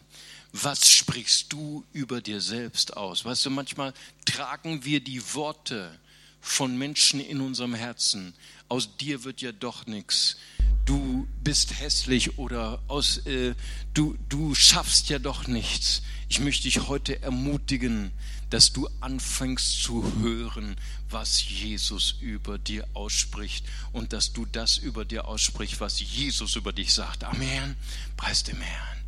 Was 0.63 0.89
sprichst 0.89 1.51
du 1.51 1.83
über 1.91 2.21
dir 2.21 2.39
selbst 2.39 2.95
aus? 2.95 3.25
Weißt 3.25 3.45
du, 3.45 3.49
manchmal 3.49 3.93
tragen 4.23 4.85
wir 4.85 5.01
die 5.01 5.21
Worte 5.33 5.99
von 6.39 6.77
Menschen 6.77 7.19
in 7.19 7.41
unserem 7.41 7.73
Herzen, 7.73 8.33
aus 8.69 8.95
dir 8.95 9.25
wird 9.25 9.41
ja 9.41 9.51
doch 9.51 9.85
nichts. 9.85 10.37
Du 10.85 11.27
bist 11.43 11.77
hässlich 11.81 12.37
oder 12.37 12.81
aus, 12.87 13.17
äh, 13.25 13.53
du, 13.93 14.15
du 14.29 14.55
schaffst 14.55 15.09
ja 15.09 15.19
doch 15.19 15.45
nichts. 15.47 16.03
Ich 16.29 16.39
möchte 16.39 16.63
dich 16.63 16.87
heute 16.87 17.21
ermutigen, 17.21 18.11
dass 18.49 18.71
du 18.71 18.87
anfängst 19.01 19.83
zu 19.83 20.09
hören, 20.21 20.77
was 21.09 21.43
Jesus 21.49 22.15
über 22.21 22.57
dir 22.57 22.87
ausspricht 22.93 23.65
und 23.91 24.13
dass 24.13 24.31
du 24.31 24.45
das 24.45 24.77
über 24.77 25.03
dir 25.03 25.25
aussprichst, 25.25 25.81
was 25.81 25.99
Jesus 25.99 26.55
über 26.55 26.71
dich 26.71 26.93
sagt. 26.93 27.25
Amen. 27.25 27.75
Preis 28.15 28.43
dem 28.43 28.61
Herrn. 28.61 29.04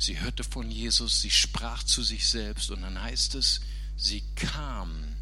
Sie 0.00 0.18
hörte 0.18 0.44
von 0.44 0.70
Jesus, 0.70 1.20
sie 1.20 1.30
sprach 1.30 1.82
zu 1.82 2.02
sich 2.02 2.26
selbst 2.26 2.70
und 2.70 2.80
dann 2.80 3.02
heißt 3.02 3.34
es, 3.34 3.60
sie 3.98 4.22
kam 4.34 5.14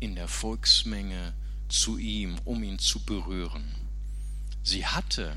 in 0.00 0.16
der 0.16 0.26
Volksmenge 0.26 1.32
zu 1.68 1.96
ihm, 1.96 2.36
um 2.44 2.64
ihn 2.64 2.80
zu 2.80 3.04
berühren. 3.04 3.72
Sie 4.64 4.84
hatte, 4.84 5.36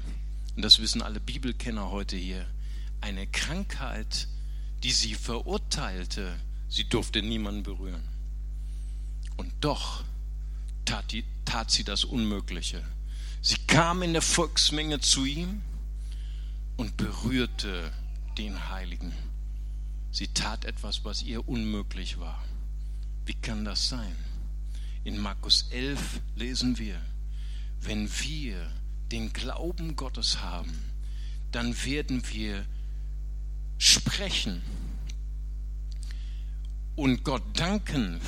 und 0.55 0.63
das 0.63 0.79
wissen 0.79 1.03
alle 1.03 1.19
Bibelkenner 1.19 1.91
heute 1.91 2.17
hier, 2.17 2.47
eine 2.99 3.27
Krankheit, 3.27 4.27
die 4.81 4.91
sie 4.91 5.13
verurteilte, 5.13 6.35
sie 6.67 6.89
durfte 6.89 7.21
niemanden 7.21 7.61
berühren. 7.61 8.09
Und 9.37 9.53
doch 9.61 10.03
tat, 10.85 11.11
die, 11.11 11.25
tat 11.45 11.69
sie 11.69 11.83
das 11.83 12.05
Unmögliche. 12.05 12.83
Sie 13.43 13.57
kam 13.67 14.01
in 14.01 14.13
der 14.13 14.23
Volksmenge 14.23 14.99
zu 14.99 15.25
ihm 15.25 15.61
und 16.75 16.97
berührte 16.97 17.93
den 18.39 18.69
Heiligen. 18.69 19.11
Sie 20.11 20.29
tat 20.29 20.63
etwas, 20.63 21.03
was 21.03 21.21
ihr 21.23 21.47
unmöglich 21.47 22.19
war. 22.19 22.41
Wie 23.25 23.33
kann 23.33 23.65
das 23.65 23.89
sein? 23.89 24.15
In 25.03 25.19
Markus 25.19 25.67
11 25.71 26.21
lesen 26.35 26.79
wir, 26.79 26.99
wenn 27.81 28.09
wir 28.21 28.71
den 29.11 29.33
Glauben 29.33 29.97
Gottes 29.97 30.41
haben, 30.41 30.73
dann 31.51 31.83
werden 31.83 32.23
wir 32.31 32.65
sprechen 33.77 34.61
und 36.95 37.23
Gott 37.23 37.43
danken 37.53 38.21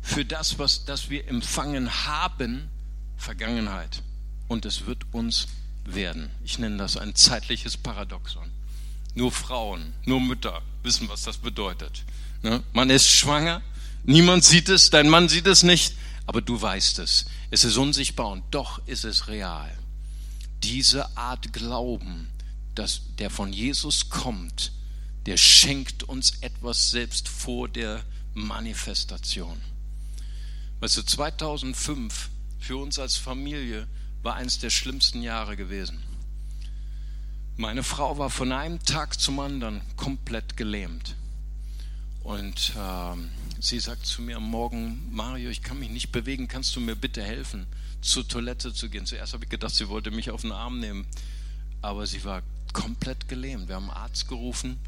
für 0.00 0.24
das, 0.24 0.58
was 0.58 0.86
das 0.86 1.10
wir 1.10 1.28
empfangen 1.28 2.06
haben, 2.06 2.68
Vergangenheit. 3.16 4.02
Und 4.48 4.64
es 4.64 4.86
wird 4.86 5.12
uns 5.12 5.48
werden. 5.84 6.30
Ich 6.42 6.58
nenne 6.58 6.78
das 6.78 6.96
ein 6.96 7.14
zeitliches 7.14 7.76
Paradoxon. 7.76 8.50
Nur 9.14 9.32
Frauen, 9.32 9.92
nur 10.04 10.20
Mütter 10.20 10.62
wissen, 10.82 11.08
was 11.08 11.22
das 11.22 11.38
bedeutet. 11.38 12.04
Ne? 12.42 12.62
Man 12.72 12.90
ist 12.90 13.08
schwanger, 13.08 13.62
niemand 14.04 14.44
sieht 14.44 14.68
es, 14.68 14.90
dein 14.90 15.08
Mann 15.08 15.28
sieht 15.28 15.46
es 15.46 15.62
nicht, 15.62 15.94
aber 16.26 16.40
du 16.40 16.60
weißt 16.60 16.98
es. 17.00 17.26
Es 17.50 17.64
ist 17.64 17.76
unsichtbar 17.76 18.28
und 18.28 18.44
doch 18.50 18.86
ist 18.86 19.04
es 19.04 19.28
real. 19.28 19.70
Diese 20.62 21.16
Art 21.16 21.52
Glauben, 21.52 22.28
dass 22.74 23.02
der 23.18 23.30
von 23.30 23.52
Jesus 23.52 24.08
kommt, 24.08 24.72
der 25.26 25.36
schenkt 25.36 26.04
uns 26.04 26.38
etwas 26.40 26.90
selbst 26.90 27.28
vor 27.28 27.68
der 27.68 28.02
Manifestation. 28.34 29.60
Weißt 30.80 30.96
du, 30.96 31.02
2005 31.02 32.30
für 32.58 32.76
uns 32.76 32.98
als 32.98 33.16
Familie 33.16 33.86
war 34.22 34.34
eines 34.34 34.58
der 34.58 34.70
schlimmsten 34.70 35.22
Jahre 35.22 35.56
gewesen. 35.56 36.02
Meine 37.62 37.84
Frau 37.84 38.18
war 38.18 38.28
von 38.28 38.50
einem 38.50 38.82
Tag 38.82 39.20
zum 39.20 39.38
anderen 39.38 39.82
komplett 39.96 40.56
gelähmt. 40.56 41.14
Und 42.24 42.72
äh, 42.76 43.16
sie 43.60 43.78
sagt 43.78 44.04
zu 44.04 44.20
mir 44.20 44.38
am 44.38 44.50
Morgen, 44.50 45.08
Mario, 45.12 45.48
ich 45.48 45.62
kann 45.62 45.78
mich 45.78 45.88
nicht 45.88 46.10
bewegen, 46.10 46.48
kannst 46.48 46.74
du 46.74 46.80
mir 46.80 46.96
bitte 46.96 47.22
helfen, 47.22 47.68
zur 48.00 48.26
Toilette 48.26 48.74
zu 48.74 48.90
gehen? 48.90 49.06
Zuerst 49.06 49.32
habe 49.32 49.44
ich 49.44 49.48
gedacht, 49.48 49.76
sie 49.76 49.88
wollte 49.88 50.10
mich 50.10 50.32
auf 50.32 50.40
den 50.40 50.50
Arm 50.50 50.80
nehmen, 50.80 51.06
aber 51.82 52.04
sie 52.04 52.24
war 52.24 52.42
komplett 52.72 53.28
gelähmt. 53.28 53.68
Wir 53.68 53.76
haben 53.76 53.90
einen 53.90 53.96
Arzt 53.96 54.26
gerufen. 54.26 54.80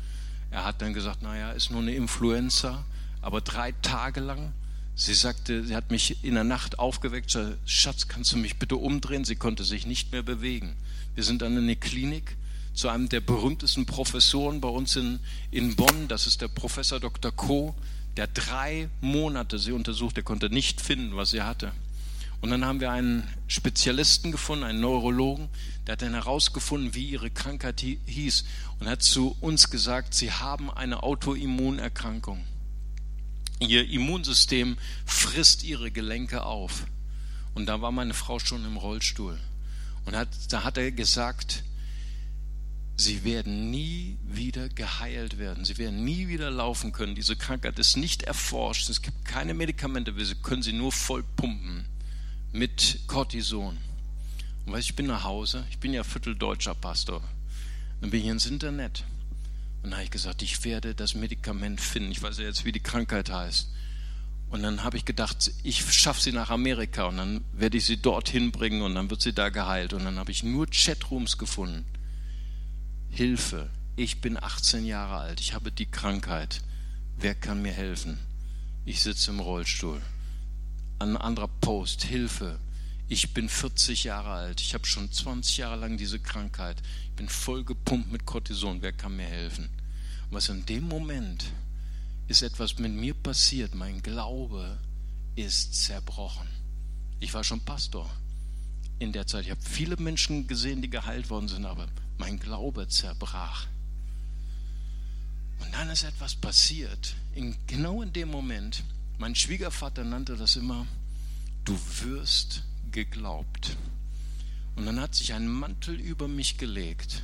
Er 0.50 0.64
hat 0.64 0.82
dann 0.82 0.94
gesagt, 0.94 1.22
naja, 1.22 1.52
ist 1.52 1.70
nur 1.70 1.80
eine 1.80 1.94
Influenza, 1.94 2.84
aber 3.22 3.40
drei 3.40 3.70
Tage 3.82 4.18
lang 4.18 4.52
Sie 4.96 5.14
sagte, 5.14 5.64
sie 5.64 5.74
hat 5.74 5.90
mich 5.90 6.22
in 6.22 6.34
der 6.34 6.44
Nacht 6.44 6.78
aufgeweckt, 6.78 7.30
sagte, 7.30 7.58
Schatz, 7.66 8.06
kannst 8.06 8.32
du 8.32 8.36
mich 8.36 8.60
bitte 8.60 8.76
umdrehen? 8.76 9.24
Sie 9.24 9.34
konnte 9.34 9.64
sich 9.64 9.86
nicht 9.86 10.12
mehr 10.12 10.22
bewegen. 10.22 10.76
Wir 11.16 11.24
sind 11.24 11.42
dann 11.42 11.56
in 11.56 11.64
eine 11.64 11.74
Klinik 11.74 12.36
zu 12.74 12.88
einem 12.88 13.08
der 13.08 13.20
berühmtesten 13.20 13.86
Professoren 13.86 14.60
bei 14.60 14.68
uns 14.68 14.96
in, 14.96 15.20
in 15.50 15.76
Bonn. 15.76 16.08
Das 16.08 16.26
ist 16.26 16.42
der 16.42 16.48
Professor 16.48 17.00
Dr. 17.00 17.32
Koh, 17.32 17.74
der 18.16 18.26
drei 18.26 18.88
Monate 19.00 19.58
sie 19.58 19.72
untersucht. 19.72 20.16
Er 20.16 20.24
konnte 20.24 20.50
nicht 20.50 20.80
finden, 20.80 21.16
was 21.16 21.30
sie 21.30 21.42
hatte. 21.42 21.72
Und 22.40 22.50
dann 22.50 22.64
haben 22.64 22.80
wir 22.80 22.90
einen 22.90 23.26
Spezialisten 23.46 24.30
gefunden, 24.30 24.64
einen 24.64 24.80
Neurologen, 24.80 25.48
der 25.86 25.92
hat 25.92 26.02
dann 26.02 26.12
herausgefunden, 26.12 26.94
wie 26.94 27.08
ihre 27.08 27.30
Krankheit 27.30 27.80
hieß 27.80 28.44
und 28.80 28.86
hat 28.86 29.02
zu 29.02 29.34
uns 29.40 29.70
gesagt, 29.70 30.12
sie 30.12 30.30
haben 30.30 30.70
eine 30.70 31.02
Autoimmunerkrankung. 31.02 32.44
Ihr 33.60 33.88
Immunsystem 33.88 34.76
frisst 35.06 35.64
ihre 35.64 35.90
Gelenke 35.90 36.44
auf. 36.44 36.84
Und 37.54 37.66
da 37.66 37.80
war 37.80 37.92
meine 37.92 38.14
Frau 38.14 38.38
schon 38.38 38.64
im 38.64 38.76
Rollstuhl. 38.76 39.38
Und 40.04 40.16
hat, 40.16 40.28
da 40.50 40.64
hat 40.64 40.76
er 40.76 40.90
gesagt, 40.90 41.62
sie 42.97 43.24
werden 43.24 43.70
nie 43.70 44.16
wieder 44.24 44.68
geheilt 44.68 45.38
werden. 45.38 45.64
Sie 45.64 45.78
werden 45.78 46.05
nie 46.05 46.28
wieder 46.28 46.51
laufen 46.51 46.92
können. 46.92 47.14
Diese 47.14 47.36
Krankheit 47.36 47.78
ist 47.78 47.97
nicht 47.97 48.22
erforscht. 48.22 48.88
Es 48.88 49.03
gibt 49.03 49.24
keine 49.24 49.55
Medikamente. 49.55 50.16
Wir 50.16 50.26
können 50.36 50.62
sie 50.62 50.72
nur 50.72 50.92
voll 50.92 51.22
pumpen 51.36 51.84
mit 52.53 53.01
Cortison. 53.07 53.76
Und 54.66 54.72
weißt, 54.72 54.90
ich 54.90 54.97
bin 54.97 55.07
nach 55.07 55.24
Hause. 55.24 55.64
Ich 55.70 55.78
bin 55.78 55.92
ja 55.92 56.05
vierteldeutscher 56.05 56.74
Pastor. 56.74 57.22
Dann 58.01 58.11
bin 58.11 58.20
ich 58.20 58.26
ins 58.26 58.47
Internet. 58.47 59.05
Und 59.82 59.90
dann 59.90 59.95
habe 59.95 60.05
ich 60.05 60.11
gesagt, 60.11 60.42
ich 60.42 60.64
werde 60.64 60.95
das 60.95 61.14
Medikament 61.14 61.80
finden. 61.80 62.12
Ich 62.12 62.22
weiß 62.22 62.38
ja 62.38 62.45
jetzt, 62.45 62.64
wie 62.64 62.72
die 62.72 62.80
Krankheit 62.80 63.30
heißt. 63.30 63.68
Und 64.51 64.62
dann 64.62 64.84
habe 64.84 64.97
ich 64.97 65.05
gedacht, 65.05 65.51
ich 65.64 65.92
schaffe 65.92 66.22
sie 66.22 66.32
nach 66.32 66.51
Amerika 66.51 67.07
und 67.07 67.16
dann 67.16 67.45
werde 67.53 67.76
ich 67.76 67.84
sie 67.86 67.97
dorthin 67.97 68.53
bringen 68.53 68.82
und 68.82 68.95
dann 68.95 69.11
wird 69.11 69.20
sie 69.20 69.32
da 69.32 69.49
geheilt. 69.49 69.92
Und 69.92 70.05
dann 70.05 70.16
habe 70.16 70.30
ich 70.30 70.45
nur 70.45 70.68
Chatrooms 70.70 71.38
gefunden. 71.38 71.84
Hilfe, 73.14 73.70
ich 73.94 74.20
bin 74.20 74.36
18 74.42 74.84
Jahre 74.84 75.18
alt, 75.18 75.38
ich 75.38 75.54
habe 75.54 75.70
die 75.70 75.86
Krankheit. 75.86 76.62
Wer 77.16 77.36
kann 77.36 77.62
mir 77.62 77.70
helfen? 77.70 78.18
Ich 78.84 79.02
sitze 79.02 79.30
im 79.30 79.38
Rollstuhl. 79.38 80.02
Ein 80.98 81.16
anderer 81.16 81.46
Post, 81.46 82.02
Hilfe. 82.02 82.58
Ich 83.06 83.32
bin 83.32 83.48
40 83.48 84.02
Jahre 84.02 84.30
alt, 84.30 84.60
ich 84.60 84.74
habe 84.74 84.84
schon 84.84 85.12
20 85.12 85.58
Jahre 85.58 85.76
lang 85.76 85.96
diese 85.96 86.18
Krankheit. 86.18 86.82
Ich 87.04 87.12
bin 87.12 87.28
voll 87.28 87.62
gepumpt 87.62 88.10
mit 88.10 88.26
Cortison, 88.26 88.82
wer 88.82 88.92
kann 88.92 89.14
mir 89.14 89.28
helfen? 89.28 89.66
Und 90.28 90.32
was 90.32 90.48
in 90.48 90.66
dem 90.66 90.88
Moment 90.88 91.44
ist 92.26 92.42
etwas 92.42 92.80
mit 92.80 92.90
mir 92.90 93.14
passiert, 93.14 93.76
mein 93.76 94.02
Glaube 94.02 94.76
ist 95.36 95.84
zerbrochen. 95.84 96.48
Ich 97.20 97.32
war 97.32 97.44
schon 97.44 97.60
Pastor 97.60 98.10
in 98.98 99.12
der 99.12 99.28
Zeit. 99.28 99.44
Ich 99.44 99.52
habe 99.52 99.62
viele 99.62 99.98
Menschen 99.98 100.48
gesehen, 100.48 100.82
die 100.82 100.90
geheilt 100.90 101.30
worden 101.30 101.46
sind, 101.46 101.64
aber 101.64 101.86
mein 102.18 102.38
Glaube 102.38 102.88
zerbrach. 102.88 103.66
Und 105.60 105.72
dann 105.74 105.90
ist 105.90 106.04
etwas 106.04 106.34
passiert, 106.34 107.14
in, 107.34 107.56
genau 107.66 108.02
in 108.02 108.12
dem 108.12 108.30
Moment. 108.30 108.84
Mein 109.18 109.34
Schwiegervater 109.34 110.04
nannte 110.04 110.36
das 110.36 110.56
immer, 110.56 110.86
du 111.64 111.78
wirst 112.02 112.64
geglaubt. 112.90 113.76
Und 114.76 114.86
dann 114.86 115.00
hat 115.00 115.14
sich 115.14 115.32
ein 115.32 115.46
Mantel 115.46 116.00
über 116.00 116.28
mich 116.28 116.58
gelegt 116.58 117.22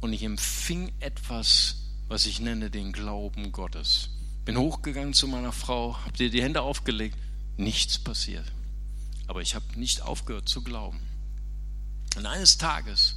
und 0.00 0.12
ich 0.12 0.22
empfing 0.22 0.92
etwas, 1.00 1.76
was 2.06 2.26
ich 2.26 2.40
nenne 2.40 2.70
den 2.70 2.92
Glauben 2.92 3.52
Gottes. 3.52 4.10
Bin 4.44 4.56
hochgegangen 4.56 5.12
zu 5.12 5.26
meiner 5.26 5.52
Frau, 5.52 5.98
habe 6.04 6.16
dir 6.16 6.30
die 6.30 6.42
Hände 6.42 6.62
aufgelegt, 6.62 7.18
nichts 7.56 7.98
passiert. 7.98 8.50
Aber 9.26 9.42
ich 9.42 9.54
habe 9.54 9.66
nicht 9.78 10.02
aufgehört 10.02 10.48
zu 10.48 10.62
glauben. 10.62 11.00
Und 12.16 12.24
eines 12.24 12.56
Tages 12.56 13.16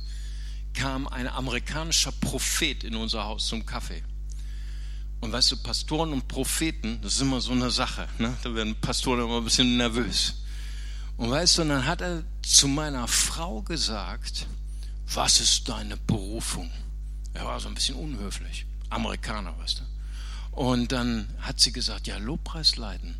kam 0.73 1.07
ein 1.07 1.27
amerikanischer 1.27 2.11
Prophet 2.13 2.83
in 2.83 2.95
unser 2.95 3.25
Haus 3.25 3.47
zum 3.47 3.65
Kaffee. 3.65 4.03
Und 5.19 5.31
weißt 5.31 5.51
du, 5.51 5.57
Pastoren 5.57 6.13
und 6.13 6.27
Propheten, 6.27 6.99
das 7.01 7.15
ist 7.15 7.21
immer 7.21 7.41
so 7.41 7.51
eine 7.51 7.69
Sache. 7.69 8.07
Ne? 8.17 8.35
Da 8.43 8.53
werden 8.55 8.75
Pastoren 8.81 9.21
immer 9.21 9.37
ein 9.37 9.43
bisschen 9.43 9.77
nervös. 9.77 10.43
Und 11.17 11.29
weißt 11.29 11.59
du, 11.59 11.63
dann 11.65 11.85
hat 11.85 12.01
er 12.01 12.23
zu 12.41 12.67
meiner 12.67 13.07
Frau 13.07 13.61
gesagt, 13.61 14.47
was 15.13 15.39
ist 15.39 15.69
deine 15.69 15.97
Berufung? 15.97 16.71
Er 17.33 17.45
war 17.45 17.59
so 17.59 17.67
ein 17.67 17.75
bisschen 17.75 17.95
unhöflich. 17.95 18.65
Amerikaner, 18.89 19.57
weißt 19.59 19.81
du. 19.81 19.83
Und 20.51 20.91
dann 20.91 21.27
hat 21.39 21.59
sie 21.59 21.71
gesagt, 21.71 22.07
ja, 22.07 22.17
Lobpreis 22.17 22.75
leiten. 22.75 23.15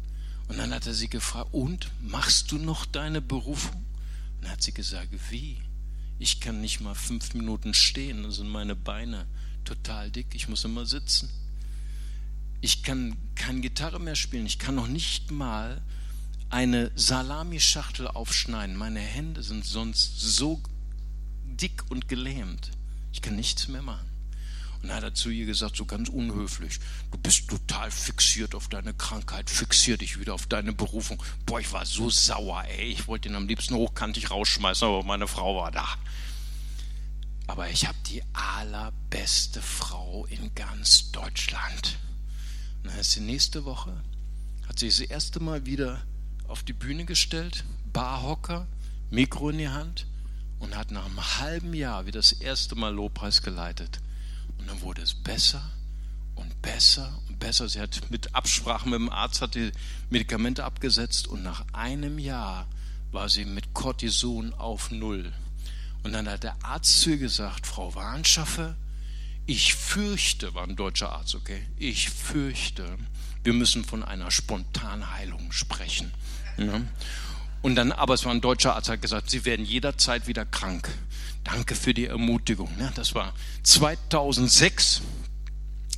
Und 0.48 0.58
dann 0.58 0.74
hat 0.74 0.88
er 0.88 0.94
sie 0.94 1.08
gefragt, 1.08 1.50
und 1.54 1.90
machst 2.02 2.52
du 2.52 2.58
noch 2.58 2.86
deine 2.86 3.22
Berufung? 3.22 3.86
Und 4.36 4.44
dann 4.44 4.52
hat 4.52 4.64
sie 4.64 4.74
gesagt, 4.74 5.10
wie? 5.30 5.58
Ich 6.22 6.40
kann 6.40 6.62
nicht 6.62 6.82
mal 6.82 6.94
fünf 6.94 7.34
Minuten 7.34 7.74
stehen, 7.74 8.22
dann 8.22 8.32
sind 8.32 8.48
meine 8.48 8.76
Beine 8.76 9.26
total 9.66 10.12
dick, 10.12 10.36
ich 10.36 10.48
muss 10.48 10.64
immer 10.64 10.86
sitzen. 10.86 11.32
Ich 12.62 12.84
kann 12.84 13.18
keine 13.34 13.62
Gitarre 13.62 14.00
mehr 14.00 14.14
spielen, 14.14 14.46
ich 14.46 14.60
kann 14.60 14.76
noch 14.76 14.86
nicht 14.86 15.32
mal 15.32 15.82
eine 16.52 16.92
Salamischachtel 16.94 18.08
aufschneiden. 18.08 18.76
Meine 18.76 19.00
Hände 19.00 19.42
sind 19.42 19.66
sonst 19.66 20.20
so 20.20 20.62
dick 21.44 21.90
und 21.90 22.08
gelähmt. 22.08 22.70
Ich 23.12 23.24
kann 23.24 23.36
nichts 23.36 23.68
mehr 23.68 23.82
machen. 23.82 24.11
Und 24.82 24.92
hat 24.92 25.04
er 25.04 25.14
zu 25.14 25.30
ihr 25.30 25.46
gesagt, 25.46 25.76
so 25.76 25.86
ganz 25.86 26.10
unhöflich, 26.10 26.80
du 27.12 27.18
bist 27.20 27.48
total 27.48 27.92
fixiert 27.92 28.56
auf 28.56 28.68
deine 28.68 28.94
Krankheit, 28.94 29.50
fixier 29.50 29.98
dich 29.98 30.20
wieder 30.20 30.34
auf 30.34 30.48
deine 30.48 30.74
Berufung. 30.74 31.22
Boah, 31.46 31.60
ich 31.60 31.72
war 31.72 31.86
so 31.86 32.10
sauer, 32.10 32.64
ey. 32.66 32.88
Ich 32.88 33.08
wollte 33.08 33.30
ihn 33.30 33.36
am 33.36 33.48
liebsten 33.48 33.76
hochkantig 33.76 34.32
rausschmeißen, 34.32 34.88
aber 34.88 35.04
meine 35.04 35.28
Frau 35.28 35.56
war 35.56 35.72
da. 35.72 35.88
Aber 37.46 37.70
ich 37.70 37.88
habe 37.88 37.98
die 38.08 38.24
allerbeste 38.34 39.62
Frau 39.62 40.26
in 40.28 40.56
ganz 40.56 41.12
Deutschland. 41.12 42.00
Und 42.82 42.92
dann 42.92 43.00
ist 43.00 43.12
sie 43.12 43.20
nächste 43.20 43.66
Woche, 43.66 44.02
hat 44.68 44.80
sie 44.80 44.88
das 44.88 45.00
erste 45.00 45.40
Mal 45.40 45.66
wieder 45.66 46.02
auf 46.48 46.64
die 46.64 46.74
Bühne 46.74 47.06
gestellt, 47.06 47.66
Barhocker, 47.94 48.68
Mikro 49.10 49.50
in 49.50 49.58
die 49.60 49.70
Hand 49.70 50.08
und 50.60 50.76
hat 50.76 50.92
nach 50.92 51.06
einem 51.06 51.40
halben 51.40 51.74
Jahr 51.74 52.06
wieder 52.06 52.20
das 52.20 52.32
erste 52.32 52.76
Mal 52.76 52.94
Lobpreis 52.94 53.42
geleitet. 53.42 54.00
Und 54.62 54.68
dann 54.68 54.82
wurde 54.82 55.02
es 55.02 55.14
besser 55.14 55.62
und 56.36 56.62
besser 56.62 57.20
und 57.28 57.40
besser. 57.40 57.68
Sie 57.68 57.80
hat 57.80 58.10
mit 58.10 58.34
Absprache 58.36 58.88
mit 58.88 59.00
dem 59.00 59.10
Arzt 59.10 59.42
hat 59.42 59.56
die 59.56 59.72
Medikamente 60.10 60.64
abgesetzt 60.64 61.28
und 61.28 61.44
nach 61.44 61.66
einem 61.74 62.20
Jahr 62.20 62.68
war 63.12 63.28
sie 63.28 63.46
mit 63.46 63.74
Cortison 63.74 64.54
auf 64.54 64.92
Null. 64.92 65.34
Und 66.04 66.14
dann 66.14 66.30
hat 66.30 66.44
der 66.44 66.56
Arzt 66.64 67.02
zu 67.02 67.12
ihr 67.12 67.18
gesagt, 67.18 67.68
Frau 67.68 67.94
Warnschaffe, 67.96 68.76
ich 69.46 69.74
fürchte, 69.74 70.54
war 70.54 70.64
ein 70.64 70.76
deutscher 70.76 71.12
Arzt, 71.12 71.36
okay, 71.36 71.68
ich 71.78 72.10
fürchte, 72.10 72.98
wir 73.44 73.54
müssen 73.54 73.84
von 73.84 74.04
einer 74.04 74.32
Spontanheilung 74.32 75.52
sprechen. 75.52 76.12
Ja. 76.58 76.82
Und 77.62 77.76
dann, 77.76 77.92
aber 77.92 78.14
es 78.14 78.26
war 78.26 78.32
ein 78.32 78.42
deutscher 78.42 78.76
Arzt, 78.76 78.90
hat 78.90 79.02
gesagt, 79.02 79.30
Sie 79.30 79.46
werden 79.46 79.66
jederzeit 79.66 80.28
wieder 80.28 80.46
krank. 80.46 80.90
Danke 81.44 81.76
für 81.76 81.94
die 81.94 82.06
Ermutigung. 82.06 82.70
Ja, 82.80 82.92
das 82.96 83.16
war 83.16 83.34
2006. 83.64 85.02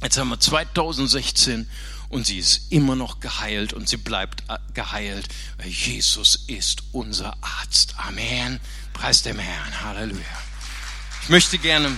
Jetzt 0.02 0.18
haben 0.18 0.30
wir 0.30 0.40
2016 0.40 1.68
und 2.10 2.28
sie 2.28 2.38
ist 2.38 2.72
immer 2.72 2.96
noch 2.96 3.20
geheilt 3.20 3.74
und 3.74 3.90
sie 3.90 3.98
bleibt 3.98 4.44
äh, 4.50 4.58
geheilt. 4.74 5.28
Jesus 5.66 6.44
ist 6.48 6.84
unser 6.92 7.36
Arzt. 7.42 7.96
Amen. 7.98 8.60
Preis 8.94 9.24
dem 9.24 9.40
Herrn. 9.40 9.82
Halleluja. 9.82 10.22
Ich 11.24 11.30
möchte 11.30 11.58
gerne, 11.58 11.90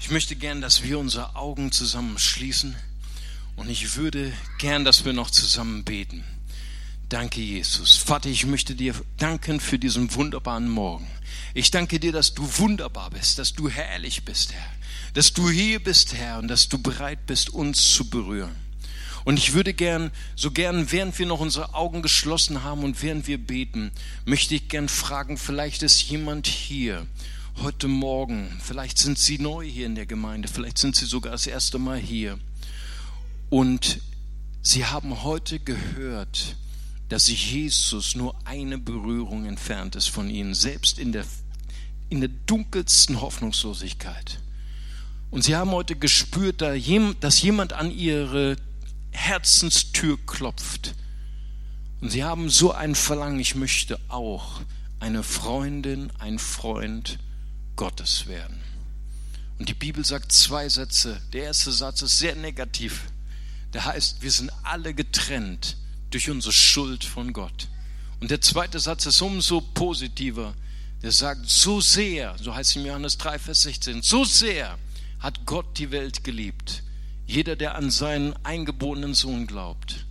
ich 0.00 0.10
möchte 0.10 0.36
gerne, 0.36 0.60
dass 0.60 0.82
wir 0.82 0.98
unsere 0.98 1.36
Augen 1.36 1.72
zusammen 1.72 2.18
schließen 2.18 2.74
und 3.56 3.68
ich 3.70 3.96
würde 3.96 4.32
gern, 4.58 4.84
dass 4.84 5.04
wir 5.04 5.12
noch 5.12 5.30
zusammen 5.30 5.84
beten. 5.84 6.24
Danke, 7.08 7.40
Jesus. 7.40 7.96
Vater, 7.96 8.28
ich 8.28 8.46
möchte 8.46 8.74
dir 8.74 8.94
danken 9.18 9.60
für 9.60 9.78
diesen 9.78 10.14
wunderbaren 10.14 10.68
Morgen. 10.68 11.06
Ich 11.52 11.70
danke 11.70 11.98
dir, 11.98 12.12
dass 12.12 12.34
du 12.34 12.48
wunderbar 12.58 13.10
bist, 13.10 13.38
dass 13.38 13.52
du 13.52 13.68
herrlich 13.68 14.24
bist, 14.24 14.52
Herr. 14.52 14.72
Dass 15.14 15.32
du 15.32 15.50
hier 15.50 15.82
bist, 15.82 16.14
Herr, 16.14 16.38
und 16.38 16.48
dass 16.48 16.68
du 16.68 16.78
bereit 16.78 17.26
bist, 17.26 17.50
uns 17.50 17.92
zu 17.92 18.08
berühren. 18.08 18.54
Und 19.24 19.38
ich 19.38 19.52
würde 19.52 19.74
gern, 19.74 20.10
so 20.36 20.50
gern, 20.50 20.92
während 20.92 21.18
wir 21.18 21.26
noch 21.26 21.40
unsere 21.40 21.74
Augen 21.74 22.02
geschlossen 22.02 22.62
haben 22.62 22.84
und 22.84 23.02
während 23.02 23.26
wir 23.26 23.38
beten, 23.38 23.90
möchte 24.24 24.54
ich 24.54 24.68
gern 24.68 24.88
fragen, 24.88 25.36
vielleicht 25.36 25.82
ist 25.82 26.02
jemand 26.02 26.46
hier 26.46 27.06
heute 27.56 27.88
Morgen, 27.88 28.58
vielleicht 28.64 28.98
sind 28.98 29.18
Sie 29.18 29.38
neu 29.38 29.64
hier 29.64 29.86
in 29.86 29.94
der 29.94 30.06
Gemeinde, 30.06 30.48
vielleicht 30.48 30.78
sind 30.78 30.96
Sie 30.96 31.04
sogar 31.04 31.32
das 31.32 31.46
erste 31.46 31.78
Mal 31.78 31.98
hier. 31.98 32.38
Und 33.50 34.00
Sie 34.62 34.86
haben 34.86 35.22
heute 35.22 35.58
gehört, 35.58 36.56
dass 37.10 37.26
Jesus 37.26 38.14
nur 38.14 38.34
eine 38.44 38.78
Berührung 38.78 39.44
entfernt 39.44 39.96
ist 39.96 40.08
von 40.08 40.30
ihnen, 40.30 40.54
selbst 40.54 40.96
in 40.96 41.10
der, 41.10 41.24
in 42.08 42.20
der 42.20 42.30
dunkelsten 42.46 43.20
Hoffnungslosigkeit. 43.20 44.38
Und 45.32 45.42
sie 45.42 45.56
haben 45.56 45.72
heute 45.72 45.96
gespürt, 45.96 46.62
dass 46.62 47.42
jemand 47.42 47.72
an 47.72 47.90
ihre 47.90 48.56
Herzenstür 49.10 50.18
klopft. 50.24 50.94
Und 52.00 52.10
sie 52.10 52.22
haben 52.22 52.48
so 52.48 52.72
ein 52.72 52.94
Verlangen, 52.94 53.40
ich 53.40 53.56
möchte 53.56 53.98
auch 54.08 54.60
eine 55.00 55.24
Freundin, 55.24 56.12
ein 56.20 56.38
Freund 56.38 57.18
Gottes 57.74 58.28
werden. 58.28 58.60
Und 59.58 59.68
die 59.68 59.74
Bibel 59.74 60.04
sagt 60.04 60.30
zwei 60.30 60.68
Sätze. 60.68 61.20
Der 61.32 61.44
erste 61.44 61.72
Satz 61.72 62.02
ist 62.02 62.20
sehr 62.20 62.36
negativ. 62.36 63.02
Der 63.74 63.84
heißt, 63.84 64.22
wir 64.22 64.30
sind 64.30 64.52
alle 64.62 64.94
getrennt 64.94 65.76
durch 66.10 66.30
unsere 66.30 66.52
Schuld 66.52 67.04
von 67.04 67.32
Gott. 67.32 67.68
Und 68.20 68.30
der 68.30 68.40
zweite 68.40 68.78
Satz 68.78 69.06
ist 69.06 69.22
umso 69.22 69.60
positiver. 69.60 70.54
Der 71.02 71.12
sagt, 71.12 71.48
so 71.48 71.80
sehr, 71.80 72.36
so 72.38 72.54
heißt 72.54 72.70
es 72.70 72.76
in 72.76 72.84
Johannes 72.84 73.16
3, 73.16 73.38
Vers 73.38 73.62
16, 73.62 74.02
so 74.02 74.24
sehr 74.24 74.78
hat 75.18 75.46
Gott 75.46 75.78
die 75.78 75.90
Welt 75.90 76.24
geliebt. 76.24 76.82
Jeder, 77.26 77.56
der 77.56 77.74
an 77.74 77.90
seinen 77.90 78.34
eingeborenen 78.44 79.14
Sohn 79.14 79.46
glaubt, 79.46 80.04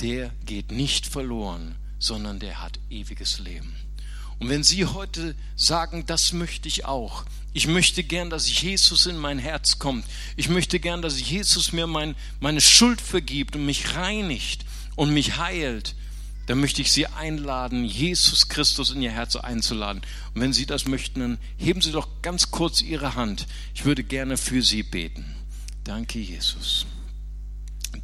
der 0.00 0.30
geht 0.44 0.72
nicht 0.72 1.06
verloren, 1.06 1.76
sondern 1.98 2.40
der 2.40 2.60
hat 2.60 2.78
ewiges 2.90 3.38
Leben. 3.38 3.74
Und 4.38 4.48
wenn 4.48 4.64
Sie 4.64 4.84
heute 4.84 5.34
sagen, 5.56 6.04
das 6.06 6.32
möchte 6.32 6.68
ich 6.68 6.84
auch, 6.84 7.24
ich 7.52 7.68
möchte 7.68 8.02
gern, 8.02 8.30
dass 8.30 8.60
Jesus 8.60 9.06
in 9.06 9.16
mein 9.16 9.38
Herz 9.38 9.78
kommt, 9.78 10.04
ich 10.36 10.48
möchte 10.48 10.80
gern, 10.80 11.02
dass 11.02 11.20
Jesus 11.20 11.72
mir 11.72 11.86
mein, 11.86 12.16
meine 12.40 12.60
Schuld 12.60 13.00
vergibt 13.00 13.54
und 13.54 13.64
mich 13.64 13.94
reinigt, 13.94 14.64
und 14.96 15.12
mich 15.12 15.38
heilt, 15.38 15.94
dann 16.46 16.60
möchte 16.60 16.82
ich 16.82 16.92
Sie 16.92 17.06
einladen, 17.06 17.84
Jesus 17.84 18.48
Christus 18.48 18.90
in 18.90 19.00
Ihr 19.00 19.10
Herz 19.10 19.36
einzuladen. 19.36 20.02
Und 20.34 20.40
wenn 20.40 20.52
Sie 20.52 20.66
das 20.66 20.86
möchten, 20.86 21.20
dann 21.20 21.38
heben 21.56 21.80
Sie 21.80 21.92
doch 21.92 22.08
ganz 22.20 22.50
kurz 22.50 22.82
Ihre 22.82 23.14
Hand. 23.14 23.46
Ich 23.74 23.84
würde 23.84 24.04
gerne 24.04 24.36
für 24.36 24.62
Sie 24.62 24.82
beten. 24.82 25.24
Danke, 25.84 26.18
Jesus. 26.18 26.86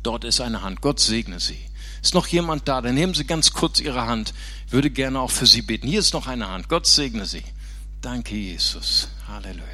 Dort 0.02 0.24
ist 0.24 0.40
eine 0.40 0.62
Hand. 0.62 0.80
Gott 0.80 1.00
segne 1.00 1.40
Sie. 1.40 1.58
Ist 2.02 2.14
noch 2.14 2.26
jemand 2.28 2.66
da? 2.66 2.80
Dann 2.80 2.96
heben 2.96 3.12
Sie 3.12 3.24
ganz 3.24 3.52
kurz 3.52 3.78
Ihre 3.80 4.06
Hand. 4.06 4.32
Ich 4.66 4.72
würde 4.72 4.90
gerne 4.90 5.20
auch 5.20 5.30
für 5.30 5.46
Sie 5.46 5.60
beten. 5.60 5.86
Hier 5.86 6.00
ist 6.00 6.14
noch 6.14 6.26
eine 6.26 6.48
Hand. 6.48 6.68
Gott 6.68 6.86
segne 6.86 7.26
Sie. 7.26 7.42
Danke, 8.00 8.36
Jesus. 8.36 9.08
Halleluja. 9.28 9.64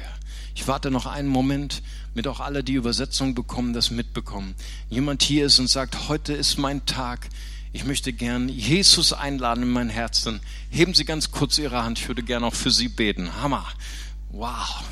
Ich 0.55 0.67
warte 0.67 0.91
noch 0.91 1.05
einen 1.05 1.29
Moment, 1.29 1.83
mit 2.17 2.27
auch 2.27 2.39
alle, 2.39 2.63
die 2.63 2.73
Übersetzung 2.73 3.35
bekommen, 3.35 3.73
das 3.73 3.91
mitbekommen. 3.91 4.55
Jemand 4.89 5.21
hier 5.21 5.45
ist 5.45 5.59
und 5.59 5.67
sagt, 5.67 6.09
heute 6.09 6.33
ist 6.33 6.57
mein 6.57 6.83
Tag. 6.87 7.29
Ich 7.73 7.85
möchte 7.85 8.11
gern 8.11 8.49
Jesus 8.49 9.13
einladen 9.13 9.61
in 9.61 9.69
mein 9.69 9.89
Herz. 9.89 10.23
Dann 10.23 10.39
heben 10.71 10.95
Sie 10.95 11.05
ganz 11.05 11.29
kurz 11.29 11.59
Ihre 11.59 11.83
Hand. 11.83 11.99
Ich 11.99 12.07
würde 12.07 12.23
gerne 12.23 12.47
auch 12.47 12.55
für 12.55 12.71
Sie 12.71 12.87
beten. 12.87 13.39
Hammer. 13.39 13.67
Wow. 14.31 14.83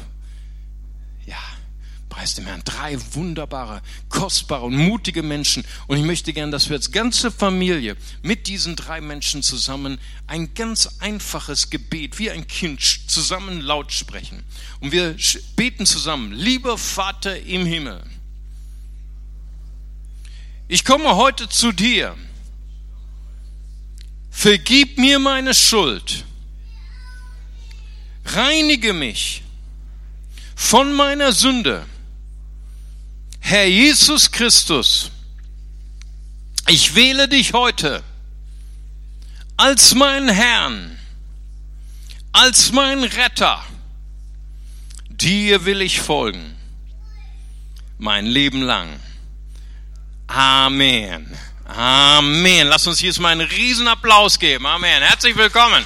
Ja. 1.25 1.39
Preis 2.15 2.33
dem 2.33 2.45
Herrn. 2.45 2.61
Drei 2.63 2.97
wunderbare, 3.13 3.81
kostbare 4.07 4.63
und 4.63 4.77
mutige 4.77 5.21
Menschen. 5.21 5.65
Und 5.87 5.97
ich 5.97 6.03
möchte 6.05 6.31
gern, 6.31 6.49
dass 6.49 6.69
wir 6.69 6.77
als 6.77 6.93
ganze 6.93 7.29
Familie 7.29 7.97
mit 8.21 8.47
diesen 8.47 8.77
drei 8.77 9.01
Menschen 9.01 9.43
zusammen 9.43 9.99
ein 10.25 10.53
ganz 10.53 11.01
einfaches 11.01 11.69
Gebet, 11.69 12.17
wie 12.17 12.31
ein 12.31 12.47
Kind, 12.47 12.81
zusammen 12.81 13.59
laut 13.59 13.91
sprechen. 13.91 14.45
Und 14.79 14.93
wir 14.93 15.17
beten 15.57 15.85
zusammen. 15.85 16.31
Lieber 16.31 16.77
Vater 16.77 17.37
im 17.41 17.65
Himmel, 17.65 18.01
ich 20.69 20.85
komme 20.85 21.17
heute 21.17 21.49
zu 21.49 21.73
dir. 21.73 22.15
Vergib 24.31 24.97
mir 24.97 25.19
meine 25.19 25.53
Schuld. 25.53 26.23
Reinige 28.23 28.93
mich 28.93 29.43
von 30.55 30.93
meiner 30.93 31.33
Sünde 31.33 31.85
Herr 33.47 33.67
Jesus 33.67 34.31
Christus, 34.31 35.11
ich 36.67 36.95
wähle 36.95 37.27
dich 37.27 37.53
heute 37.53 38.01
als 39.55 39.93
mein 39.93 40.27
Herrn, 40.29 40.97
als 42.31 42.71
mein 42.71 43.03
Retter. 43.03 43.63
Dir 45.09 45.63
will 45.63 45.83
ich 45.83 46.01
folgen, 46.01 46.57
mein 47.99 48.25
Leben 48.25 48.63
lang. 48.63 48.99
Amen. 50.25 51.31
Amen. 51.65 52.67
Lass 52.67 52.87
uns 52.87 52.99
jetzt 53.01 53.19
mal 53.19 53.29
einen 53.29 53.47
riesen 53.47 53.87
Applaus 53.87 54.39
geben. 54.39 54.65
Amen. 54.65 55.03
Herzlich 55.03 55.35
willkommen. 55.35 55.83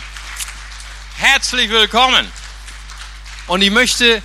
Herzlich 1.17 1.69
willkommen. 1.69 2.25
Und 3.47 3.61
ich 3.61 3.71
möchte 3.71 4.23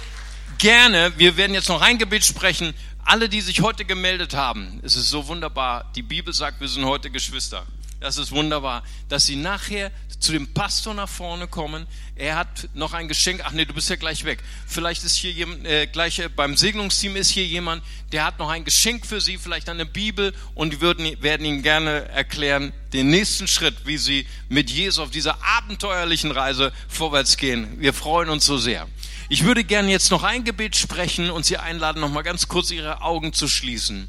gerne, 0.58 1.12
wir 1.16 1.36
werden 1.36 1.54
jetzt 1.54 1.68
noch 1.68 1.80
ein 1.80 1.98
Gebet 1.98 2.24
sprechen, 2.24 2.74
alle, 3.04 3.28
die 3.28 3.40
sich 3.40 3.60
heute 3.60 3.84
gemeldet 3.84 4.34
haben, 4.34 4.80
es 4.82 4.96
ist 4.96 5.10
so 5.10 5.26
wunderbar. 5.26 5.90
Die 5.94 6.02
Bibel 6.02 6.32
sagt, 6.32 6.60
wir 6.60 6.68
sind 6.68 6.84
heute 6.84 7.10
Geschwister. 7.10 7.64
das 8.00 8.18
ist 8.18 8.32
wunderbar, 8.32 8.82
dass 9.08 9.26
Sie 9.26 9.36
nachher 9.36 9.90
zu 10.24 10.32
dem 10.32 10.52
Pastor 10.52 10.94
nach 10.94 11.08
vorne 11.08 11.46
kommen. 11.46 11.86
Er 12.16 12.36
hat 12.36 12.68
noch 12.74 12.94
ein 12.94 13.08
Geschenk. 13.08 13.42
Ach 13.44 13.52
nee, 13.52 13.64
du 13.64 13.74
bist 13.74 13.90
ja 13.90 13.96
gleich 13.96 14.24
weg. 14.24 14.42
Vielleicht 14.66 15.04
ist 15.04 15.16
hier 15.16 15.30
jemand, 15.30 15.66
äh, 15.66 15.86
gleich 15.86 16.18
äh, 16.18 16.28
beim 16.28 16.56
Segnungsteam 16.56 17.16
ist 17.16 17.30
hier 17.30 17.46
jemand, 17.46 17.82
der 18.12 18.24
hat 18.24 18.38
noch 18.38 18.48
ein 18.48 18.64
Geschenk 18.64 19.04
für 19.04 19.20
Sie, 19.20 19.36
vielleicht 19.36 19.68
eine 19.68 19.84
Bibel 19.84 20.32
und 20.54 20.72
die 20.72 20.80
würden, 20.80 21.22
werden 21.22 21.44
Ihnen 21.44 21.62
gerne 21.62 22.08
erklären, 22.08 22.72
den 22.92 23.10
nächsten 23.10 23.46
Schritt, 23.46 23.76
wie 23.84 23.98
Sie 23.98 24.26
mit 24.48 24.70
Jesus 24.70 24.98
auf 24.98 25.10
dieser 25.10 25.44
abenteuerlichen 25.44 26.30
Reise 26.30 26.72
vorwärts 26.88 27.36
gehen. 27.36 27.80
Wir 27.80 27.92
freuen 27.92 28.30
uns 28.30 28.46
so 28.46 28.56
sehr. 28.56 28.88
Ich 29.28 29.44
würde 29.44 29.62
gerne 29.62 29.90
jetzt 29.90 30.10
noch 30.10 30.22
ein 30.22 30.44
Gebet 30.44 30.76
sprechen 30.76 31.30
und 31.30 31.44
Sie 31.44 31.58
einladen, 31.58 32.00
noch 32.00 32.10
mal 32.10 32.22
ganz 32.22 32.48
kurz 32.48 32.70
Ihre 32.70 33.02
Augen 33.02 33.32
zu 33.32 33.46
schließen. 33.46 34.08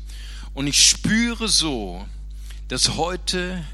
Und 0.53 0.67
ich 0.67 0.87
spüre 0.87 1.49
so, 1.49 2.07
dass 2.69 2.95
heute 2.95 3.65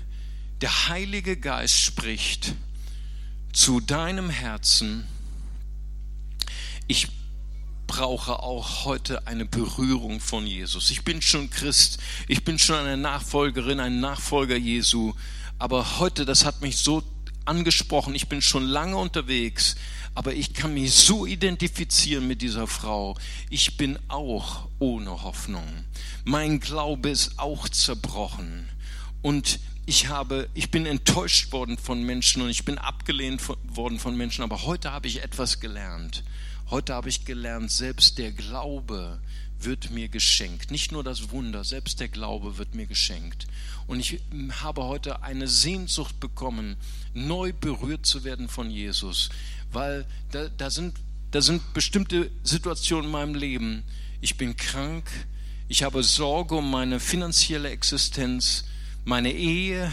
der 0.61 0.89
Heilige 0.89 1.37
Geist 1.37 1.79
spricht 1.79 2.53
zu 3.51 3.79
deinem 3.79 4.29
Herzen. 4.29 5.05
Ich 6.87 7.07
brauche 7.87 8.39
auch 8.39 8.85
heute 8.85 9.27
eine 9.27 9.45
Berührung 9.45 10.19
von 10.19 10.45
Jesus. 10.45 10.91
Ich 10.91 11.03
bin 11.03 11.21
schon 11.21 11.49
Christ, 11.49 11.97
ich 12.27 12.43
bin 12.43 12.59
schon 12.59 12.77
eine 12.77 12.95
Nachfolgerin, 12.95 13.79
ein 13.79 13.99
Nachfolger 13.99 14.55
Jesu, 14.55 15.13
aber 15.57 15.99
heute, 15.99 16.25
das 16.25 16.45
hat 16.45 16.61
mich 16.61 16.77
so 16.77 17.03
angesprochen, 17.45 18.13
ich 18.13 18.29
bin 18.29 18.41
schon 18.41 18.63
lange 18.63 18.97
unterwegs, 18.97 19.75
aber 20.13 20.33
ich 20.33 20.53
kann 20.53 20.73
mich 20.73 20.93
so 20.93 21.25
identifizieren 21.25 22.27
mit 22.27 22.41
dieser 22.41 22.67
Frau. 22.67 23.17
Ich 23.49 23.77
bin 23.77 23.97
auch 24.09 24.67
ohne 24.79 25.23
Hoffnung. 25.23 25.85
Mein 26.23 26.59
Glaube 26.59 27.09
ist 27.09 27.39
auch 27.39 27.67
zerbrochen. 27.67 28.69
Und 29.21 29.59
ich 29.85 30.07
habe, 30.07 30.47
ich 30.53 30.71
bin 30.71 30.85
enttäuscht 30.85 31.51
worden 31.51 31.77
von 31.77 32.03
Menschen 32.03 32.41
und 32.41 32.49
ich 32.49 32.65
bin 32.65 32.77
abgelehnt 32.77 33.41
worden 33.63 33.99
von 33.99 34.15
Menschen, 34.15 34.43
aber 34.43 34.63
heute 34.63 34.91
habe 34.91 35.07
ich 35.07 35.23
etwas 35.23 35.59
gelernt. 35.59 36.23
Heute 36.69 36.93
habe 36.93 37.09
ich 37.09 37.25
gelernt, 37.25 37.71
selbst 37.71 38.17
der 38.17 38.31
Glaube 38.31 39.19
wird 39.59 39.91
mir 39.91 40.07
geschenkt. 40.07 40.71
Nicht 40.71 40.91
nur 40.91 41.03
das 41.03 41.31
Wunder, 41.31 41.63
selbst 41.63 41.99
der 41.99 42.07
Glaube 42.07 42.57
wird 42.57 42.75
mir 42.75 42.85
geschenkt. 42.85 43.47
Und 43.87 43.99
ich 43.99 44.21
habe 44.61 44.83
heute 44.83 45.23
eine 45.23 45.47
Sehnsucht 45.47 46.19
bekommen, 46.19 46.77
neu 47.13 47.51
berührt 47.51 48.05
zu 48.05 48.23
werden 48.23 48.47
von 48.47 48.69
Jesus, 48.69 49.29
weil 49.71 50.05
da, 50.31 50.47
da, 50.49 50.69
sind, 50.69 50.95
da 51.31 51.41
sind 51.41 51.73
bestimmte 51.73 52.31
Situationen 52.43 53.05
in 53.05 53.11
meinem 53.11 53.35
Leben. 53.35 53.83
Ich 54.21 54.37
bin 54.37 54.55
krank, 54.55 55.09
ich 55.67 55.83
habe 55.83 56.03
Sorge 56.03 56.55
um 56.55 56.69
meine 56.69 56.99
finanzielle 56.99 57.69
Existenz, 57.69 58.65
meine 59.05 59.31
Ehe 59.31 59.91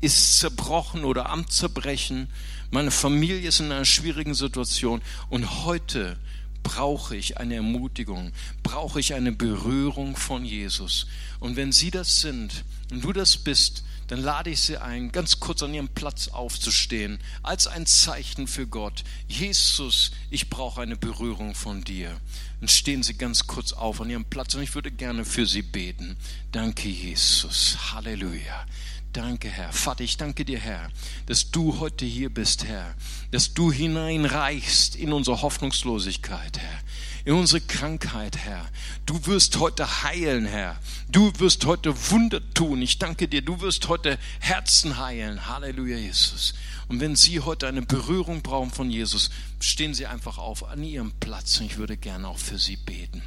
ist 0.00 0.38
zerbrochen 0.38 1.04
oder 1.04 1.28
am 1.30 1.48
Zerbrechen, 1.48 2.28
meine 2.70 2.90
Familie 2.90 3.48
ist 3.48 3.60
in 3.60 3.72
einer 3.72 3.84
schwierigen 3.84 4.34
Situation 4.34 5.02
und 5.28 5.64
heute 5.64 6.18
brauche 6.62 7.16
ich 7.16 7.38
eine 7.38 7.56
Ermutigung, 7.56 8.32
brauche 8.62 9.00
ich 9.00 9.14
eine 9.14 9.32
Berührung 9.32 10.16
von 10.16 10.44
Jesus. 10.44 11.06
Und 11.38 11.56
wenn 11.56 11.72
Sie 11.72 11.90
das 11.90 12.20
sind 12.20 12.64
und 12.90 13.02
du 13.02 13.12
das 13.12 13.36
bist, 13.36 13.84
dann 14.10 14.22
lade 14.22 14.50
ich 14.50 14.60
Sie 14.60 14.76
ein, 14.76 15.12
ganz 15.12 15.38
kurz 15.38 15.62
an 15.62 15.72
Ihrem 15.72 15.88
Platz 15.88 16.26
aufzustehen, 16.26 17.20
als 17.44 17.68
ein 17.68 17.86
Zeichen 17.86 18.48
für 18.48 18.66
Gott. 18.66 19.04
Jesus, 19.28 20.10
ich 20.30 20.50
brauche 20.50 20.82
eine 20.82 20.96
Berührung 20.96 21.54
von 21.54 21.84
dir. 21.84 22.20
Dann 22.58 22.68
stehen 22.68 23.04
Sie 23.04 23.14
ganz 23.14 23.46
kurz 23.46 23.72
auf 23.72 24.00
an 24.00 24.10
Ihrem 24.10 24.24
Platz 24.24 24.56
und 24.56 24.62
ich 24.62 24.74
würde 24.74 24.90
gerne 24.90 25.24
für 25.24 25.46
Sie 25.46 25.62
beten. 25.62 26.16
Danke, 26.50 26.88
Jesus. 26.88 27.78
Halleluja. 27.92 28.66
Danke, 29.12 29.48
Herr. 29.48 29.72
Vater, 29.72 30.04
ich 30.04 30.16
danke 30.16 30.44
dir, 30.44 30.60
Herr, 30.60 30.88
dass 31.26 31.50
du 31.50 31.80
heute 31.80 32.04
hier 32.04 32.32
bist, 32.32 32.64
Herr, 32.64 32.94
dass 33.32 33.54
du 33.54 33.72
hineinreichst 33.72 34.94
in 34.94 35.12
unsere 35.12 35.42
Hoffnungslosigkeit, 35.42 36.58
Herr, 36.58 36.78
in 37.24 37.34
unsere 37.34 37.60
Krankheit, 37.60 38.38
Herr. 38.38 38.68
Du 39.06 39.26
wirst 39.26 39.58
heute 39.58 40.04
heilen, 40.04 40.46
Herr. 40.46 40.78
Du 41.08 41.32
wirst 41.40 41.66
heute 41.66 41.92
Wunder 42.10 42.40
tun. 42.54 42.82
Ich 42.82 42.98
danke 42.98 43.26
dir, 43.26 43.42
du 43.42 43.60
wirst 43.60 43.88
heute 43.88 44.16
Herzen 44.38 44.96
heilen. 44.96 45.48
Halleluja, 45.48 45.96
Jesus. 45.96 46.54
Und 46.86 47.00
wenn 47.00 47.16
Sie 47.16 47.40
heute 47.40 47.66
eine 47.66 47.82
Berührung 47.82 48.42
brauchen 48.42 48.70
von 48.70 48.90
Jesus, 48.90 49.30
stehen 49.58 49.92
Sie 49.92 50.06
einfach 50.06 50.38
auf 50.38 50.62
an 50.64 50.84
Ihrem 50.84 51.10
Platz 51.18 51.58
und 51.58 51.66
ich 51.66 51.78
würde 51.78 51.96
gerne 51.96 52.28
auch 52.28 52.38
für 52.38 52.58
Sie 52.58 52.76
beten. 52.76 53.22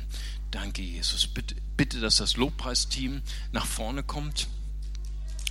Danke, 0.50 0.82
Jesus. 0.82 1.28
Bitte, 1.28 1.56
bitte 1.76 2.00
dass 2.00 2.18
das 2.18 2.38
Lobpreisteam 2.38 3.22
nach 3.52 3.66
vorne 3.66 4.04
kommt 4.04 4.48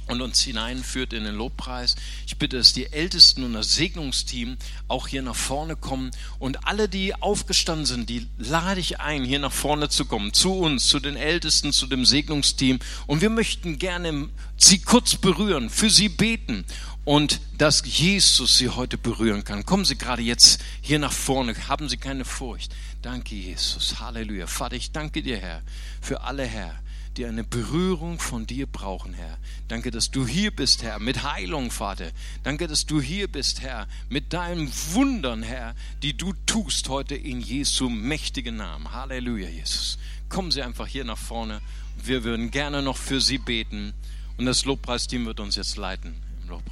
und 0.07 0.21
uns 0.21 0.43
hineinführt 0.43 1.13
in 1.13 1.25
den 1.25 1.35
Lobpreis. 1.35 1.97
Ich 2.27 2.37
bitte, 2.37 2.59
dass 2.59 2.73
die 2.73 2.93
Ältesten 2.93 3.45
und 3.45 3.53
das 3.55 3.75
Segnungsteam 3.75 4.57
auch 4.89 5.09
hier 5.09 5.23
nach 5.23 5.37
vorne 5.37 5.77
kommen 5.77 6.11
und 6.39 6.67
alle, 6.67 6.89
die 6.89 7.15
aufgestanden 7.15 7.87
sind, 7.87 8.11
die 8.11 8.27
lade 8.39 8.81
ich 8.81 9.01
ein, 9.01 9.25
hier 9.25 9.39
nach 9.39 9.53
vorne 9.53 9.89
zu 9.89 10.05
kommen, 10.05 10.33
zu 10.33 10.55
uns, 10.55 10.89
zu 10.89 11.01
den 11.01 11.17
Ältesten, 11.17 11.73
zu 11.73 11.87
dem 11.87 12.05
Segnungsteam. 12.05 12.79
Und 13.07 13.21
wir 13.21 13.31
möchten 13.31 13.79
gerne 13.79 14.29
sie 14.57 14.81
kurz 14.81 15.17
berühren, 15.17 15.71
für 15.71 15.91
sie 15.91 16.09
beten 16.09 16.65
und 17.05 17.41
dass 17.59 17.83
Jesus 17.85 18.59
sie 18.59 18.69
heute 18.69 18.97
berühren 18.99 19.45
kann. 19.45 19.67
Kommen 19.67 19.85
Sie 19.85 19.99
gerade 19.99 20.23
jetzt 20.23 20.61
hier 20.81 20.99
nach 20.99 21.13
vorne, 21.13 21.55
haben 21.69 21.89
Sie 21.89 21.97
keine 21.97 22.25
Furcht. 22.25 22.75
Danke, 23.03 23.35
Jesus. 23.35 23.99
Halleluja. 23.99 24.47
Vater, 24.47 24.77
ich 24.77 24.93
danke 24.93 25.23
dir, 25.23 25.37
Herr, 25.37 25.63
für 26.01 26.21
alle, 26.21 26.45
Herr 26.45 26.82
die 27.17 27.27
eine 27.27 27.45
Berührung 27.45 28.19
von 28.19 28.47
dir 28.47 28.67
brauchen, 28.67 29.15
Herr. 29.15 29.39
Danke, 29.69 29.91
dass 29.91 30.11
du 30.11 30.27
hier 30.27 30.51
bist, 30.51 30.83
Herr, 30.83 30.99
mit 30.99 31.23
Heilung, 31.23 31.71
Vater. 31.71 32.11
Danke, 32.43 32.67
dass 32.67 32.87
du 32.87 33.01
hier 33.01 33.29
bist, 33.29 33.61
Herr, 33.61 33.87
mit 34.09 34.33
deinen 34.33 34.71
Wundern, 34.93 35.43
Herr, 35.43 35.75
die 36.03 36.17
du 36.17 36.33
tust 36.47 36.89
heute 36.89 37.15
in 37.15 37.41
Jesu 37.41 37.89
mächtigen 37.89 38.57
Namen. 38.57 38.93
Halleluja, 38.93 39.49
Jesus. 39.49 39.99
Kommen 40.29 40.51
Sie 40.51 40.63
einfach 40.63 40.87
hier 40.87 41.05
nach 41.05 41.19
vorne. 41.19 41.61
Wir 42.03 42.25
würden 42.25 42.51
gerne 42.51 42.83
noch 42.83 42.97
für 42.97 43.21
Sie 43.21 43.39
beten 43.39 43.93
und 44.39 44.47
das 44.47 44.65
Lobpreisteam 44.65 45.27
wird 45.27 45.41
uns 45.41 45.57
jetzt 45.57 45.77
leiten. 45.77 46.15